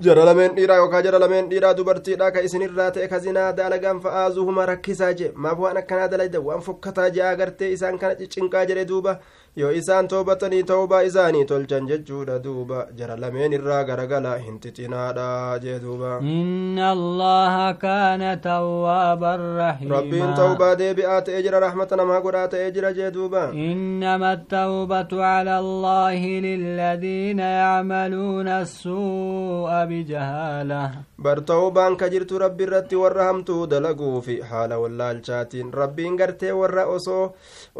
jara 0.00 0.24
lameen 0.24 0.54
dhiiraa 0.56 0.76
yookaan 0.76 1.04
jara 1.04 1.18
lameen 1.18 1.48
dhiiraa 1.50 1.74
dubartiidha 1.76 2.30
ka 2.32 2.40
isinirraa 2.48 2.90
ta'e 2.96 3.08
ka 3.08 3.18
zinaa 3.18 3.52
dalagaan 3.52 4.00
fa'aazuhuma 4.04 4.66
rakkisaa 4.70 5.12
je 5.20 5.32
maaf 5.34 5.58
waan 5.64 5.76
akkanaa 5.80 6.08
dalayda 6.12 6.40
waan 6.40 6.60
fokkataa 6.66 7.08
je'aa 7.16 7.34
gartee 7.40 7.70
isaan 7.76 7.98
kana 7.98 8.14
ciccinqaa 8.20 8.64
jedhe 8.70 8.84
duuba 8.92 9.18
yoo 9.60 9.70
isaan 9.80 10.08
toobatanii 10.12 10.62
tawbaa 10.70 11.02
isaanii 11.08 11.44
tolchan 11.50 11.86
jechuudha 11.90 12.38
duuba 12.44 12.80
jara 12.98 13.16
lameen 13.22 13.52
irraa 13.58 13.82
garagala 13.90 14.32
hin 14.44 14.58
xixinaadha 14.64 15.28
jee 15.64 15.78
duuba 15.84 16.10
إن 16.22 16.78
الله 16.78 17.72
كان 17.72 18.40
توابا 18.40 19.32
rabbiin 19.36 19.58
رحيما 19.58 20.36
tawbaa 20.36 20.74
deebi'aa 20.82 21.20
ta'ee 21.26 21.42
jira 21.46 21.60
rahmata 21.66 21.96
namaa 22.00 22.20
godhaa 22.26 22.48
ta'ee 22.54 22.70
jira 22.76 22.92
jee 22.98 23.10
duuba 23.16 23.42
إنما 23.54 24.32
التوبة 24.32 25.12
على 25.24 25.58
الله 25.58 26.20
للذين 26.46 27.38
يعملون 27.38 28.48
السوء 28.48 29.70
بجهالة 29.90 30.90
bar 31.18 31.42
tawbaan 31.42 31.96
ka 31.98 32.06
jirtu 32.10 32.38
rabbi 32.38 32.62
irratti 32.66 32.94
warra 32.96 33.24
hamtuu 33.28 33.66
dalaguufi 33.66 34.36
haala 34.50 34.78
wallaalchaatiin 34.82 35.72
rabbiin 35.80 36.14
gartee 36.20 36.52
warra 36.60 36.84
osoo 36.96 37.24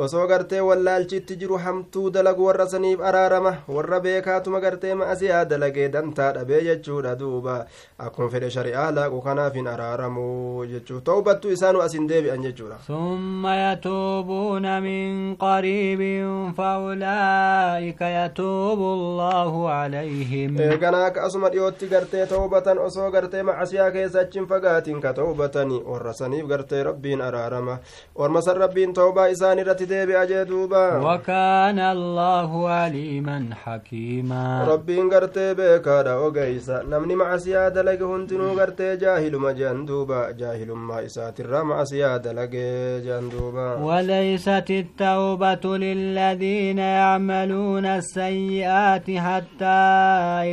osoo 0.06 0.24
gartee 0.32 0.60
wallaalchitti 0.68 1.36
jiru 1.42 1.56
hamtuu 1.68 2.10
dalagu 2.10 2.44
warra 2.48 2.66
saniif 2.74 3.00
araarama 3.10 3.52
warra 3.76 4.00
beekaatuma 4.08 4.60
gartee 4.66 4.94
ma'asiyaa 5.02 5.44
dalagee 5.52 5.88
dantaa 5.96 6.32
dhabee 6.38 6.60
jechuudha 6.68 7.14
duuba 7.22 7.56
akkuma 8.06 8.28
fedhe 8.34 8.50
shari'aa 8.56 8.90
laaqu 8.98 9.20
kanaaf 9.28 9.54
hin 9.60 9.66
araaramu 9.74 10.26
jechuu 10.72 11.00
tawbattu 11.10 11.52
isaanu 11.56 11.82
asin 11.86 12.08
deebi'an 12.12 12.42
jechuudha 12.48 12.78
ثم 12.88 13.46
يتوبون 13.46 14.66
من 14.82 15.34
قريب 15.34 16.00
فأولئك 16.58 18.00
يتوب 18.00 18.80
الله 18.80 19.70
عليهم 19.70 20.50
eeganaa 20.60 21.06
akkasuma 21.10 21.48
dhiyootti 21.50 21.86
gartee 21.92 22.26
tawbatan 22.26 22.78
osoo 22.78 23.10
gartee 23.10 23.42
macasiyaa 23.42 23.90
keessa 23.90 24.20
achin 24.20 24.46
fagaatiin 24.46 25.00
ka 25.00 25.12
tawbatani 25.12 25.82
warra 25.90 26.12
saniif 26.12 26.46
gartee 26.52 26.82
rabbiin 26.88 27.20
araarama 27.28 27.78
orma 28.14 28.42
san 28.42 28.56
rabbiin 28.64 28.94
tawbaa 28.94 29.26
isaan 29.34 29.58
irratti 29.58 29.86
deebi'a 29.92 30.26
jee 30.32 30.44
duuba 30.50 30.82
كان 31.48 31.78
الله 31.78 32.50
عليما 32.68 33.38
حكيما. 33.64 34.64
ربي 34.72 35.00
انغرت 35.00 35.38
بك 35.38 35.86
دا 36.06 36.12
اوغيسا 36.12 36.82
نمني 36.90 37.14
مع 37.14 37.36
سياد 37.36 37.78
لك 37.78 38.02
هنت 38.02 38.32
نغرت 38.32 38.82
جاهل 38.82 39.36
ما 39.36 39.52
جندوبا. 39.52 40.30
جاهل 40.30 40.70
ما 40.72 41.04
اسات 41.06 41.40
الرمع 41.40 41.84
سياد 41.84 42.26
لك 42.38 42.54
جندوبا. 43.06 43.68
وليست 43.88 44.68
التوبة 44.70 45.64
للذين 45.84 46.78
يعملون 46.78 47.86
السيئات 47.86 49.08
حتى 49.10 49.80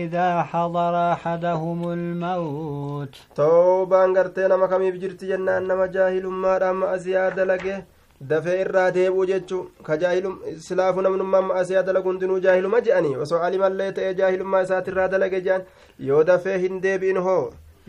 إذا 0.04 0.30
حضر 0.52 0.94
أحدهم 1.14 1.80
الموت. 1.98 3.16
توبة 3.36 4.06
انغرت 4.06 4.40
نمكم 4.40 4.82
بجرت 4.92 5.22
جنان 5.26 5.68
نم 5.68 5.82
جاهل 5.96 6.26
ما 6.28 6.58
رم 6.58 6.98
سياد 6.98 7.40
لك 7.40 7.86
dafee 8.22 8.60
irraa 8.62 8.92
deebi'u 8.96 9.26
jechu 9.32 9.58
ka 9.84 9.98
jaahilum 10.04 10.40
silaafu 10.68 11.02
namnummaan 11.06 11.46
macasiyaa 11.52 11.84
dalagu 11.90 12.10
hundinuu 12.12 12.40
jaahiluma 12.46 12.80
je'anii 12.88 13.16
osoo 13.26 13.40
alimallee 13.50 13.92
ta'ee 14.00 14.14
jaahilummaa 14.22 14.62
isaatirraa 14.68 15.08
dalage 15.14 15.42
jean 15.50 15.64
yoo 16.10 16.24
dafee 16.32 16.58
hin 16.66 16.82
deebi'in 16.86 17.18
hoo 17.28 17.44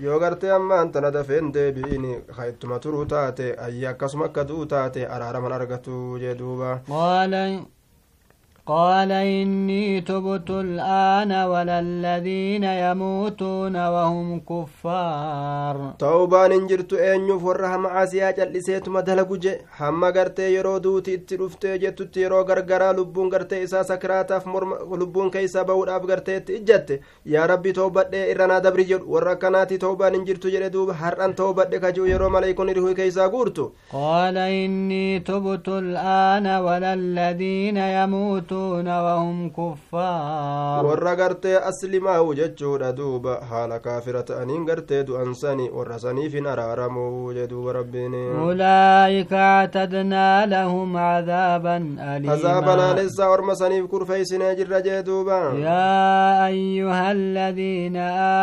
yoo 0.06 0.18
gartee 0.24 0.50
ammaan 0.56 0.90
tana 0.96 1.10
dafee 1.18 1.40
hin 1.40 1.52
deebi'in 1.58 2.04
ittuma 2.48 2.78
turuu 2.86 3.04
taate 3.14 3.54
ayyi 3.68 3.86
akkasuma 3.92 4.24
akka 4.30 4.44
du'u 4.50 4.66
taate 4.74 5.06
araaraman 5.18 5.52
argatu 5.60 6.18
jee 6.24 6.34
duuba 6.42 6.74
قال 8.68 9.12
إني 9.12 10.00
تبت 10.00 10.50
الآن 10.50 11.32
ولا 11.32 11.78
الذين 11.80 12.64
يموتون 12.64 13.76
وهم 13.76 14.40
كفار. 14.40 15.94
توبة 15.98 16.46
نجرت 16.46 16.92
أن 16.92 17.28
يفر 17.28 17.66
هم 17.66 17.86
عزيا 17.86 18.30
جل 18.30 18.62
سيت 18.62 18.88
مدهل 18.88 19.28
جج 19.28 19.48
هم 19.80 20.04
قرت 20.04 20.38
يرودو 20.38 20.98
تترفت 20.98 21.66
جت 21.66 22.02
تيرو 22.02 22.42
قرقرا 22.42 22.92
لبون 22.92 23.30
قرت 23.30 23.52
إسا 23.52 23.82
سكرات 23.82 24.32
فمر 24.32 24.62
لبون 25.00 25.30
كيسا 25.30 25.62
بود 25.62 25.88
أب 25.88 26.10
قرت 26.10 26.30
تجت 26.30 27.00
يا 27.26 27.46
ربي 27.46 27.72
توبة 27.72 28.02
إرنا 28.30 28.58
دبري 28.58 28.84
جل 28.84 29.78
توبة 29.78 30.08
نجرت 30.08 30.46
جردو 30.46 30.90
هر 30.90 31.24
أن 31.24 31.34
توبة 31.34 31.64
كجو 31.64 32.04
يرو 32.04 32.28
ملايكون 32.28 32.68
إرهو 32.68 32.94
كيسا 32.94 33.26
قرتو 33.26 33.70
قال 33.92 34.36
إني 34.36 35.20
تبت 35.20 35.68
الآن 35.68 36.46
ولا 36.46 36.94
الذين 36.94 37.76
يموتون 37.76 38.55
يموتون 38.56 38.88
وهم 38.88 39.50
كفار. 39.50 40.86
ورغرت 40.86 41.46
اسلم 41.46 42.08
أو 42.08 42.34
جچو 42.34 42.76
دوب 42.90 43.28
حال 43.28 43.76
كافرة 43.76 44.42
ان 44.42 44.68
غرت 44.68 44.92
دو 44.92 45.22
انساني 45.22 45.70
ورساني 45.70 46.28
في 46.30 46.40
نار 46.40 46.78
رمو 46.78 47.32
جدو 47.32 47.70
أولئك 47.70 49.32
أعتدنا 49.32 50.46
لهم 50.46 50.96
عذابا 50.96 51.76
اليما. 51.76 52.32
عذابنا 52.32 53.00
لسا 53.00 53.26
ورمساني 53.26 53.82
في 53.82 53.88
كرفي 53.88 54.24
سنجر 54.24 54.80
جدوبا. 54.80 55.40
يا 55.54 56.46
أيها 56.46 57.12
الذين 57.12 57.96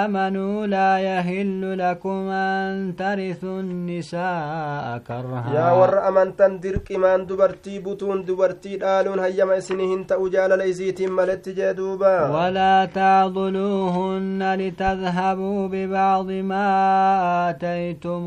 آمنوا 0.04 0.66
لا 0.66 1.00
يهل 1.00 1.80
لكم 1.80 2.30
أن 2.30 2.96
ترثوا 2.96 3.60
النساء 3.60 4.98
كرها. 5.08 5.54
يا 5.56 5.72
ور 5.72 6.08
امنتن 6.08 6.60
درك 6.60 6.92
من 6.92 7.26
دوبرتي 7.26 7.80
بوتون 7.80 8.26
دوبرتي 8.26 8.78
دالون 8.78 9.20
هيما 9.20 9.60
سنين 9.60 10.03
ta'uu 10.12 10.30
jaalala 10.36 10.66
isiitiin 10.72 11.12
maletti 11.20 11.54
jee 11.60 11.74
duuba. 11.78 12.12
Walaa 12.38 12.88
taaduluuhunna 12.96 14.56
litadhabuu 14.64 15.68
bibaadi 15.76 16.42
maa 16.54 17.46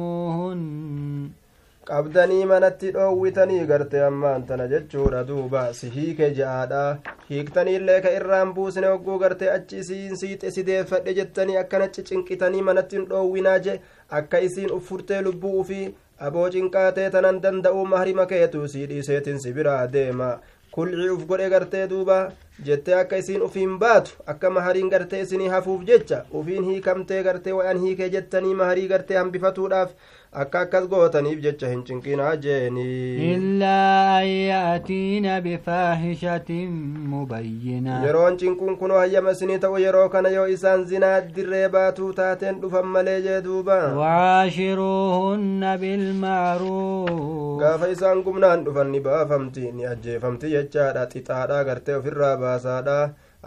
aataytumuuhunna 0.06 1.30
qabdanii 1.88 2.44
manatti 2.50 2.88
dhoowwitanii 2.94 3.64
garte 3.66 4.00
ammaan 4.04 4.46
tana 4.46 4.64
jechuudha 4.68 5.20
duuba. 5.28 5.60
Si 5.74 5.90
hiike 5.96 6.30
ja'aadha. 6.38 6.80
Hiiktaniillee 7.30 8.00
ka 8.06 8.10
irraan 8.20 8.54
buusne 8.54 8.86
hogguu 8.86 9.18
garte 9.18 9.50
achi 9.52 9.78
isiin 9.84 10.16
siixe 10.22 10.50
sideeffadhe 10.56 11.14
jettanii 11.20 11.56
akkana 11.60 11.88
cicinqitanii 11.98 12.62
manatti 12.70 12.96
hin 12.98 13.06
dhoowwinaa 13.12 13.58
je. 13.68 13.76
Akka 14.10 14.38
isiin 14.48 14.72
uffurtee 14.78 15.20
lubbuu 15.28 15.60
ufii 15.60 15.86
aboo 16.18 16.48
cinqaatee 16.56 17.08
tanan 17.10 17.40
danda'uu 17.46 17.86
mahrima 17.94 18.26
keetu 18.26 18.68
sii 18.74 18.86
dhiiseetiin 18.92 19.38
si 19.46 19.52
biraa 19.52 19.86
deema. 19.92 20.30
Kulcii 20.76 21.08
uf 21.16 21.24
godhe 21.28 21.48
gartee 21.50 21.86
duuba 21.90 22.16
jettee 22.66 22.94
akka 23.00 23.16
isiin 23.22 23.42
ufiin 23.46 23.78
baatu 23.82 24.10
akka 24.32 24.50
mahariin 24.56 24.90
gartee 24.94 25.20
isinii 25.26 25.48
hafuuf 25.54 25.84
jecha 25.90 26.18
ufiin 26.40 26.64
hiikamtee 26.70 27.22
gartee 27.28 27.52
wayan 27.58 27.80
hiikee 27.84 28.08
jettanii 28.16 28.54
maharii 28.60 28.88
gartee 28.92 29.16
hambifatuudhaaf 29.20 29.90
akka 30.42 30.60
akkas 30.66 30.86
gootaniif 30.92 31.38
jecha 31.44 31.68
hin 31.72 31.82
cinqinaa 31.88 32.36
jeenii 32.36 33.34
إلا 33.34 33.78
أن 34.22 34.26
يأتين 34.52 35.26
بفاحشة 35.40 36.50
مبينة 37.12 37.94
yeroon 38.06 38.36
cinquun 38.40 38.76
kunoo 38.80 38.98
hayyama 38.98 39.30
isinii 39.36 39.58
ta'u 39.64 39.78
yeroo 39.84 40.08
kana 40.08 40.28
yoo 40.36 40.46
isaan 40.56 40.84
zinaa 40.90 41.20
dirree 41.36 41.68
baatuu 41.68 42.12
taateen 42.12 42.60
dhufan 42.62 42.86
malee 42.96 43.20
jee 43.26 43.40
duuba 43.46 43.78
وعاشروهن 43.96 45.76
بالمعروف 45.76 47.60
gaafa 47.60 47.88
isaan 47.94 48.22
gumnaan 48.26 48.64
dhufan 48.64 48.90
ni 48.92 49.00
baafamti 49.00 49.72
ni 49.72 49.86
ajjeefamti 49.92 50.50
jechaadha 50.56 51.06
xixaadha 51.12 51.64
gartee 51.68 51.94
ofirraa 52.00 52.36
baasaadha 52.42 52.98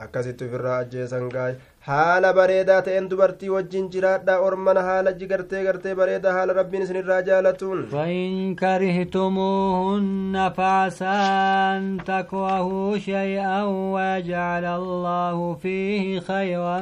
akkasitti 0.03 0.45
ofirraa 0.49 0.77
ajjeesan 0.83 1.29
gaay 1.35 1.53
haala 1.89 2.29
bareedaa 2.37 2.81
ta'een 2.87 3.09
dubartii 3.11 3.49
wajjin 3.55 3.85
jiraadha 3.93 4.33
ormana 4.47 4.81
haala 4.87 5.11
jigartee 5.19 5.63
gartee 5.67 5.95
bareedaa 5.99 6.33
haala 6.37 6.53
rabbiin 6.59 6.83
isinirraa 6.85 7.21
jaalatuun 7.29 7.79
فإن 7.91 8.55
كرهتموهن 8.55 10.51
فعسى 10.57 11.05
أن 11.75 11.97
تكرهوا 12.05 12.97
شيئا 12.97 13.63
ويجعل 13.93 14.65
الله 14.65 15.53
فيه 15.55 16.19
خيرا 16.19 16.79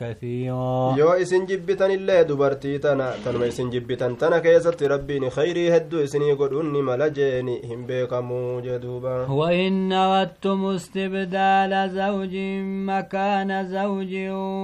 كثيرا 0.00 0.94
yoo 0.98 1.16
isin 1.22 1.46
jibbitan 1.46 1.90
illee 1.90 2.24
dubartii 2.28 2.78
tana 2.78 3.06
tanuma 3.24 3.46
isin 3.46 3.70
jibbitan 3.74 4.16
tana 4.16 4.40
keessatti 4.40 4.88
rabbiin 4.94 5.28
khayrii 5.36 5.70
hedduu 5.74 6.02
isinii 6.06 6.36
godhuun 6.40 6.72
ni 6.72 6.82
mala 6.82 7.10
jeeni 7.10 7.56
hin 7.70 7.86
beekamuu 7.88 8.60
jee 8.66 8.78
duuba 8.78 9.14
وإن 9.28 9.92
أردتم 9.92 10.66
استبدال 10.66 11.90
زوج 11.90 12.34
مكان 12.90 13.50
زوج 13.68 14.14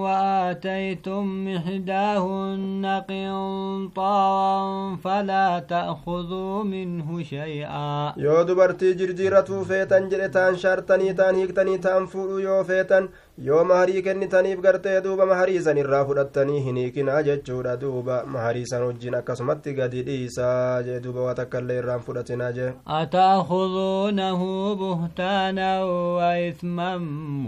وآتيتم 0.05 1.49
إحداهن 1.49 3.03
قنطارا 3.09 4.97
فلا 5.05 5.59
تأخذوا 5.69 6.65
منه 6.65 7.23
شيئا. 7.23 8.13
يو 8.17 8.43
دبرتي 8.43 8.93
جرجيرتو 8.93 9.65
فيتن 9.65 10.09
جرتان 10.09 10.57
شرطني 10.57 11.13
تان 11.13 11.35
هيكتني 11.35 11.79
تان 11.79 12.07
فولو 12.07 12.39
يو 12.39 12.65
فيتن 12.65 13.09
yoo 13.45 13.61
maharii 13.69 14.03
kennitaniif 14.07 14.59
gartee 14.65 15.01
duuba 15.05 15.27
maharii 15.29 15.61
san 15.67 15.79
irraa 15.83 16.01
fudhattanii 16.09 16.61
hin 16.65 16.77
hiikinaa 16.81 17.23
jechuudha 17.29 17.77
duuba 17.83 18.19
maharii 18.35 18.65
san 18.73 18.83
wajjin 18.87 19.15
akkasumatti 19.19 19.73
gadi 19.79 20.03
dhiisaa 20.09 20.83
jee 20.89 20.99
duuba 21.07 21.23
waa 21.27 21.35
takkaillee 21.39 21.79
irraan 21.83 22.01
fudhatinaa 22.09 22.51
jee 22.59 22.73
أتأخذونه 22.89 24.41
بهتانا 24.75 25.85
وإثما 25.85 26.97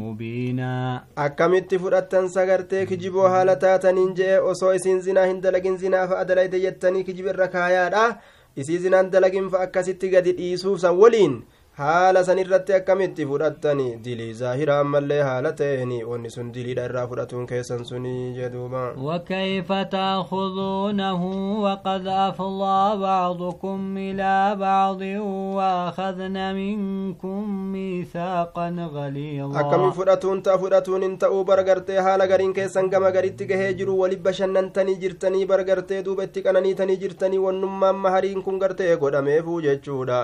مبينا 0.01 1.03
akkamitti 1.17 1.79
fudhattan 1.79 2.29
sagartee 2.29 2.87
kijiboo 2.87 3.29
haala 3.29 3.57
taataniin 3.57 4.15
je'e 4.17 4.39
osoo 4.41 4.73
isiin 4.75 5.01
zinaa 5.01 5.27
hin 5.27 5.43
dalagin 5.43 5.77
zinaa 5.79 6.07
fa'a 6.09 6.25
dalayde 6.29 6.61
jettanii 6.61 7.05
kijiba 7.05 7.31
irra 7.35 7.49
kaayaadha 7.49 8.05
isii 8.57 8.79
zinaan 8.79 9.11
dalagin 9.13 9.51
fa 9.51 9.61
akkasitti 9.67 10.09
gadi 10.09 10.33
dhiisuuf 10.39 10.81
san 10.81 10.97
waliin 11.03 11.43
haala 11.79 12.21
san 12.25 12.39
irratti 12.41 12.73
akkamitti 12.77 13.25
fudhattani 13.29 13.85
dilii 14.05 14.33
zaahiraa 14.41 14.81
ammallee 14.85 15.21
haala 15.29 15.53
ta'een 15.61 15.93
wanni 16.09 16.31
sun 16.35 16.51
diliidha 16.57 16.85
irraa 16.89 17.05
fudhatuun 17.13 17.47
keessan 17.53 17.85
sunii 17.91 18.35
jeduuba 18.39 18.83
وكيف 19.07 19.73
تأخذونه 19.73 21.23
وقد 21.65 22.07
أفضى 22.07 22.81
بعضكم 23.09 23.97
إلى 23.99 24.57
بعض 24.61 25.01
وأخذن 25.57 26.37
منكم 26.55 27.73
ميثاقا 27.73 28.69
akkami 28.69 28.93
غليظا 28.95 29.93
fudhatuun 29.97 30.43
ta'a 30.43 30.59
fudhatuun 30.59 31.03
hin 31.03 31.19
ta'uu 31.19 31.45
bargartee 31.45 31.99
haala 32.01 32.27
gariin 32.27 32.53
keessan 32.53 32.91
gama 32.91 33.11
garitti 33.11 33.47
gahee 33.47 33.73
jiru 33.81 33.99
wali 34.01 34.17
bashannantanii 34.17 34.97
jirtanii 35.01 35.47
bargartee 35.47 36.03
duuba 36.05 36.25
itti 36.29 36.43
qananiitanii 36.43 36.97
jirtanii 37.05 37.39
wannummaan 37.49 37.97
mahariin 38.07 38.43
kun 38.43 38.59
gartee 38.59 38.97
godhameefuu 38.97 39.61
jechuudha 39.69 40.21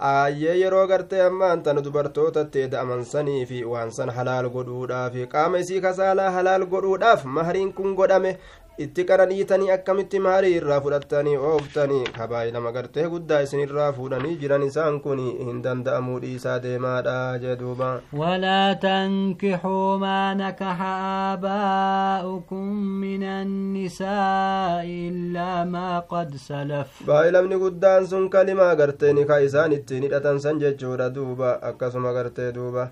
aayyee 0.00 0.54
yeroo 0.60 0.86
gartee 0.86 1.20
ammaan 1.26 1.62
tana 1.62 1.80
dubartootatti 1.84 2.62
eda'amansanii 2.66 3.46
fi 3.46 3.64
waan 3.72 3.90
san 3.98 4.10
halaal 4.16 4.48
godhuudhaaf 4.56 5.14
qaama 5.34 5.58
isii 5.64 5.80
kasaalaa 5.80 6.30
halaal 6.36 6.66
godhuudhaaf 6.72 7.24
mahariin 7.24 7.72
kun 7.72 7.94
godhame 8.00 8.38
itti 8.78 9.04
qananiitanii 9.08 9.70
akkamitti 9.70 10.18
maarii 10.26 10.54
irraa 10.60 10.78
fudhattanii 10.84 11.34
ooftanii 11.48 12.04
kabaayilama 12.16 12.72
gartee 12.76 13.04
guddaa 13.12 13.38
isin 13.46 13.60
irraa 13.64 13.92
fuudhanii 13.98 14.32
jiran 14.40 14.62
isaan 14.68 14.96
kun 15.04 15.20
hin 15.26 15.60
danda'amuu 15.66 16.16
dhiisaa 16.24 16.56
deemaadha 16.64 17.14
jee 17.44 17.54
duuba 17.60 17.90
walaa 18.22 18.74
tankixuu 18.84 19.98
maa 20.04 20.34
nakaxa 20.40 20.90
aabaa'ukum 21.18 22.72
min 23.04 23.22
annisaa'i 23.36 24.96
illaa 25.08 25.64
maa 25.74 26.00
qad 26.14 26.34
salaf 26.46 26.98
baayilamni 27.12 27.58
guddaan 27.66 28.06
sun 28.14 28.28
kalimaa 28.36 28.74
gartee 28.82 29.12
nikaa 29.20 29.38
isaan 29.50 29.72
ittiin 29.78 30.02
hidhatan 30.08 30.40
san 30.46 30.58
jechuudha 30.64 31.10
duuba 31.20 31.54
akkasuma 31.70 32.12
gartee 32.18 32.50
duuba 32.58 32.88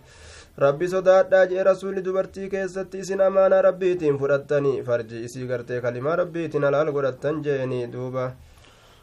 rabbi 0.58 0.88
sodaadhaa 0.88 1.46
jee 1.50 1.62
rasuulli 1.64 2.04
dubartii 2.04 2.48
keessatti 2.54 2.98
isin 3.04 3.20
amaanaa 3.26 3.62
rabbiitiin 3.66 4.18
fudhattanii 4.22 4.82
farji 4.88 5.24
isii 5.28 5.46
gartee 5.46 5.80
kalimaa 5.80 6.16
rabbiitiin 6.20 6.64
halaal 6.68 6.92
godhattan 6.92 7.44
jeeni 7.44 7.86
duuba 7.92 8.32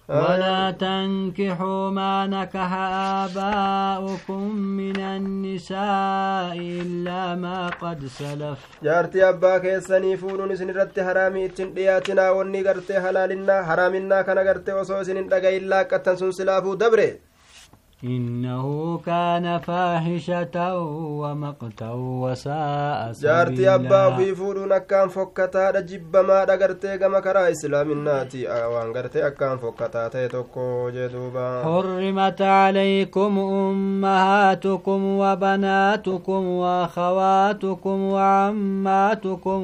ولا 0.09 0.71
تنكحوا 0.71 1.89
ما 1.89 2.27
نكح 2.27 2.71
آباؤكم 3.23 4.55
من 4.55 4.99
النساء 4.99 6.57
إلا 6.57 7.35
ما 7.35 7.69
قد 7.69 8.05
سلف 8.05 8.57
جارتي 8.83 9.29
أبا 9.29 9.57
كيسني 9.57 10.17
فونون 10.17 10.55
سن 10.55 10.69
رت 10.69 10.99
حرامي 10.99 11.45
اتن 11.45 11.73
دياتنا 11.73 12.31
وني 12.31 12.61
غرتي 12.61 13.01
حلالنا 13.01 13.63
حرامنا 13.63 14.21
كان 14.21 14.39
غرتي 14.47 14.73
وسو 14.73 15.03
سن 15.03 15.27
دغا 15.27 15.49
إلا 15.57 15.81
قتن 15.81 16.15
سن 16.15 16.31
سلافو 16.31 16.73
دبره 16.73 17.28
إنه 18.03 18.97
كان 19.05 19.57
فاحشة 19.59 20.77
ومقتا 21.21 21.91
وساء 21.91 23.11
جارتي 23.11 23.75
أبا 23.75 24.15
في 24.15 24.35
فودون 24.35 24.71
أكام 24.71 25.09
فكتا 25.09 25.79
جب 25.79 26.17
ما 26.17 26.43
دقرتي 26.43 26.97
كما 26.97 27.19
كرا 27.19 27.51
إسلام 27.51 27.91
الناتي. 27.91 28.47
وان 28.47 28.93
قرتي 28.93 29.27
أكام 29.27 29.57
فكتا 29.57 30.07
تيتوكو 30.07 30.89
جدوبا. 30.89 31.63
حرمت 31.63 32.41
عليكم 32.41 33.39
أمهاتكم 33.39 35.05
وبناتكم 35.05 36.45
وأخواتكم 36.45 38.01
وعماتكم 38.03 39.61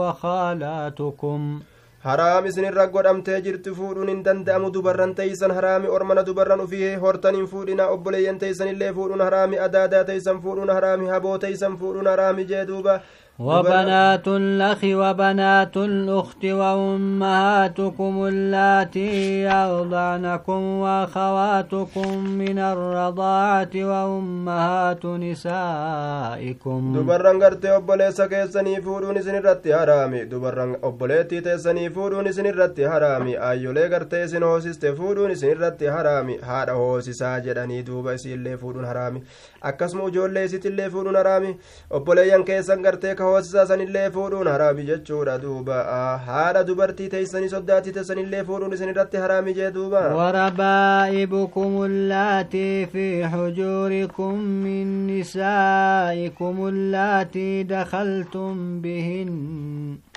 وخالاتكم. 0.00 1.60
Haraam 2.04 2.46
isinirra 2.48 2.86
godhamtee 2.92 3.38
jirti 3.46 3.72
fuudhuun 3.78 4.08
hin 4.12 4.20
danda'amu 4.26 4.68
dubarran 4.76 5.10
teeysan 5.18 5.52
haraami 5.56 5.88
ormana 5.96 6.22
dubarran 6.28 6.60
ufii 6.64 6.92
hortan 7.02 7.36
hin 7.38 7.46
fuudhina 7.50 7.88
obboleeyyan 7.94 8.38
teeysanillee 8.44 8.92
fuudhuun 8.98 9.24
haraami 9.26 9.58
adaadaa 9.66 10.04
teeysan 10.10 10.40
fuudhuun 10.44 10.72
haraami 10.76 11.10
haboo 11.14 11.36
teeysan 11.44 11.76
fuudhuun 11.82 12.08
haraami 12.12 12.44
jee 12.52 12.62
duuba 12.70 12.94
وبنات 13.40 14.28
الأخ 14.28 14.80
وبنات 14.84 15.76
الأخت 15.76 16.44
وأمهاتكم 16.44 18.26
اللاتي 18.26 19.42
يرضعنكم 19.42 20.62
وأخواتكم 20.82 22.24
من 22.40 22.58
الرضاعة 22.58 23.74
وأمهات 23.74 25.06
نسائكم. 25.06 26.80
دبران 26.96 27.42
غرتي 27.42 27.76
أبوليسا 27.76 28.26
كيساني 28.26 28.82
فورون 28.82 29.22
سن 29.22 29.34
الرتي 29.34 29.76
حرامي 29.76 30.24
دبران 30.24 30.76
أبوليتي 30.84 31.40
تيساني 31.40 31.90
فورون 31.90 32.32
سن 32.32 32.46
الرتي 32.46 32.90
حرامي 32.90 33.38
أيولي 33.38 33.86
غرتي 33.86 34.28
سن 34.28 34.42
هوسيست 34.42 34.86
فورون 34.86 35.34
سن 35.34 35.50
الرتي 35.50 35.92
حرامي 35.92 36.38
هذا 36.38 36.72
هوسيسا 36.72 37.38
جداني 37.38 37.82
دوبا 37.82 38.16
سيلي 38.16 38.56
فورون 38.56 38.86
حرامي 38.86 39.22
akkasuma 39.60 40.08
ijoollee 40.08 40.44
isitillee 40.44 40.90
fuudhuun 40.90 41.16
haraami 41.16 41.50
obboleeyyan 41.96 42.44
keessan 42.44 42.82
gartee 42.82 43.14
ka 43.14 43.24
hoosisaa 43.32 43.66
sanillee 43.70 44.04
fuudhuun 44.16 44.48
haraami 44.52 44.84
jechuudha 44.90 45.38
duuba 45.44 45.78
haadha 46.26 46.64
dubartii 46.70 47.08
teeysanii 47.14 47.48
soddaatii 47.54 47.92
teessanillee 47.96 48.44
fuudhuun 48.50 48.72
isin 48.78 48.88
irratti 48.94 49.16
haraami 49.24 49.54
jee 49.60 49.70
duuba 49.78 50.02
وربائبكم 50.20 51.82
اللاتي 51.84 52.86
في 52.86 53.26
حجوركم 53.28 54.34
من 54.64 55.06
نسائكم 55.06 56.68
اللاتي 56.68 57.62
دخلتم 57.62 58.80
بهن 58.80 59.30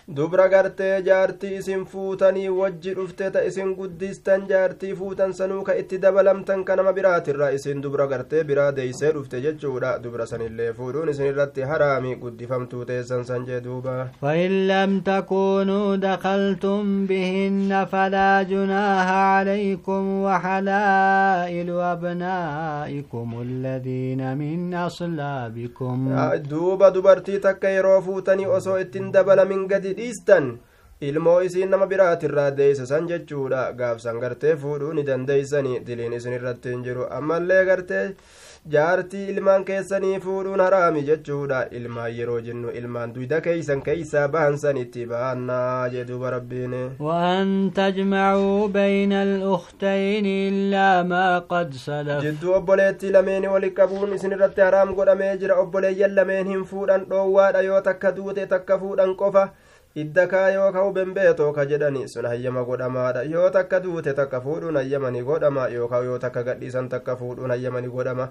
dubra 0.07 0.47
gartee 0.49 1.01
jaartii 1.05 1.55
isin 1.57 1.85
fuutanii 1.91 2.49
wajji 2.49 2.93
dhufte 2.95 3.29
ta 3.31 3.43
isin 3.49 3.69
guddistan 3.75 4.41
jaartii 4.49 4.95
fuutan 4.95 5.31
sanuu 5.33 5.61
ka 5.63 5.75
itti 5.81 5.97
dabalamtan 6.05 6.63
ka 6.67 6.75
nama 6.75 6.91
biraatirra 6.97 7.51
isin 7.57 7.81
dubra 7.81 8.07
gartee 8.07 8.43
biraa 8.49 8.71
deeysee 8.79 9.11
dhufte 9.17 9.39
jechuudha 9.45 9.91
dubra 10.03 10.25
sanillee 10.31 10.73
fuudhuun 10.79 11.09
isin 11.13 11.25
irratti 11.31 11.61
haraami 11.69 12.15
guddifamtuu 12.23 12.83
teessan 12.89 13.23
san 13.25 13.45
jee 13.45 13.61
duuba 13.67 13.95
فإن 14.21 14.67
لم 14.67 14.99
تكونوا 14.99 15.95
دخلتم 15.95 17.05
بهن 17.05 17.85
فلا 17.91 18.43
جناح 18.43 19.07
عليكم 19.09 20.23
وحلائل 20.23 21.69
أبنائكم 21.79 23.41
الذين 23.41 24.37
من 24.37 24.73
أصلابكم 24.73 25.97
duuba 26.49 26.91
dubartii 26.91 27.39
takka 27.39 27.69
yeroo 27.69 28.01
fuutanii 28.01 28.45
osoo 28.45 28.77
ittin 28.79 29.11
dabalamin 29.11 29.67
gadi 29.67 29.92
dhiistan 29.97 30.53
ilmoo 31.09 31.39
isiin 31.47 31.69
nama 31.75 31.87
biraatirraa 31.91 32.51
deeysasan 32.57 33.07
jechuudha 33.11 33.65
gaafsan 33.81 34.19
gartee 34.23 34.55
fuudhuu 34.63 34.93
ni 34.93 35.03
dandeeysani 35.11 35.79
diliin 35.87 36.13
isin 36.19 36.33
irratti 36.39 36.69
hin 36.75 36.83
jiru 36.85 37.07
ammallee 37.17 37.65
gartee 37.69 38.03
jaartii 38.73 39.23
ilmaan 39.31 39.65
keessanii 39.69 40.19
fuudhuun 40.25 40.59
haraami 40.65 41.01
jechuudha 41.09 41.57
ilmaan 41.79 42.13
yeroo 42.19 42.37
jennu 42.45 42.69
ilmaan 42.81 43.15
duyda 43.15 43.39
keeysan 43.47 43.81
keeysaa 43.87 44.27
bahansan 44.35 44.77
itti 44.83 45.03
bahannaa 45.09 45.89
jee 45.95 46.05
duuba 46.11 46.29
rabbiin 46.35 46.75
وأن 46.99 47.71
تجمعوا 47.75 48.67
بين 48.67 49.13
الأختين 49.13 50.25
إلا 50.25 51.03
ما 51.03 51.39
قد 51.39 51.73
سلف 51.73 52.23
jidduu 52.23 52.53
obboleettii 52.59 53.11
lameen 53.11 53.45
wali 53.55 53.71
qabuun 53.81 54.13
isin 54.15 54.31
irratti 54.37 54.61
haraam 54.61 54.95
godhamee 54.95 55.35
jira 55.43 55.55
obboleeyyan 55.65 56.15
lameen 56.15 56.47
hin 56.47 56.63
fuudhan 56.71 57.05
dhoowwaadha 57.09 57.61
yoo 57.67 57.81
takka 57.81 58.11
duute 58.15 58.45
takka 58.47 58.79
fuudhan 58.79 59.15
qofa 59.15 59.45
idda 60.01 60.23
kaa 60.27 60.49
yoo 60.49 60.71
ka'u 60.73 60.91
bembeetoo 60.93 61.51
ka 61.53 61.63
jedhani 61.71 62.07
sun 62.11 62.25
hayyama 62.25 62.63
godhamaadha 62.65 63.21
yoo 63.31 63.49
takka 63.55 63.79
duute 63.79 64.13
takka 64.19 64.39
fuudhuun 64.41 64.75
hayyamani 64.79 65.21
godhama 65.27 65.67
yookaan 65.69 66.05
yoo 66.05 66.17
takka 66.23 66.41
gadhiisan 66.47 66.87
takka 66.93 67.15
fuudhuun 67.19 67.51
hayyamani 67.53 67.87
godhama 67.95 68.25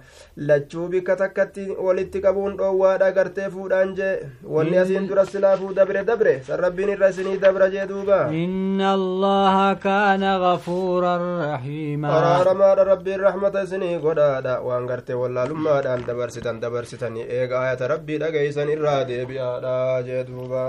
lachuu 0.48 0.88
bikka 0.94 1.16
takkatti 1.20 1.66
walitti 1.88 2.20
qabuun 2.24 2.56
dhoowwaadha 2.58 3.10
gartee 3.18 3.46
fuudhaan 3.54 3.94
jee 3.98 4.10
wanni 4.56 4.78
asiin 4.82 5.06
dura 5.08 5.24
silaafuu 5.26 5.70
dabre 5.76 6.02
dabre 6.10 6.32
san 6.48 6.58
rabbiin 6.64 6.88
irra 6.96 7.08
isinii 7.14 7.38
dabra 7.46 7.70
jee 7.76 7.86
duuba 7.92 8.18
إن 8.42 8.80
الله 8.80 9.72
كان 9.74 10.24
غفورا 10.46 11.14
رحيما 11.54 12.08
araaramaadha 12.18 12.84
rabbiin 12.90 13.20
rahmata 13.20 13.62
isinii 13.62 13.98
godhaadha 14.02 14.58
waan 14.66 14.86
gartee 14.90 15.14
wallaalummaadhaan 15.22 16.02
dabarsitan 16.10 16.60
dabarsitanii 16.60 17.22
eega 17.38 17.60
ayata 17.62 17.86
rabbii 17.94 18.18
dhageeysan 18.18 18.68
irraa 18.74 19.04
deebi'aadha 19.12 20.02
jee 20.10 20.24
duuba 20.26 20.66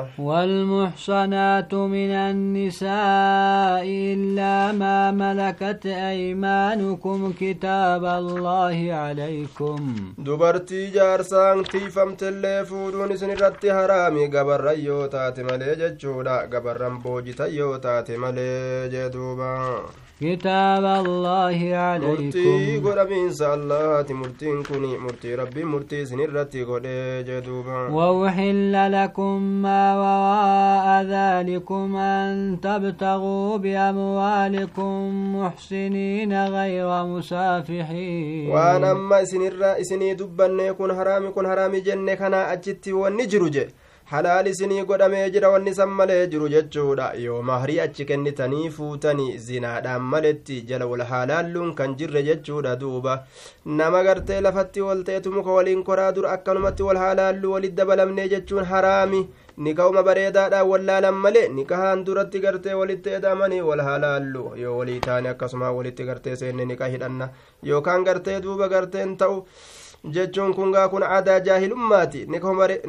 المحصنات 0.84 1.74
من 1.74 2.12
النساء 2.12 3.84
إلا 3.88 4.72
ما 4.72 5.12
ملكت 5.12 5.86
أيمانكم 5.86 7.34
كتاب 7.39 8.06
الله 8.06 8.93
عليكم. 8.93 9.96
دبرتي 10.17 10.91
جار 10.91 11.22
سان 11.22 11.63
تيفم 11.63 12.15
تلفودون 12.15 13.17
سن 13.17 13.32
رتي 13.32 13.74
حرامي 13.74 14.28
غبر 14.28 14.62
ريو 14.62 15.10
مليجة 15.38 15.98
جودا 16.02 16.50
غبر 16.54 16.82
رمبوجي 16.82 17.34
تيو 17.34 17.80
مليجة 18.10 19.08
دوبا. 19.08 19.80
كتاب 20.21 20.86
الله 21.06 21.76
عليكم. 21.76 22.39
مرتي 22.84 24.13
مرتين 24.13 24.63
كوني 24.63 24.97
مرتي 24.97 25.36
ربي 25.36 25.63
مرتي 25.63 26.06
سنرتي 26.06 26.63
قد 26.63 26.88
جدوبا. 27.28 27.88
ووحل 27.89 28.91
لكم 28.91 29.41
ما 29.62 29.84
وراء 29.97 31.04
ذلكم 31.04 31.95
أن 31.95 32.60
تبتغوا 32.62 33.58
بأموالكم 33.58 35.36
محسنين 35.36 36.45
غير 36.45 37.06
مسافحين. 37.06 38.49
وأنا 38.49 38.93
ما 38.93 39.23
سنرى 39.23 39.84
سنرى 39.84 40.13
دبا 40.13 40.47
نيكون 40.47 40.95
حرامي 40.95 41.30
كون 41.32 41.47
حرامي 41.47 41.80
جنة 41.80 42.13
كنا 42.13 42.54
أجتي 42.54 42.93
ونجرجي 42.93 43.67
halaal 44.12 44.48
isinii 44.48 44.84
godhamee 44.89 45.30
jira 45.34 45.50
wanni 45.54 45.74
san 45.76 45.89
malee 46.00 46.28
jiru 46.32 46.48
jechuudha 46.54 47.06
yoo 47.26 47.42
mahrii 47.50 47.80
achi 47.86 48.06
kennitanii 48.10 48.70
fuutanii 48.78 49.38
zinaadhaan 49.46 50.02
maletti 50.13 50.62
jala 50.72 50.86
wal 50.92 51.02
haalaalluun 51.12 51.74
kan 51.80 51.96
jirre 52.02 52.24
jechuudha 52.30 52.76
duuba 52.82 53.13
nama 53.66 54.04
gartee 54.08 54.42
lafatti 54.48 54.82
wal 54.88 55.04
ta'etu 55.10 55.32
muka 55.38 55.52
waliin 55.58 55.84
koraa 55.89 56.12
dur 56.18 56.28
akkanumatti 56.34 56.84
wal 56.89 56.98
haalaallu 57.04 57.52
walit 57.54 57.76
dabalamnee 57.80 58.28
jechuun 58.34 58.66
haraami 58.74 59.22
nikahuma 59.58 60.04
bareedaadhaan 60.10 60.68
wallaalan 60.72 61.16
malee 61.26 61.48
nikahaan 61.58 62.04
duratti 62.06 62.39
gartee 62.48 62.74
walitti 62.82 63.10
edamanii 63.20 63.62
wal 63.70 63.82
halaallu 63.89 64.44
yoo 64.63 64.78
walii 64.80 65.00
taane 65.08 65.30
akkasuma 65.34 65.72
walitti 65.78 66.04
gartee 66.12 66.36
seenne 66.42 66.66
nika 66.66 66.88
hidhanna 66.96 67.30
yookaan 67.72 68.04
gartee 68.10 68.39
duuba 68.48 68.68
garteen 68.76 69.18
ta'u 69.18 69.38
jechuun 70.16 70.54
kun 70.54 70.72
gaa 70.72 70.88
kun 70.89 71.04
aadaa 71.04 71.39
jaahilummaati 71.39 72.26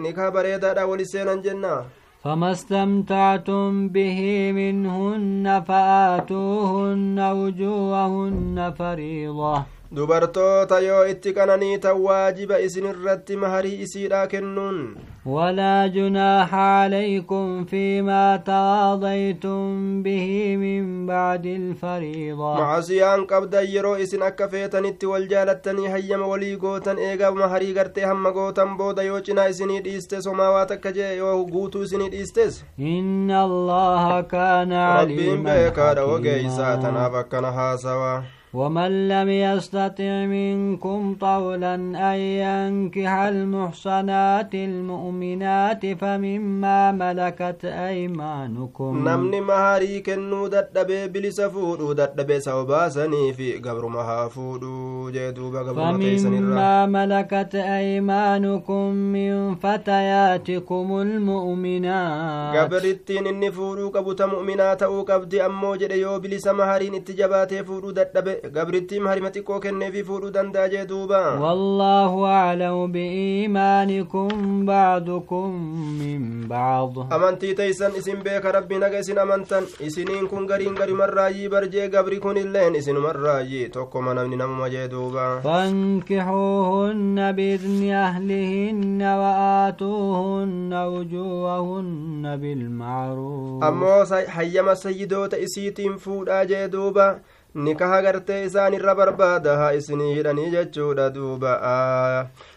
nikaa 0.06 0.30
bareedaadhaan 0.30 0.88
wali 0.90 1.06
seenan 1.06 1.42
jennaa 1.42 1.82
فما 2.24 2.50
استمتعتم 2.52 3.88
به 3.88 4.20
منهن 4.52 5.62
فآتوهن 5.68 7.18
وجوههن 7.40 8.72
فريضة 8.78 9.62
dubartoota 9.96 10.78
yoo 10.80 11.06
itti 11.12 11.32
qananiitan 11.36 12.00
waajiba 12.06 12.60
isin 12.66 12.86
irratti 12.92 13.36
maharii 13.36 13.80
isiidha 13.84 14.26
kennuun. 14.26 14.78
ولا 15.26 15.86
جناح 15.86 16.54
عليكم 16.54 17.64
فيما 17.64 18.36
تراضيتم 18.36 20.02
به 20.02 20.56
من 20.56 21.06
بعد 21.06 21.46
الفريضة 21.46 22.54
معصيان 22.54 23.24
قبدا 23.24 23.60
يرو 23.62 23.94
إسن 23.94 24.22
أكا 24.22 24.46
فيتنت 24.46 25.04
والجالتني 25.04 25.94
هيم 25.94 26.22
ولي 26.22 26.54
قوتن 26.54 26.96
إيغا 26.96 27.30
مهري 27.30 27.72
غرتي 27.72 28.04
هم 28.04 28.26
قوتن 28.26 28.76
بودا 28.76 29.02
يوچنا 29.02 29.48
إسني 29.50 29.80
ديستس 29.80 30.26
وماواتك 30.26 30.86
جي 30.86 31.16
يو 31.16 31.44
قوتو 31.52 31.82
إسني 31.82 32.08
ديستس 32.08 32.64
إن 32.78 33.30
الله 33.30 34.20
كان 34.20 34.72
عليما 34.72 35.02
ربين 35.02 35.44
بيكا 35.44 35.92
دوغيسا 35.92 36.74
تنافكنا 36.74 37.76
سوا 37.76 38.20
ومن 38.54 39.08
لم 39.08 39.28
يستطع 39.28 40.26
منكم 40.26 41.16
طولا 41.20 41.74
أن 41.74 42.18
ينكح 42.18 43.12
المحصنات 43.12 44.54
المؤمنات 44.54 45.86
فمما 45.86 46.92
ملكت 46.92 47.64
أيمانكم. 47.64 49.08
نمني 49.08 49.40
مهاري 49.40 50.00
كنو 50.00 50.46
ددبي 50.46 51.08
بلس 51.08 51.40
فودو 51.40 51.92
ددبي 51.92 52.40
سوباسني 52.40 53.32
في 53.32 53.58
قبر 53.58 53.86
مها 53.86 54.28
فودو. 54.28 55.10
جدوبا 55.10 55.58
قبر 55.58 55.74
فمما 55.74 56.86
ملكت 56.86 57.54
أيمانكم 57.54 58.90
من 58.94 59.54
فتياتكم 59.54 61.00
المؤمنات. 61.00 62.56
قبرتين 62.56 63.26
إني 63.26 63.52
فودو 63.52 63.88
قبوت 63.90 64.22
مؤمنات 64.22 64.82
أو 64.82 65.02
قبدي 65.02 65.46
أمو 65.46 65.74
جدي 65.74 66.00
يو 66.00 66.18
بلس 66.18 66.46
مهارين 66.46 66.94
اتجاباتي 66.94 67.64
فودو 67.64 67.90
ددبي 67.90 68.43
gabrittiin 68.52 69.06
harima 69.06 69.30
xiqqoo 69.34 69.60
kenneefi 69.64 70.02
fuudhuu 70.08 70.30
danda'a 70.36 70.68
jee 70.72 70.84
duuba 70.88 71.20
wallaahu 71.44 72.26
aclamu 72.26 72.88
biiimaanikum 72.96 74.64
bacdukum 74.66 75.52
min 75.98 76.22
bacd 76.52 76.96
amantii 77.18 77.54
teeysan 77.60 77.96
isin 78.00 78.22
beeka 78.26 78.52
rabbiin 78.58 78.82
haga 78.86 78.98
isin 79.04 79.18
amantan 79.24 79.64
isiniin 79.88 80.28
kun 80.32 80.46
gariin 80.50 80.74
garimarraayyii 80.80 81.48
barjee 81.56 81.88
gabri 81.88 82.18
kun 82.26 82.36
illeen 82.42 82.74
isinumarraayyii 82.80 83.68
tokkoma 83.78 84.14
namni 84.14 84.36
namuma 84.42 84.68
jee 84.76 84.88
duuba 84.96 85.28
fankixuuhunna 85.48 87.32
biidni 87.38 87.94
ahlihinna 88.04 89.16
wa'aatuuhunna 89.22 90.80
wujuuhahunna 90.96 92.36
bilmacruuf 92.42 93.62
ammoo 93.70 94.04
hayyama 94.36 94.74
sayyidoota 94.76 95.38
isiitiin 95.46 95.96
fuudhaa 96.04 96.44
jee 96.44 96.68
duuba 96.72 97.06
nikaha 97.54 98.02
gartee 98.02 98.44
isaan 98.44 98.74
irra 98.74 98.94
barbaada 98.94 99.56
haa 99.56 99.72
isinii 99.72 100.14
hidhanii 100.14 100.50
jechuudha 100.50 101.10
duuba 101.10 101.52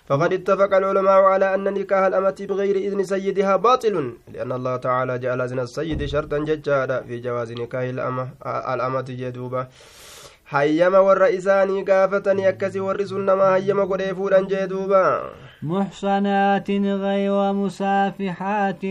فقد 0.07 0.33
اتفق 0.33 0.75
العلماء 0.75 1.21
على 1.23 1.55
أن 1.55 1.63
نكاح 1.73 2.03
الأمة 2.03 2.39
بغير 2.49 2.75
إذن 2.75 3.03
سيدها 3.03 3.55
باطل 3.55 4.13
لأن 4.33 4.51
الله 4.51 4.75
تعالى 4.77 5.19
جعل 5.19 5.41
إذن 5.41 5.59
السيد 5.59 6.05
شرطا 6.05 6.37
ججادا 6.37 7.01
في 7.01 7.19
جواز 7.19 7.51
نكاح 7.51 7.81
الأمة 7.81 8.29
الأمة 8.73 9.07
جدوبا 9.09 9.67
gaafatanii 11.83 12.45
akkasi 12.45 12.79
warri 12.79 13.07
sun 13.07 13.25
nama 13.25 13.43
hayyama 13.51 13.85
godhee 13.85 14.13
fuudhan 14.15 14.47
jee 14.47 14.67
duuba 14.67 15.21
محصنات 15.63 16.71
غير 16.71 17.53
مسافحات 17.53 18.85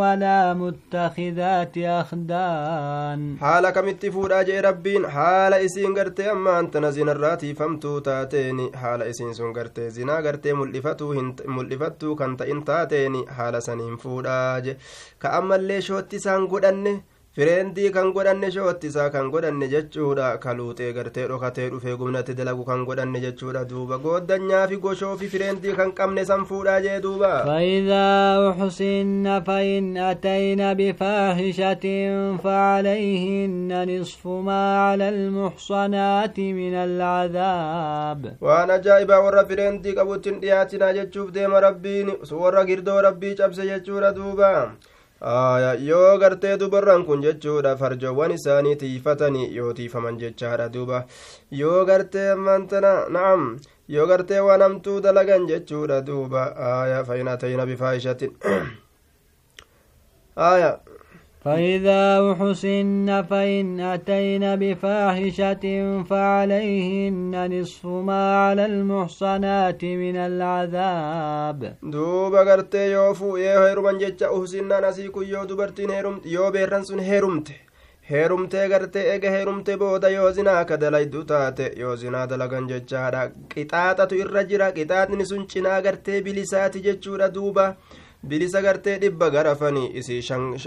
ولا 0.00 0.54
متخذات 0.54 1.78
أخدان. 1.78 3.36
حال 3.40 3.70
كمت 3.70 4.06
فودا 4.06 4.42
جي 4.42 4.60
ربين؟ 4.60 5.06
حال 5.08 5.54
إسين 5.54 5.96
غرتي 5.98 6.30
أما 6.30 6.60
أنت 6.60 6.76
نزين 6.76 7.08
الراتي 7.08 7.54
فمتو 7.54 7.98
تاتيني. 7.98 8.76
حال 8.76 9.02
إسين 9.02 9.32
سن 9.32 9.52
غرتي 9.52 9.90
زنا 9.90 10.18
غرتي 10.18 10.52
ملفتو 10.52 11.32
ملفتو 11.44 12.16
كنت 12.16 12.42
إن 12.42 12.64
تاتيني. 12.64 13.26
حال 13.26 13.62
سنين 13.62 13.96
فودا 13.96 14.58
جي 14.58 14.76
كأما 15.20 15.56
اللي 15.56 15.80
شوتي 15.80 16.18
سان 16.18 16.46
قدني 16.46 17.02
fireendii 17.36 17.90
kan 17.94 18.12
godhanne 18.16 18.48
shoottisaa 18.54 19.08
kan 19.14 19.28
godhanne 19.34 19.66
jechuudha 19.70 20.26
kaluuxee 20.42 20.90
gartee 20.98 21.24
dhokatee 21.30 21.64
dhufee 21.70 21.94
gumnatti 22.02 22.34
dalagu 22.40 22.64
kan 22.68 22.84
godhanne 22.90 23.20
jechuudha 23.24 23.62
duuba 23.70 23.98
gooddanyaa 24.04 24.60
fi 24.72 24.76
goshoo 24.84 25.16
fi 25.22 25.28
fireendii 25.32 25.74
kan 25.80 25.90
qabne 26.00 26.24
san 26.30 26.44
fuudhaa 26.50 26.80
jee 26.84 27.00
duuba 27.06 27.32
فإذا 27.48 28.06
أحسن 28.50 29.40
فإن 29.46 29.96
أتين 29.96 30.62
بفاحشة 30.74 31.84
فعليهن 32.44 33.70
نصف 33.90 34.26
ما 34.26 34.62
على 34.86 35.08
المحصنات 35.08 36.38
من 36.40 36.74
العذاب 36.74 38.36
وأنا 38.40 38.76
جايبا 38.76 39.16
ورا 39.16 39.42
fireendii 39.50 39.94
qabutti 39.98 40.30
dhiyaatinaa 40.42 40.92
jechuuf 40.92 41.32
deema 41.34 41.60
rabbiin 41.60 42.08
warra 42.40 42.64
girdoo 42.64 43.00
rabbii 43.02 43.34
cabse 43.34 43.62
jechuudha 43.66 44.12
duuba 44.18 44.50
yoo 45.20 46.18
gartee 46.18 46.56
dubarran 46.58 47.04
kun 47.06 47.22
jechuudha 47.22 47.76
farjoowwan 47.76 48.32
isaanii 48.32 48.76
tiifatanii 48.76 49.54
yoo 49.56 49.72
tiifaman 49.72 50.18
jechaadha 50.18 50.68
duuba 50.68 51.04
yoo 51.50 51.84
gartee 51.84 52.30
ammaantana 52.32 53.08
na'am 53.08 53.58
yoo 53.88 54.06
gartee 54.06 54.40
waan 54.40 54.60
hamtuu 54.62 55.00
dalagan 55.00 55.46
jechuudha 55.46 56.00
duuba 56.06 56.56
aya 56.56 57.04
fainatayna 57.04 57.66
bifaahishatin 57.66 58.32
aya 60.36 60.78
فإذا 61.44 62.32
أحسن 62.32 63.22
فإن 63.30 63.80
أتين 63.80 64.56
بفاحشة 64.56 65.64
فعليهن 66.10 67.60
نصف 67.60 67.86
ما 67.86 68.36
على 68.46 68.66
المحصنات 68.66 69.84
من 69.84 70.16
العذاب 70.16 71.76
دوبا 71.82 72.42
غرتي 72.42 72.92
يوفو 72.92 73.36
يو 73.36 73.62
هيرمان 73.62 73.98
جيتشا 73.98 74.26
أحسن 74.40 74.88
نسيكو 74.88 75.22
يو 75.22 75.44
دبرتين 75.44 75.90
هيرمت 75.90 76.26
يو 76.26 76.50
بيرنسون 76.50 77.00
هيرمت 77.00 77.48
gartee 78.72 79.04
ega 79.14 79.30
heerumte 79.34 79.76
booda 79.80 80.08
yoo 80.10 80.30
zinaa 80.36 80.64
ka 80.68 80.76
dalaydu 80.76 81.24
taate 81.30 81.72
yoo 81.82 81.96
zinaa 81.96 82.26
dalagan 82.26 82.68
jechaadha 82.72 83.22
qixaaxatu 83.52 84.18
irra 84.22 84.42
jira 84.50 84.68
qixaaxni 84.76 85.26
sun 85.30 85.46
cinaa 85.52 85.80
gartee 85.86 86.20
bilisaati 86.26 86.84
jechuudha 86.86 87.28
duuba 87.36 87.64
bilisa 88.28 88.62
gartee 88.62 88.98
dhibba 88.98 89.30
garafanii 89.30 89.90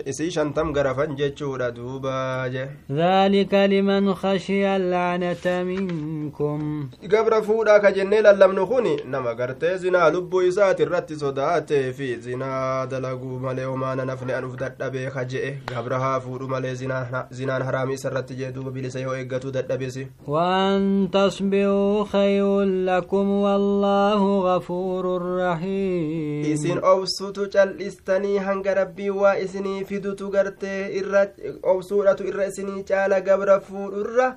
isii 0.08 0.32
shantam 0.32 0.74
garafan 0.74 1.16
jechuudha 1.16 1.72
duuba 1.72 2.50
je 2.54 2.66
dhalika 2.90 3.68
liman 3.68 4.14
khashiya 4.22 4.74
allanata 4.76 5.64
minkum 5.66 6.90
gabra 7.10 7.42
fuudha 7.42 7.80
ka 7.80 7.92
jennee 7.92 8.22
lallabnu 8.22 8.68
kun 8.68 8.88
nama 9.12 9.34
gartee 9.36 9.78
zinaa 9.78 10.10
lubbuu 10.10 10.42
isaati 10.42 10.84
irratti 10.84 11.16
sodaatee 11.16 11.94
fi 11.94 12.16
zinaa 12.28 12.86
dalaguu 12.86 13.40
malee 13.40 13.66
homaana 13.66 14.06
nafni 14.06 14.34
anuf 14.34 14.56
dadhabee 14.60 15.10
ka 15.16 15.26
je'e 15.26 15.52
gabra 15.74 16.00
haa 16.00 16.20
fuudhu 16.20 16.48
malee 16.48 16.76
zinaan 16.76 17.64
haraami 17.70 17.94
isa 17.94 18.10
irratti 18.12 18.36
jee 18.36 18.52
duuba 18.52 18.72
bilisa 18.72 19.00
yoo 19.00 19.16
eeggatuu 19.16 19.52
dadhabesi 19.58 20.08
waan 20.28 21.10
tasbiruu 21.18 22.06
khayrun 22.14 22.86
lakum 22.86 23.34
wallaahu 23.42 24.32
gafuurun 24.48 25.28
rahiim 25.42 26.46
isin 26.54 26.80
obsutu 26.94 27.47
cal'istanii 27.56 28.38
hanga 28.48 28.74
rabbii 28.80 29.10
waa 29.22 29.36
isinii 29.46 29.86
fidutu 29.86 30.30
gartee 30.36 30.80
irra 31.00 31.26
obsuudhatu 31.74 32.28
irra 32.32 32.46
isinii 32.52 32.84
caala 32.92 33.20
gabra 33.22 33.60
fuudhurra 33.70 34.28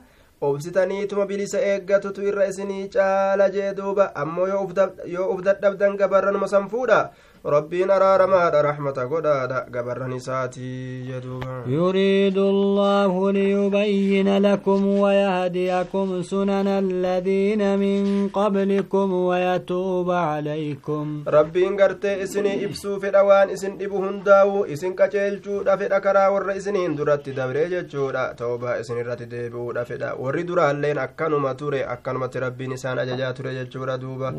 obsitaniituma 0.49 1.27
bilisa 1.27 1.59
eeggatutu 1.71 2.23
irra 2.29 2.47
isinii 2.53 2.89
caala 2.95 3.49
jee 3.57 3.73
duuba 3.81 4.07
ammoo 4.23 4.47
yoo 4.49 5.27
uf 5.35 5.43
dadhabdan 5.49 5.97
gabarranuma 6.03 6.49
san 6.49 6.69
fuudha 6.69 7.01
rabbiin 7.45 7.91
araaramaadha 7.91 8.61
raxmata 8.63 9.07
godhaadha 9.09 9.61
gabarran 9.75 10.13
isaatii 10.13 11.05
jeduuba 11.09 11.55
yuriidu 11.75 12.43
allaahu 12.55 13.33
liyubayyina 13.33 14.35
lakum 14.47 14.85
wayahdiyakum 15.01 16.13
sunana 16.31 16.75
aladiina 16.79 17.77
min 17.81 18.29
qablikum 18.35 19.15
wayatuuba 19.29 20.19
calaykum 20.27 21.23
rabbiin 21.37 21.77
gartee 21.81 22.21
isinii 22.27 22.61
ibsuu 22.69 22.99
fedha 23.01 23.25
waan 23.25 23.51
isin 23.57 23.79
dhibu 23.79 24.03
hundaawu 24.05 24.67
isin 24.77 24.93
qaceelchuudha 25.01 25.79
fedha 25.85 26.01
karaa 26.01 26.29
warra 26.37 26.55
isiniin 26.61 26.97
duratti 27.01 27.33
dabree 27.33 27.65
jechuudha 27.73 28.27
toobaa 28.43 28.77
isin 28.85 29.01
irratti 29.05 29.31
deebi'uudha 29.33 29.85
fedha 29.93 30.13
warri 30.27 30.45
duraalleen 30.53 30.99
akkanuma 31.07 31.55
ture 31.55 31.83
akkanumatti 31.97 32.41
rabbiin 32.47 32.77
isaan 32.79 32.99
ajajaa 33.07 33.33
ture 33.33 33.55
jechuudha 33.63 33.99
duuba 34.05 34.35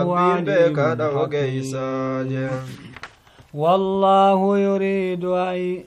rabbiin 0.00 0.44
beekaadha 0.50 1.10
ogeeysaa 1.24 2.07
والله 3.54 4.58
يريد 4.58 5.24
أن 5.24 5.84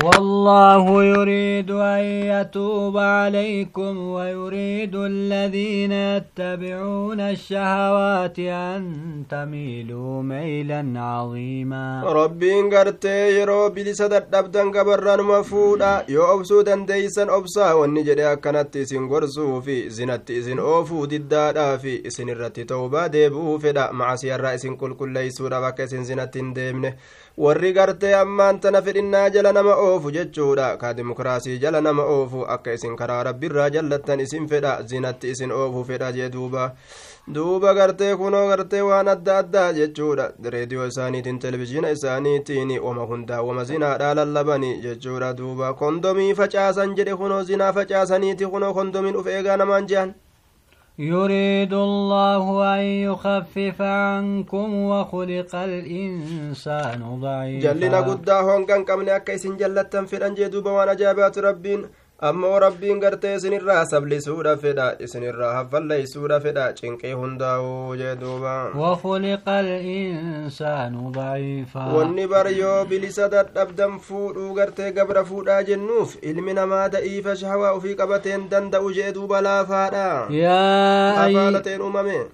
والله 0.00 1.04
يريد 1.04 1.70
أن 1.70 2.04
يتوب 2.32 2.96
عليكم 2.96 3.98
ويريد 3.98 4.94
الذين 4.94 5.92
يتبعون 5.92 7.20
الشهوات 7.20 8.38
أن 8.38 8.82
تميلوا 9.30 10.22
ميلا 10.22 10.82
عظيما. 10.96 12.02
ربين 12.04 12.74
قرتي 12.74 13.40
يرو 13.40 13.68
بلسة 13.68 14.06
دبدن 14.06 14.72
قبران 14.72 15.20
مفودا. 15.20 16.04
يو 16.08 16.24
أبسو 16.34 16.60
دنديسن 16.60 17.28
أبسا. 17.30 17.72
ونجد 17.72 18.18
أكنت 18.20 18.76
إسن 18.76 19.08
في. 19.60 19.88
زنت 19.90 20.30
إسن 20.30 20.58
أوفو 20.58 21.04
ددادا 21.04 21.76
في. 21.76 22.06
إسن 22.06 22.28
الرت 22.28 22.60
توبا 22.60 23.06
ديبو 23.06 23.58
فدا. 23.58 23.92
مع 23.92 24.16
سيارة 24.16 24.54
إسن 24.54 24.76
كل 24.76 24.94
كل 24.94 25.08
ليسو 25.12 25.46
ربك 25.46 25.80
إسن 25.80 26.04
زنت 26.04 26.38
ديمنه. 26.38 26.94
Warri 27.36 27.72
gartee 27.72 28.14
ammaan 28.14 28.60
tana 28.60 28.82
fedhinnaa 28.82 29.28
jala 29.30 29.52
nama 29.52 29.74
oofu 29.76 30.10
jechuudha 30.10 30.76
ka 30.76 30.94
dimokiraasii 30.94 31.58
jala 31.58 31.80
nama 31.80 32.02
oofu 32.04 32.44
akka 32.54 32.72
isin 32.72 32.96
karaa 32.96 33.22
rabbiirraa 33.28 33.70
jallattan 33.70 34.20
isin 34.20 34.48
fedha 34.48 34.82
zinatti 34.82 35.30
isin 35.30 35.52
oofu 35.52 35.84
fedha 35.84 36.12
jee 36.12 36.28
duuba 36.28 36.72
duuba 37.34 37.74
gartee 37.74 38.16
kunoo 38.16 38.48
gartee 38.48 38.80
waan 38.80 39.08
adda 39.08 39.38
addaa 39.38 39.72
jechuudha 39.72 40.30
reediyoo 40.54 40.86
isaaniitiin 40.86 41.38
televizhiina 41.38 41.90
isaaniitiin 41.90 42.78
wama 42.80 43.06
hundaa 43.12 43.42
wama 43.42 43.64
zinaadhaa 43.64 44.14
lallabani 44.14 44.76
jechuudha 44.82 45.32
duuba 45.36 45.72
kondomii 45.74 46.34
facaasan 46.34 46.94
jedhe 46.94 47.16
kunoo 47.16 47.42
zinaa 47.42 47.72
facaasaniiti 47.72 48.46
kunoo 48.46 48.74
kondomiin 48.74 49.16
uf 49.16 49.26
eegaa 49.26 49.56
namaan 49.56 49.86
jehan 49.86 50.14
يريد 50.98 51.72
الله 51.72 52.74
أن 52.74 52.80
يخفف 52.80 53.82
عنكم 53.82 54.74
وخلق 54.74 55.54
الإنسان 55.54 57.20
ضعيفا. 57.20 57.72
جلنا 57.72 58.00
قدا 58.00 58.40
هون 58.40 58.64
كان 58.66 58.84
كمن 58.84 59.08
أكيس 59.08 59.46
جلتا 59.46 60.04
في 60.04 60.16
الأنجي 60.16 60.56
وأنا 60.56 60.94
جابات 60.94 61.38
ربين. 61.38 61.88
Ammoo 62.28 62.58
rabbiin 62.62 63.00
gartee 63.02 63.34
isinirraa 63.36 63.84
sablisuudha 63.92 64.52
fedha 64.64 64.84
isinirraa 65.06 65.52
haffalleeysuudha 65.54 66.36
fedha 66.44 66.66
cinqii 66.80 67.12
hundaa'uu 67.20 67.96
jee 68.00 68.12
duuba 68.20 68.52
wakuliqa 68.82 69.56
alinsaanu 69.62 71.10
daciifa 71.16 71.86
wanni 71.96 72.26
bar 72.32 72.46
yoo 72.58 72.84
bilisa 72.92 73.28
dadhabdan 73.32 73.98
fuudhuu 74.08 74.52
gartee 74.58 74.92
gabra 74.98 75.24
fuudhaa 75.30 75.62
jennuuf 75.70 76.14
ilmi 76.32 76.54
namaa 76.60 76.84
da'iifa 76.94 77.36
shahawaa 77.42 77.72
ufii 77.80 77.94
qabateen 78.02 78.46
danda'u 78.54 78.92
jee 79.00 79.10
duuba 79.18 79.40
laafaadha 79.48 80.06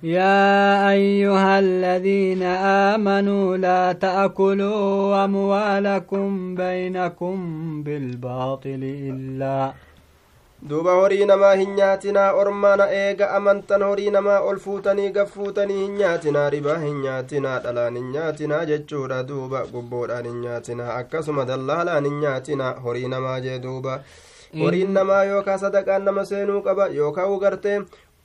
yaa 0.02 0.86
ayyuha 0.92 1.54
aladiina 1.56 2.52
aamanuu 2.74 3.56
laa 3.66 3.94
ta'kuluu 4.06 5.14
amwaalakum 5.24 6.38
baynakum 6.62 7.82
bilbaaxili 7.84 8.92
illaa 9.10 9.72
duuba 10.62 10.92
horii 10.94 11.24
namaa 11.30 11.54
hin 11.54 11.74
nyaatinaa 11.74 12.32
ormaana 12.42 12.86
eega 13.00 13.30
amantan 13.38 13.82
horii 13.86 14.10
namaa 14.14 14.38
ol 14.50 14.58
fuutanii 14.64 15.10
gaf 15.18 15.30
fuutanii 15.34 15.76
hin 15.82 15.94
nyaatinaa 16.00 16.48
ribaa 16.54 16.78
hin 16.84 16.96
nyaatinaa 17.04 17.58
dhalaan 17.66 17.96
hin 18.00 18.08
nyaatinaa 18.16 18.64
jechuudha 18.70 19.20
duuba 19.28 19.62
gubboodhaan 19.72 20.26
hin 20.30 20.40
nyaatinaa 20.46 20.94
akkasuma 20.96 21.44
dallaalaan 21.52 22.04
hin 22.10 22.18
nyaatinaa 22.24 22.72
horii 22.86 23.08
namaa 23.14 23.38
jee 23.46 23.58
duuba 23.68 23.98
horiin 24.62 24.92
namaa 24.98 25.22
yookaa 25.30 25.58
sadaqaan 25.64 26.04
nama 26.10 26.24
seenuu 26.32 26.60
qaba 26.68 26.88
yookaa 27.00 27.26
ugartee 27.36 27.78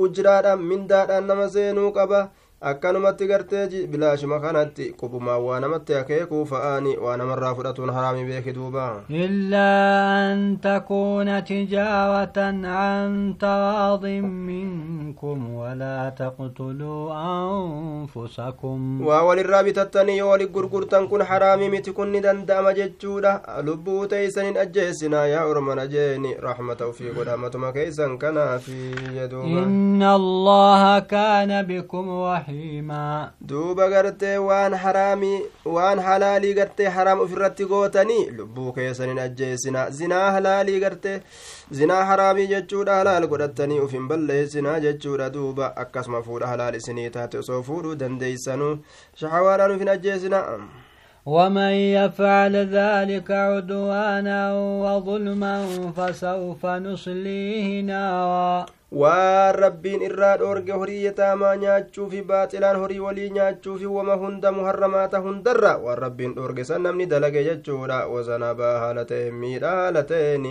ujraadhaan 0.08 0.62
mindaadhaan 0.72 1.28
nama 1.34 1.48
seenuu 1.58 1.92
qaba 2.00 2.24
akkanumatti 2.72 3.28
gartee 3.28 3.88
bilaashuma 3.92 4.40
kanatti 4.40 4.86
qubumaan 5.00 5.42
waa 5.48 5.60
namatti 5.60 5.96
akeekuu 6.02 6.46
fa'aani 6.52 6.98
waa 7.06 7.18
namarraa 7.18 7.54
fudhatuun 7.56 7.90
haraami 7.96 8.24
beeki 8.30 8.54
duuba 8.58 8.86
illaa 9.10 10.32
an 10.32 10.58
takuuna 10.66 11.42
tijaaratan 11.50 12.66
an 12.66 13.18
taraadin 13.44 14.26
minkum 14.50 15.56
walaa 15.56 16.12
taqtuluu 16.22 17.12
anfusakum 17.12 19.06
waa 19.08 19.22
walirraa 19.24 19.64
bitattanii 19.64 20.18
yoo 20.18 20.30
walit 20.30 20.52
gurgurtan 20.52 21.08
kun 21.08 21.22
haraami 21.32 21.70
miti 21.70 21.92
kun 22.00 22.10
ni 22.16 22.22
danda'ama 22.28 22.74
jechuudha 22.80 23.34
lubbuu 23.64 24.08
teeysanin 24.08 24.58
ajjeessinaa 24.66 25.26
yaa 25.34 25.46
ormana 25.52 25.88
jeeni 25.88 26.34
raxmata 26.48 26.88
ufii 26.88 27.12
godhamatuma 27.20 27.72
keeysan 27.78 28.18
kanaafi 28.18 28.80
jeduuba 29.20 29.62
inna 29.68 30.14
allaha 30.14 31.02
kaana 31.14 31.64
bikum 31.64 32.08
waxiima 32.22 32.53
haraamii 34.84 35.40
waan 35.66 36.00
halaalii 36.00 36.54
gartee 36.54 36.88
haraam 36.98 37.20
ofirratti 37.26 37.66
gootanii 37.66 38.30
lubbuu 38.38 38.74
keessanin 38.74 39.20
ajjeesina 39.26 39.90
zinaa 39.90 40.32
halaalii 40.38 40.80
gartee 40.86 41.18
zinaa 41.72 42.04
haraamii 42.12 42.48
jechuudha 42.54 42.96
halaal 43.02 43.28
godhattanii 43.28 43.80
uf 43.80 43.92
hin 43.98 44.08
balleessinaa 44.08 44.80
jechuudha 44.80 45.30
duuba 45.34 45.74
akkasuma 45.86 46.22
fuudha 46.30 46.48
halaal 46.48 46.76
isinii 46.82 47.10
taate 47.10 47.38
osoo 47.44 47.62
fuudhuu 47.70 47.96
dandeeysanuu 48.06 48.74
shahawaadhaan 49.22 49.76
uf 49.76 49.80
hin 49.86 49.94
ajjeesina 49.98 50.44
ومن 51.26 51.72
يفعل 51.98 52.56
ذلك 52.56 53.32
عدوانا 53.32 54.40
وظلما 54.84 55.56
فسوف 55.98 56.66
نصليه 56.66 57.82
نارا 57.82 58.66
waan 59.02 59.56
rabbiin 59.58 60.02
irraa 60.06 60.38
dhoorge 60.38 60.72
horii 60.80 61.04
yataamaa 61.06 61.56
nyaachuu 61.62 62.10
fi 62.12 62.20
baaxilaan 62.32 62.78
horii 62.82 63.00
walii 63.06 63.30
nyaachuu 63.38 63.78
fi 63.80 63.86
wama 63.94 64.14
hunda 64.24 64.52
muharramaata 64.58 65.18
hundarra 65.24 65.72
waan 65.86 65.98
rabbiin 66.04 66.36
dhoorge 66.36 66.64
san 66.70 66.82
namni 66.86 67.06
dalage 67.14 67.44
jechuudha 67.48 67.98
wasanaa 68.14 68.54
baa 68.60 68.76
haala 68.84 69.06
ta'e 69.12 69.32
miidhaa 69.44 69.72
haala 69.80 70.04
ta'een 70.12 70.46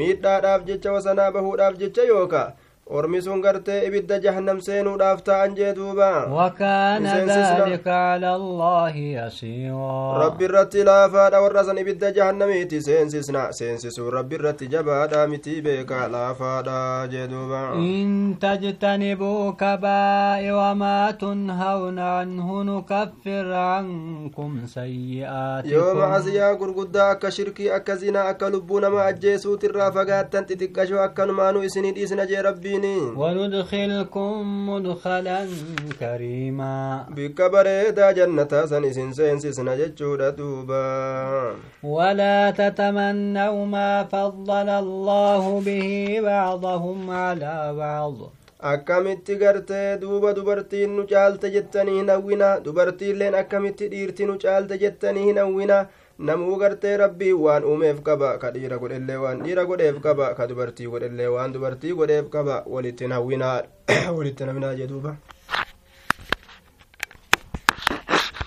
miidhaadhaaf 0.00 0.64
jecha 0.70 0.92
wasanaa 0.96 1.30
bahuudhaaf 1.36 1.76
jecha 1.82 2.02
yookaa 2.12 2.46
ormi 2.86 3.22
sun 3.22 3.40
gartee 3.40 3.86
ibidda 3.86 4.18
jahannam 4.20 4.58
seenuudhaaf 4.60 5.20
ta'an 5.24 5.54
jee 5.56 5.72
duuba 5.74 6.26
wakaana 6.38 7.12
dhalika 7.26 7.78
cala 7.84 8.32
allaahi 8.38 9.12
yasiiraa 9.12 10.18
rabbi 10.22 10.44
irratti 10.48 10.82
laafaadha 10.88 11.40
warra 11.44 11.64
san 11.68 11.78
ibidda 11.82 12.10
jahannamiiti 12.16 12.80
seensisna 12.86 13.44
seensisuun 13.58 14.12
rabbi 14.16 14.34
irratti 14.40 14.66
jabaadha 14.74 15.20
mitii 15.34 15.60
beeka 15.66 16.00
laafaadha 16.14 17.06
jee 17.12 17.26
duuba 17.34 17.60
in 17.84 18.34
tajtanibuu 18.44 19.52
kabaa'iwa 19.62 20.74
maa 20.82 21.12
tunhawna 21.22 22.10
canhu 22.18 22.64
nukaffir 22.72 23.46
cankum 23.54 24.58
sayyi'aatikum 24.74 25.72
yoo 25.78 25.94
macasiyaa 26.02 26.52
gurguddaa 26.64 27.08
akka 27.14 27.30
shirkii 27.38 27.70
akka 27.78 27.96
zinaa 28.04 28.26
akka 28.34 28.50
lubbuu 28.56 28.80
nama 28.88 29.04
ajjeesuutirraa 29.06 29.90
fagaattan 30.00 30.44
xixiqqashoo 30.52 31.00
akkanumaanu 31.08 31.62
isinii 31.70 31.92
dhiisna 32.00 32.26
jee 32.34 32.42
rabbiin 32.72 33.16
وندخلكم 33.16 34.68
مدخلا 34.68 35.46
كريما 36.00 37.06
بك 37.10 37.42
بريدا 37.42 38.12
جنة 38.12 38.66
سن 38.66 38.92
سنسسن 38.92 39.76
جتشودا 39.78 40.30
دوبا 40.30 41.54
ولا 41.82 42.50
تتمنوا 42.50 43.66
ما 43.66 44.04
فضل 44.04 44.68
الله 44.68 45.60
به 45.60 46.20
بعضهم 46.22 47.10
على 47.10 47.74
بعض 47.76 48.14
akkamitti 48.62 49.34
gartee 49.42 49.98
duuba 50.00 50.30
dubartiin 50.36 50.92
nu 50.96 51.04
caalte 51.12 51.48
jettanii 51.54 51.96
hin 51.96 52.10
hawwina 52.12 52.50
dubartiilleen 52.64 53.34
akkamitti 53.34 53.88
dhiirti 53.94 54.28
nu 54.28 54.36
caalte 54.44 54.78
jettanii 54.82 55.24
hin 55.24 55.40
hawwina 55.42 55.78
namuu 56.18 56.56
gartee 56.62 56.96
rabbii 56.96 57.32
waan 57.44 57.64
uumeef 57.64 58.00
qaba 58.06 58.38
ka 58.38 58.50
dhiira 58.54 58.78
godhellee 58.78 59.16
waan 59.24 59.42
dhiira 59.44 59.64
godheef 59.64 60.00
qaba 60.06 60.34
ka 60.38 60.46
dubartii 60.46 60.86
godhellee 60.92 61.26
waan 61.34 61.52
dubartii 61.52 61.92
godheef 62.00 62.28
qaba 62.34 62.62
walitti 62.66 63.04
hawwinaa 63.14 63.62
walitti 64.16 64.44
hawwinaa 64.44 64.74
jedhuuba 64.74 65.14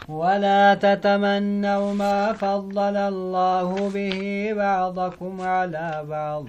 ولا 0.10 0.74
تتمنوا 0.76 1.94
ما 1.94 2.34
فضل 2.34 2.78
الله 2.98 3.90
به 3.96 4.20
بعضكم 4.54 5.42
على 5.42 6.06
بعض 6.10 6.46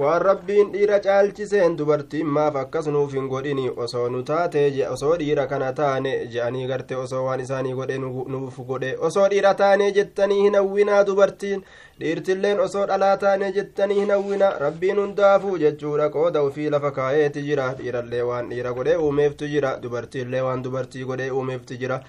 waan 0.00 0.22
rabbiin 0.22 0.70
dhiira 0.72 0.98
caalchiseen 1.04 1.74
dubartiin 1.78 2.26
maaf 2.36 2.54
akkas 2.60 2.86
nuuf 2.94 3.12
hin 3.16 3.26
godhini 3.32 3.64
osoo 3.86 4.04
nu 4.14 4.22
taate 4.30 4.62
osoo 4.90 5.16
dhiira 5.22 5.44
kana 5.50 5.72
taane 5.80 6.12
je'anii 6.34 6.66
garte 6.70 6.96
osoo 7.00 7.24
waan 7.26 7.40
isaanii 7.44 7.74
godhe 7.80 7.98
nuuf 8.04 8.56
godhe 8.70 8.92
osoo 9.08 9.26
dhiira 9.34 9.52
taane 9.58 9.90
jettanii 9.98 10.40
hin 10.46 10.54
hawwinaa 10.60 11.02
dubartiin 11.10 11.64
dhiirtilleen 12.00 12.60
osoo 12.68 12.86
dhalaa 12.92 13.16
taane 13.26 13.52
jettanii 13.58 14.00
hin 14.00 14.10
hawwina 14.16 14.50
rabbiin 14.64 14.96
hundaafuu 15.02 15.58
jechuudha 15.66 16.08
qooda 16.16 16.42
ufii 16.48 16.70
lafa 16.76 16.90
kaayeeti 17.00 17.42
jira 17.50 17.68
dhiirallee 17.82 18.22
waan 18.32 18.48
dhiira 18.54 18.72
godhe 18.80 18.96
uumeeftu 18.96 19.48
jira 19.56 19.76
dubartiillee 19.86 20.40
waan 20.48 20.62
dubartii 20.68 21.04
godhe 21.12 21.30
uumeeftu 21.30 21.76
jira 21.84 22.00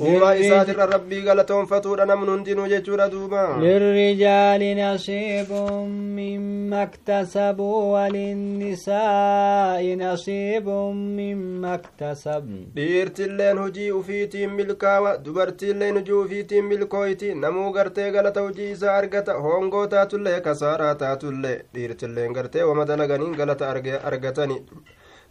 uumaa 0.00 0.34
isaatirra 0.42 0.86
rabbii 0.86 1.20
galatoonfatuudha 1.28 2.04
namni 2.10 2.30
hundinuu 2.30 2.66
jechuudha 2.72 3.06
duuba 3.14 3.40
lirrijaali 3.62 4.68
nasiibun 4.80 5.88
mimma 6.18 6.82
iktasabuu 6.88 7.80
walinnisaa'i 7.92 9.96
nasiibun 10.02 10.96
mimma 11.18 11.72
iktasabn 11.80 12.54
dhiirtilleen 12.76 13.58
hujii 13.62 13.90
ufiitiin 14.00 14.50
milkaawa 14.60 15.16
dubartiilleen 15.24 15.94
hujii 16.00 16.18
ufiitiin 16.22 16.64
milkooyti 16.72 17.34
namuu 17.44 17.72
gartee 17.78 18.10
galata 18.18 18.40
hujii 18.46 18.70
isaa 18.76 18.96
argata 19.00 19.34
hoongoo 19.46 19.86
taatullee 19.96 20.40
kasaaraa 20.40 20.94
taatullee 20.94 21.56
dhiirtilleen 21.74 22.32
gartee 22.38 22.62
wama 22.70 22.84
dalaganiin 22.92 23.34
galata 23.42 23.68
argatani 24.04 24.62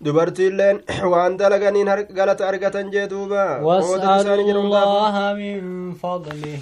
dubartiilleen 0.06 0.82
waan 1.12 1.38
dalaganiin 1.40 1.90
galata 2.18 2.48
argatan 2.48 2.92
jee 2.94 3.08
duuba 3.10 3.44
was'alullaha 3.68 5.34
min 5.42 5.96
fadlih 6.02 6.60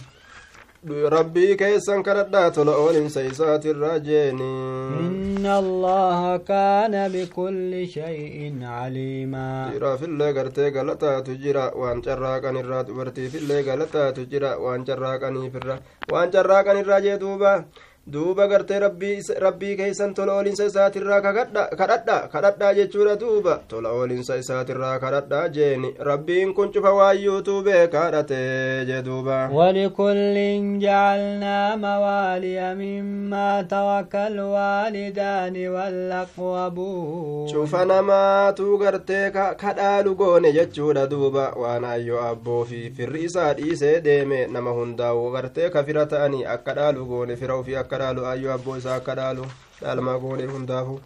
rabbii 1.16 1.58
keessan 1.58 2.04
kadhadhaa 2.08 2.52
tola 2.56 2.72
oolinsa 2.84 3.22
isaatirraa 3.30 3.98
jeeni 4.08 4.50
inna 5.06 5.54
allaha 5.64 6.34
kaana 6.50 7.10
bikulli 7.14 7.82
shay'in 7.96 8.62
caliimaa 8.66 9.72
dhiiraafillee 9.72 10.32
gartee 10.38 10.70
galataatu 10.78 11.36
jira 11.44 11.66
waan 11.82 12.02
carraaqan 12.06 12.56
irraa 12.62 12.84
dubartiifillee 12.88 13.64
galataatu 13.70 14.26
jira 14.32 14.52
waan 14.66 14.86
carraaqaniifirra 14.92 15.76
waan 16.14 16.32
carraaqan 16.38 16.78
irraa 16.84 17.02
jee 17.08 17.18
duuba 17.26 17.54
duuba 18.14 18.48
gartee 18.48 18.80
rabbii 18.80 19.76
keeysan 19.78 20.14
tola 20.14 20.34
oolinsa 20.38 20.66
isaatirraa 20.70 21.22
kadhadha 21.22 22.18
kadhadhaa 22.34 22.74
jechuudha 22.80 23.16
duuba 23.22 23.56
tola 23.68 23.90
oolinsa 23.98 24.36
isaatirraa 24.38 25.00
kadhadhaa 25.00 25.48
jeeni 25.56 25.90
rabbiin 26.10 26.54
kun 26.54 26.70
cufa 26.76 26.92
waayyuutuu 26.94 27.62
beekaadhate 27.68 28.38
jee 28.90 29.02
duuba 29.08 29.38
walikullin 29.54 30.68
jacalnaa 30.84 31.78
mawaaliya 31.78 32.76
mimmaa 32.76 33.64
tawaka 33.64 34.24
alwaalidaani 34.26 35.66
wallaqwabuun 35.78 37.50
cufa 37.54 37.86
namaatuu 37.86 38.78
gartee 38.78 39.32
kadhaalu 39.32 40.16
goone 40.16 40.52
jechuudha 40.60 41.08
duuba 41.08 41.50
waan 41.64 41.86
ayyo 41.86 42.22
abboo 42.28 42.64
fi 42.66 42.84
firri 43.02 43.24
isaa 43.24 43.54
dhiisee 43.54 44.02
deeme 44.02 44.46
nama 44.48 44.72
hundaa'u 44.80 45.32
gartee 45.32 45.70
kafira 45.70 46.06
ta'anii 46.06 46.46
akka 46.56 46.74
dhaalu 46.74 47.06
goone 47.06 47.36
fira 47.36 47.58
ufii 47.58 47.76
akka 47.76 47.95
akka 47.96 48.14
dhaalu 48.14 48.28
ayyoo 48.28 48.54
abboo 48.54 48.78
isaa 48.78 48.96
akka 49.00 49.16
dhaalu 49.16 49.46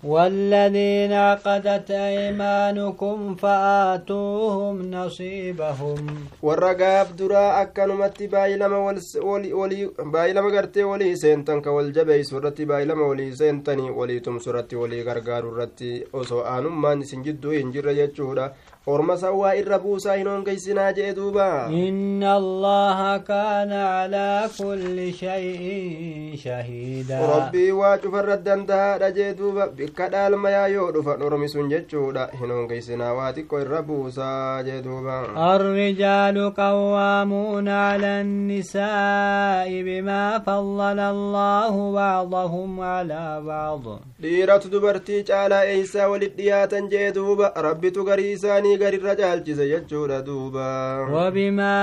والذين 0.03 1.13
عقدت 1.13 1.91
أيمانكم 1.91 3.35
فآتوهم 3.35 4.91
نصيبهم. 4.91 6.07
والرقاب 6.41 7.15
درا 7.15 7.61
أكن 7.61 7.87
متي 7.87 8.27
بايلما 8.27 8.77
ولي 9.23 9.53
ولي 9.53 9.89
بايلما 9.99 10.49
غرتي 10.49 10.83
ولي 10.83 11.15
سنتن 11.15 11.61
كوالجبي 11.61 12.23
سرتي 12.23 12.65
بايلما 12.65 13.05
ولي 13.05 13.31
سنتني 13.35 13.89
ولي 13.89 14.19
تم 14.19 14.39
سرتي 14.39 14.75
ولي 14.75 15.01
غرغار 15.01 15.53
رتي 15.53 16.05
أوسو 16.15 16.41
أنم 16.41 16.81
ما 16.81 16.95
نسنجدو 16.95 17.51
ينجر 17.51 17.89
يجودا 17.89 18.53
أورما 18.87 19.15
سوا 19.15 19.59
إربو 19.59 19.97
ساينون 19.97 20.43
كي 20.43 21.11
دوبا 21.11 21.65
إن 21.67 22.23
الله 22.23 23.17
كان 23.17 23.71
على 23.71 24.49
كل 24.59 25.13
شيء 25.13 26.35
شهيدا. 26.43 27.25
ربي 27.25 27.71
واجف 27.71 28.15
dandahaadha 28.59 29.11
jee 29.11 29.33
duuba 29.33 29.67
bikka 29.67 30.07
dhaalmayaa 30.09 30.67
yoo 30.67 30.91
dhufan 30.91 31.21
ormi 31.27 31.47
sun 31.49 31.69
jechuudha 31.73 32.27
hin 32.39 32.51
hongeysinaa 32.55 33.13
waa 33.19 33.31
xiqqo 33.37 33.61
irra 33.63 33.81
buusaa 33.81 34.63
jee 34.63 34.81
duuba 34.81 35.19
الرجال 35.55 36.53
قوامون 36.55 37.67
على 37.69 38.21
النساء 38.21 39.69
بما 39.87 40.39
فضل 40.39 40.99
الله 40.99 41.91
بعضهم 41.93 42.79
على 42.81 43.41
بعض 43.45 43.83
dhiiratu 44.23 44.69
dubartii 44.71 45.23
caalaa 45.23 45.63
eeysaa 45.73 46.07
walit 46.11 46.35
dhiyaatan 46.37 46.89
jee 46.93 47.11
duuba 47.15 47.51
rabbitu 47.67 48.03
garii 48.03 48.31
isaanii 48.37 48.77
garirra 48.77 49.15
caalchise 49.15 49.65
jechuudha 49.69 50.21
duuba 50.21 50.67
وبما 51.09 51.79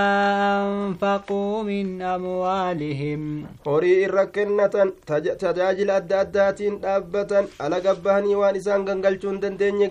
أنفقوا 0.67 1.63
من 1.63 2.03
أموالهم 2.03 3.45
horii 3.67 4.03
irra 4.07 4.27
kennatan 4.27 4.93
tajaajila 5.41 5.95
adda 5.97 6.21
ittiin 6.67 6.81
dhaabbatan 6.83 7.47
alaga 7.59 7.95
bahanii 7.95 8.35
waan 8.41 8.57
isaan 8.57 8.85
gangalchuun 8.85 9.41
dandeenye 9.43 9.89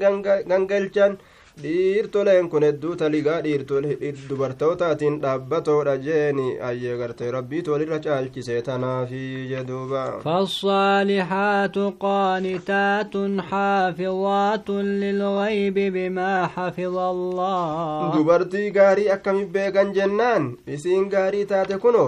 gangalchan. 0.48 1.18
Dhiirtoleen 1.64 2.50
kun 2.52 2.64
hedduu 2.68 2.96
taligaa 3.00 3.40
dubartootaatiin 4.30 5.22
dhaabbatoodha 5.22 5.94
jeeni 6.06 6.60
ayyee 6.70 6.98
gartee 6.98 7.32
rabbiitu 7.32 7.72
walirra 7.72 8.00
caalchisee 8.00 8.62
tanaafi 8.62 9.48
jeduuba. 9.52 10.04
Faaalixaatu 10.26 11.86
qaanitaatun 12.04 13.40
xaafidaatun 13.52 14.86
lilgaybi 15.00 15.88
bimaa 15.96 16.50
xafida 16.56 17.08
allah 17.14 18.12
dubartii 18.18 18.72
gaarii 18.72 19.10
akkami 19.16 19.46
beekan 19.46 19.94
jennaan? 19.96 20.58
Isiin 20.68 21.08
gaarii 21.10 21.46
taate 21.46 21.78
kuno 21.78 22.06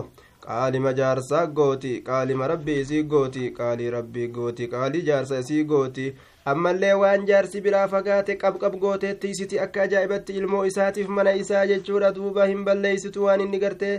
qaalima 0.48 0.94
jaarsaa 1.00 1.46
gooti 1.60 1.94
qaalima 2.10 2.48
rabbii 2.54 2.80
isii 2.86 3.04
gooti 3.14 3.46
qaalii 3.62 3.90
rabbii 3.98 4.28
gooti 4.40 4.68
qaalii 4.74 5.02
jaarsa 5.10 5.40
isii 5.46 5.64
gooti 5.72 6.06
ammallee 6.52 6.94
waan 7.02 7.26
jaarsi 7.32 7.62
biraa 7.66 7.88
fagaate 7.96 8.36
qabqab 8.44 8.78
gooteetti 8.86 9.30
isiti 9.36 9.60
akka 9.66 9.82
ajaa'ibatti 9.88 10.38
ilmoo 10.42 10.64
isaatiif 10.70 11.08
mana 11.18 11.34
isaa 11.42 11.66
jechuudha 11.74 12.12
duuba 12.20 12.46
hin 12.54 12.64
balleeysitu 12.70 13.24
waan 13.28 13.42
inni 13.48 13.60
gartee 13.66 13.98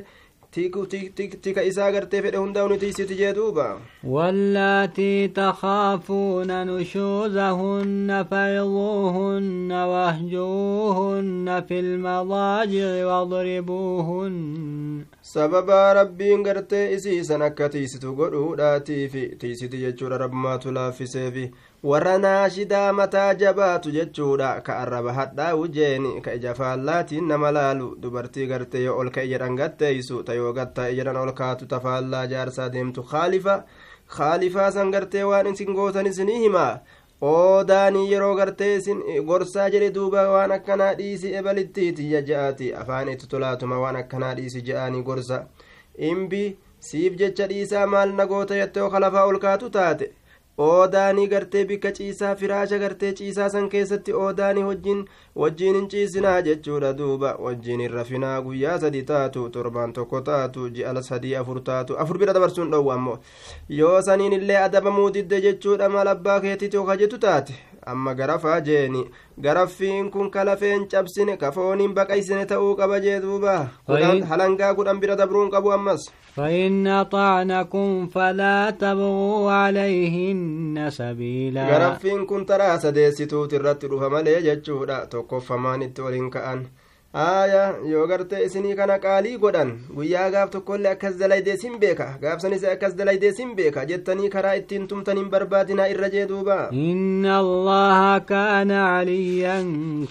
tika 1.44 1.62
isaa 1.70 1.90
gartee 1.94 2.20
fedhe 2.26 2.38
hundaa'u 2.42 2.68
ni 2.72 2.78
tiisiti 2.84 3.14
jee 3.20 3.32
duuba 3.38 3.66
واللاتي 4.04 5.28
تخافون 5.28 6.50
نشوزهن 6.66 8.24
فعظوهن 8.30 9.72
واهجوهن 9.72 11.64
في 11.68 11.80
المضاجع 11.80 13.06
واضربوهن 13.06 15.04
sababa 15.28 15.92
rabbiin 15.94 16.42
gartee 16.42 16.92
isiisan 16.96 17.42
akka 17.42 17.68
tiisitu 17.68 18.12
godhuudhaatiifi 18.18 19.24
tiisiti 19.40 19.80
jechuudha 19.82 20.18
rabmaatu 20.22 20.72
laaffiseefi 20.76 21.50
warra 21.90 22.14
naashidaa 22.18 22.92
mataa 22.92 23.34
jabaatu 23.42 23.90
jechuudha 23.96 24.60
ka 24.68 24.78
arraba 24.84 25.12
hadhaa'u 25.18 25.66
jeeni 25.76 26.20
ka 26.20 26.32
ija 26.38 26.54
faallaatiin 26.60 27.28
nama 27.32 27.50
laalu 27.58 27.90
dubartii 28.02 28.46
gartee 28.46 28.82
yoo 28.86 28.96
ol 29.02 29.10
ka 29.10 29.22
ija 29.28 29.38
dhangatteeysu 29.44 30.22
ta 30.22 30.34
yoo 30.40 30.52
gattaa 30.60 30.88
ijedhan 30.94 31.16
ol 31.24 31.32
kaatu 31.42 31.66
ta 31.66 31.80
faallaa 31.80 32.26
jaarsaa 32.26 32.68
deemtu 32.72 33.02
kaalifa 33.12 33.62
kaalifaa 34.16 34.70
san 34.72 34.90
gartee 34.90 35.24
waan 35.32 35.46
isin 35.52 35.74
gootan 35.74 36.06
isinii 36.06 36.38
himaa 36.46 36.78
oodaanii 37.22 38.10
yeroo 38.12 38.34
gartee 38.38 38.74
isin 38.76 39.00
gorsaa 39.26 39.68
jedhe 39.74 39.90
duuba 39.94 40.22
waan 40.32 40.52
akkanaa 40.56 40.94
dhiisi 40.98 41.32
ebalittiiti 41.40 42.10
ja'aati 42.14 42.68
afaan 42.82 43.08
itti 43.14 43.26
tolaatuma 43.32 43.78
waan 43.84 43.96
akkanaa 44.02 44.34
dhiisi 44.40 44.62
je'aanii 44.68 45.02
gorsa 45.08 45.40
imbi 46.10 46.42
siif 46.90 47.16
jecha 47.22 47.46
dhiisaa 47.52 47.86
maal 47.94 48.12
na 48.20 48.26
goota 48.32 48.54
jettee 48.60 48.90
kalafaa 48.90 49.24
ol 49.32 49.38
kaatu 49.46 49.70
taate 49.78 50.10
oodaanii 50.66 51.26
gartee 51.32 51.64
bikka 51.64 51.92
ciisaa 51.98 52.34
firaasha 52.36 52.78
gartee 52.78 53.12
ciisaa 53.20 53.48
san 53.54 53.68
keessatti 53.74 54.12
oodaanii 54.22 54.62
wajjin 54.68 55.04
wajjiin 55.42 55.74
hin 55.78 55.88
ciisinaa 55.92 56.42
jechuudha 56.48 56.92
duuba 56.98 57.34
wajjiin 57.46 57.80
hin 57.80 57.90
rafinaa 57.98 58.40
guyyaa 58.42 58.78
sadi 58.84 59.02
taatu 59.12 59.48
torbaan 59.56 59.92
tokko 59.92 60.20
taatu 60.30 60.68
ji'a 60.78 61.02
sadii 61.10 61.34
afur 61.42 61.62
taatu 61.70 61.98
afur 61.98 62.18
bira 62.18 62.32
dabarsuun 62.38 62.70
dhowwa 62.70 62.94
ammoo 62.94 63.18
yoo 63.68 64.02
saniin 64.02 64.32
illee 64.40 64.58
adabamuu 64.64 65.10
didde 65.18 65.40
jechuudha 65.40 65.88
maal 65.88 66.08
abbaa 66.16 66.40
keetiiti 66.40 66.76
oka 66.84 66.96
jettu 66.96 67.18
taate 67.18 67.54
amma 67.86 68.14
garafaa 68.14 68.60
jeeni 68.60 69.04
garaffiin 69.40 70.10
kun 70.10 70.30
kalafeen 70.30 70.88
cabsine 70.88 71.36
kafooniin 71.36 71.94
baqaysine 71.94 72.46
ta'uu 72.46 72.74
qaba 72.76 73.00
jee 73.00 73.20
duuba 73.20 73.54
halangaa 74.32 74.74
kudhan 74.74 75.00
bira 75.00 75.16
dabruun 75.16 75.50
qabu 75.50 75.72
ammas 75.72 76.10
فإن 76.38 76.86
أطعنكم 76.86 78.06
فلا 78.06 78.70
تبغوا 78.70 79.50
عليهن 79.52 80.90
سبيلا 80.90 81.66
garaffiin 81.70 82.26
kun 82.26 82.46
taraa 82.46 82.78
sadeessituuti 82.78 83.56
irratti 83.56 83.86
dhufa 83.90 84.10
malee 84.10 84.40
jechuudha 84.42 85.06
tokkoffamaan 85.06 85.82
itti 85.82 86.00
waliin 86.02 86.30
aaya 87.14 87.74
yoo 87.90 88.06
gartee 88.06 88.44
isinii 88.46 88.74
kana 88.76 88.98
qaalii 89.04 89.38
godhan 89.42 89.70
guyyaa 89.96 90.30
gaaf 90.30 90.50
tokkollee 90.54 90.90
akkas 90.90 91.14
dalaydee 91.20 91.56
sin 91.56 91.78
beeka 91.80 92.06
gaafsanis 92.22 92.64
akkas 92.72 92.94
dalaydee 92.98 93.30
sin 93.38 93.54
beeka 93.56 93.84
jettanii 93.90 94.28
karaa 94.34 94.52
ittiin 94.60 94.84
tumtan 94.90 95.16
hin 95.20 95.30
barbaadinaa 95.34 95.86
irra 95.92 96.08
jee 96.14 96.26
duuba 96.32 96.58
إن 96.72 97.26
الله 97.26 98.18
كان 98.18 98.70
عليا 98.70 99.56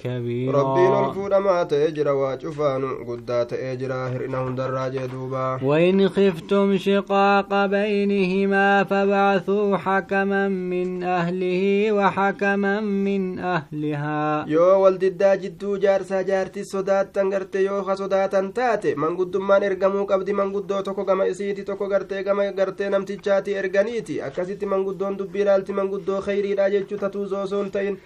كبيرا 0.04 0.54
rabbiin 0.58 0.91
ol 1.00 1.14
fuudhamaa 1.14 1.66
ta'ee 1.66 1.91
jira 1.91 2.14
waa 2.22 2.38
cufaanu 2.38 2.89
guddaa 3.06 3.45
ta'ee 3.45 3.76
jira 3.78 4.00
hir'ina 4.14 4.41
hundarraa 4.48 4.89
jee 4.89 5.08
duuba 5.14 5.60
وإن 5.64 6.10
خفتم 6.10 6.78
شقاق 6.78 7.66
بينهما 7.66 8.84
فابعثوا 8.84 9.78
حكما 9.78 10.48
من 10.48 11.04
أهله 11.04 11.91
وحكما 11.91 12.82
من 12.82 13.39
أهلها 13.39 14.45
yoo 14.48 14.82
wal 14.82 14.98
diddaa 14.98 15.36
jidduu 15.38 15.78
jaarsaa 15.78 16.24
jaartii 16.24 16.66
sodaattan 16.88 17.30
gartee 17.30 17.62
yoo 17.64 17.84
ka 17.84 17.96
sodaatan 18.00 18.54
taate 18.54 18.96
manguddummaan 18.96 19.64
ergamuu 19.64 20.06
qabdi 20.08 20.34
manguddoo 20.40 20.82
tokko 20.84 21.04
gama 21.06 21.26
isiiti 21.32 21.64
tokko 21.70 21.88
gartee 21.94 22.24
gama 22.24 22.46
gartee 22.60 22.90
namtichaati 22.90 23.54
erganiiti 23.62 24.22
akkasitti 24.28 24.66
manguddoon 24.66 25.18
dubbii 25.20 25.42
ilaalti 25.42 25.74
manguddoo 25.80 26.22
kheyriidha 26.22 26.70
jechuu 26.76 26.98
tatuuzoo 26.98 27.42
osoo 27.44 27.62
hin 27.64 27.72
ta'in 27.72 28.00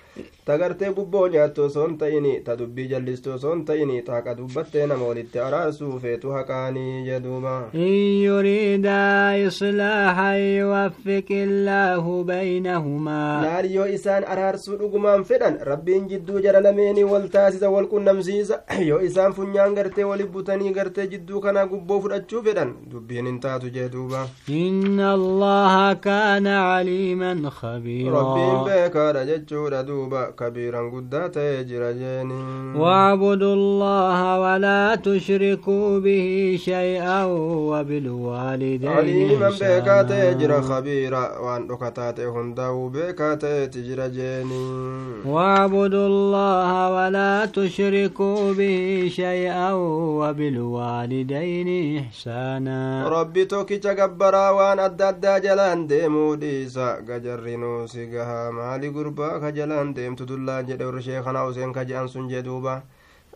ta 0.45 0.57
gartee 0.57 0.89
gubboo 0.97 1.27
nyaattu 1.33 1.63
osoo 1.63 1.85
hin 1.87 1.97
ta'ini 1.97 2.31
ta 2.45 2.55
dubbii 2.59 2.87
jallistu 2.91 3.31
osoo 3.33 3.51
hin 3.55 3.65
ta'ini 3.65 4.01
ta 4.07 4.13
haqa 4.17 4.35
dubbattee 4.39 4.85
nama 4.91 5.05
walitti 5.09 5.39
araarsuu 5.47 5.99
feetu 6.05 6.31
haqaanii 6.37 7.03
jedhuuba 7.09 7.55
إن 7.75 7.93
يريدا 8.29 9.47
إصلاحا 9.47 10.33
يوفق 10.35 11.29
الله 11.31 12.23
بينهما 12.23 13.41
laal 13.43 13.65
yoo 13.75 13.85
isaan 13.97 14.23
araarsuu 14.33 14.77
dhugumaan 14.79 15.23
fedhan 15.29 15.59
rabbiin 15.71 16.07
jidduu 16.09 16.39
jara 16.45 16.61
lameenii 16.61 17.03
wal 17.13 17.27
taasisa 17.35 17.69
wal 17.69 17.87
qunnamsiisa 17.93 18.59
yoo 18.89 18.99
isaan 19.09 19.33
funyaan 19.33 19.75
gartee 19.75 20.03
wali 20.11 20.23
butanii 20.23 20.73
gartee 20.73 21.07
jidduu 21.13 21.41
kanaa 21.45 21.65
gubboo 21.67 21.99
fudhachuu 22.01 22.43
fedhan 22.49 22.73
dubbiin 22.91 23.25
hin 23.31 23.39
taatu 23.39 23.69
jee 23.77 23.89
duuba 23.89 24.25
إن 24.49 24.99
الله 24.99 25.93
كان 25.93 26.47
عليما 26.47 27.31
rabbiin 28.17 28.65
beekaadha 28.65 29.25
jechuudha 29.25 29.83
duuba 29.83 30.30
كبيرا 30.39 30.89
قدات 30.89 31.37
يجر 31.37 31.81
واعبدوا 32.75 33.53
الله 33.53 34.39
ولا 34.39 34.95
تشركوا 34.95 35.99
به 35.99 36.57
شيئا 36.59 37.25
وبالوالدين 37.71 38.89
عليما 38.89 39.49
بيكات 39.49 40.11
يجر 40.11 40.61
خبيرا 40.61 41.37
وان 41.39 41.71
اكتات 41.71 42.19
هندو 42.19 42.89
بيكات 42.89 43.43
يجر 43.43 43.99
واعبدوا 45.25 46.07
الله 46.07 46.71
ولا 46.95 47.45
تشركوا 47.45 48.53
به 48.53 49.07
شيئا 49.11 49.73
وبالوالدين 50.19 51.69
إحسانا. 51.97 53.09
ربي 53.09 53.45
توكي 53.45 53.77
تقبرا 53.77 54.49
وان 54.49 54.79
أدد 54.79 55.41
جلان 55.43 55.87
ديمو 55.87 56.35
ديسا. 56.35 56.91
قجر 57.09 57.49
نوسي 57.57 58.05
قها 58.17 58.51
مالي 58.51 58.87
قربا 58.89 59.49
جلان 59.49 59.93
ديمت 59.93 60.20
ka 60.21 61.83
jalaan 61.85 62.07
deemtu 62.09 62.17
dullaan 62.17 62.25
jedhe 62.27 62.45
warri 62.45 62.75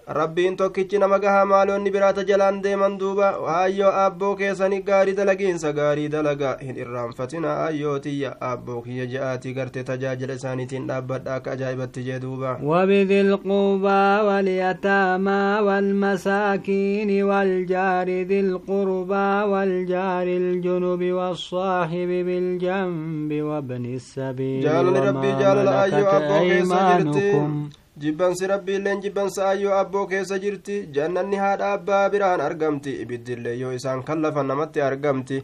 rabbiin 0.08 0.56
tokkichi 0.58 0.97
nama 1.01 1.18
gahaa 1.20 1.45
maaloonni 1.49 1.91
biraata 1.93 2.24
jalaan 2.30 2.62
deeman 2.64 2.97
duuba 2.99 3.30
ayyoo 3.53 3.91
aabboo 4.01 4.36
keessanii 4.41 4.82
gaarii 4.89 5.16
dalagiinsa 5.20 5.72
gaarii 5.80 6.10
dalaga 6.16 6.51
hin 6.66 6.78
irraanfatina 6.84 7.53
ayyoo 7.66 7.95
tiyya 7.99 8.36
aabboo 8.49 8.82
kiyya 8.88 9.06
je'aatii 9.14 9.53
gartee 9.58 9.84
tajaajila 9.88 10.34
isaaniitiin 10.39 10.86
dhaabbadha 10.91 11.36
akka 11.39 11.51
ajaa'ibatti 11.58 12.03
jee 12.10 12.20
duuba 12.26 12.51
وبذي 12.64 13.22
القربى 13.22 14.03
واليتامى 14.28 15.41
والمساكين 15.68 17.24
والجار 17.24 18.08
ذي 18.10 18.39
القربى 18.39 19.30
والجار 19.51 20.28
الجنب 20.28 21.01
والصاحب 21.18 22.10
بالجنب 22.28 23.32
وابن 23.41 23.86
السبيل 23.86 24.64
jaalali 24.68 24.99
rabbii 25.08 25.34
jaalala 25.41 25.82
ayyoo 25.82 26.14
وما 26.62 26.97
abboo 26.97 27.84
jibbansi 28.04 28.48
rabbiilleen 28.52 29.02
jibbansa 29.04 29.50
ayyoo 29.50 29.74
abboo 29.82 30.06
keessa 30.12 30.39
jirti 30.43 30.76
jannanni 30.96 31.38
haadha 31.43 31.72
abbaa 31.76 32.10
biraan 32.10 32.41
argamti 32.48 32.91
ibiddillee 33.04 33.56
yoo 33.62 33.72
isaan 33.78 34.04
kallafan 34.10 34.48
namatti 34.52 34.82
argamti 34.89 35.38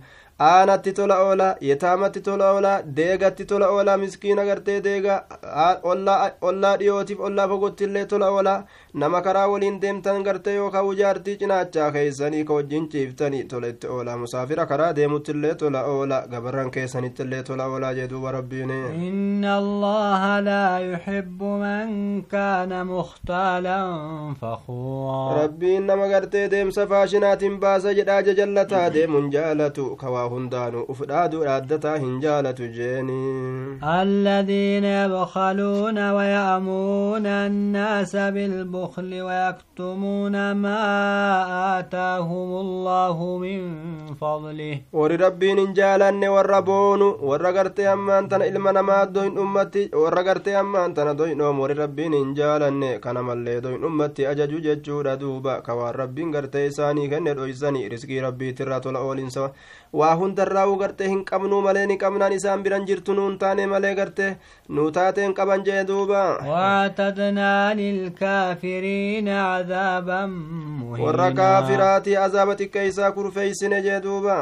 aanatti 0.50 0.92
tola 0.98 1.16
oola 1.24 1.48
yetaamatti 1.70 2.22
tola 2.28 2.52
oola 2.54 2.74
deegatti 3.00 3.46
tola 3.46 3.68
oola 3.78 3.98
miskiina 4.04 4.46
gartee 4.50 4.78
deega 4.86 5.16
ollaa 6.50 6.78
dhiyootiif 6.80 7.20
ollaa 7.30 7.48
fogottillee 7.48 8.06
tola 8.06 8.30
oola 8.38 8.54
nama 8.94 9.22
karaa 9.22 9.48
waliin 9.52 9.80
deemtan 9.82 10.24
gartee 10.28 10.56
yookaan 10.56 10.86
ujaartii 10.92 11.36
cinaachaa 11.42 11.92
keessanii 11.98 12.44
ka 12.46 12.54
wajjin 12.54 12.88
ciiftanii 12.94 13.44
tola 13.54 13.68
itti 13.74 13.88
oola 13.88 14.18
musaafira 14.24 14.66
karaa 14.72 14.94
deemuttillee 14.96 15.54
tola 15.56 15.84
oola 15.94 16.22
gabarran 16.32 16.72
keessanittillee 16.72 17.44
tola 17.44 17.66
oolaa 17.74 17.94
jedhuuba 18.00 18.32
rabbiin 18.38 18.72
إن 18.72 19.46
الله 19.46 20.40
لا 20.40 20.80
يحب 20.92 21.44
من 21.44 22.22
كان 22.22 22.86
مختالا 22.86 23.80
فخورا 24.42 25.42
rabbiin 25.44 25.86
nama 25.88 26.08
gartee 26.08 26.48
deemsa 26.52 26.88
faashinaatiin 26.88 27.60
baasa 27.60 27.94
jedhaa 27.94 28.22
jajallataa 28.22 28.90
deemuun 28.94 29.32
jaalatu 29.32 29.96
kawaa 29.96 30.30
uf 30.36 31.00
dhaaduu 31.08 31.44
dhaaddataa 31.46 31.98
hin 31.98 32.20
jaalatu 32.22 32.68
jeeni 32.78 33.22
الذين 33.84 34.84
يبخلون 34.84 35.98
ويأمرون 36.12 37.26
الناس 37.26 38.16
بالبخل 38.16 39.22
ويكتمون 39.22 40.52
ما 40.52 40.82
آتاهم 41.80 42.50
الله 42.66 43.38
من 43.38 43.60
فضله 44.22 44.78
warri 44.94 45.18
rabbiin 45.18 45.58
hin 45.60 45.74
jaalanne 45.76 46.28
warra 46.30 46.62
boonu 46.62 47.08
warra 47.30 47.52
gartee 47.54 47.88
ammaan 47.88 48.30
tana 48.30 48.46
ilma 48.46 48.72
namaa 48.72 49.06
doyin 49.06 49.38
ummatti 49.38 49.90
warra 50.04 50.24
gartee 50.24 50.56
ammaan 50.56 50.94
tana 50.94 51.14
doynoom 51.18 51.60
warri 51.64 51.76
rabbiin 51.84 52.14
hin 52.14 52.34
jaalanne 52.40 53.00
kana 53.00 53.24
mallee 53.24 53.62
doyin 53.62 53.84
ummatti 53.90 54.28
ajaju 54.32 54.60
jechuudha 54.68 55.18
duuba 55.20 55.62
ka 55.62 55.76
waan 55.76 55.96
rabbiin 56.02 56.32
gartee 56.32 56.66
isaanii 56.72 57.10
kenne 57.10 57.34
dhoysanii 57.40 57.90
riskii 57.96 58.20
rabbiitirraa 58.28 58.80
tola 58.80 59.00
oolinsa 59.00 59.50
waa 60.00 60.16
hundarraa'uu 60.24 60.78
gartee 60.82 61.08
hin 61.14 61.22
qabnuu 61.32 61.62
malee 61.68 61.86
ni 61.92 61.98
qabnaan 62.04 62.34
isaan 62.38 62.64
biran 62.64 62.86
jirtu 62.90 63.14
nuun 63.20 63.38
taane 63.44 63.66
malee 63.74 63.94
gartee 64.00 64.32
nuu 64.70 64.90
taateen 64.98 65.34
qaban 65.40 65.64
jee 65.70 65.84
duuba 65.92 66.24
واعتدنا 66.52 67.74
للكافرين 67.74 69.28
عذابا 69.30 70.22
warra 71.04 71.32
kaafiraatii 71.40 72.16
azaaba 72.26 72.56
xiqqeeysaa 72.62 73.12
kurfeeysine 73.18 73.82
jee 73.88 74.00
duuba 74.06 74.38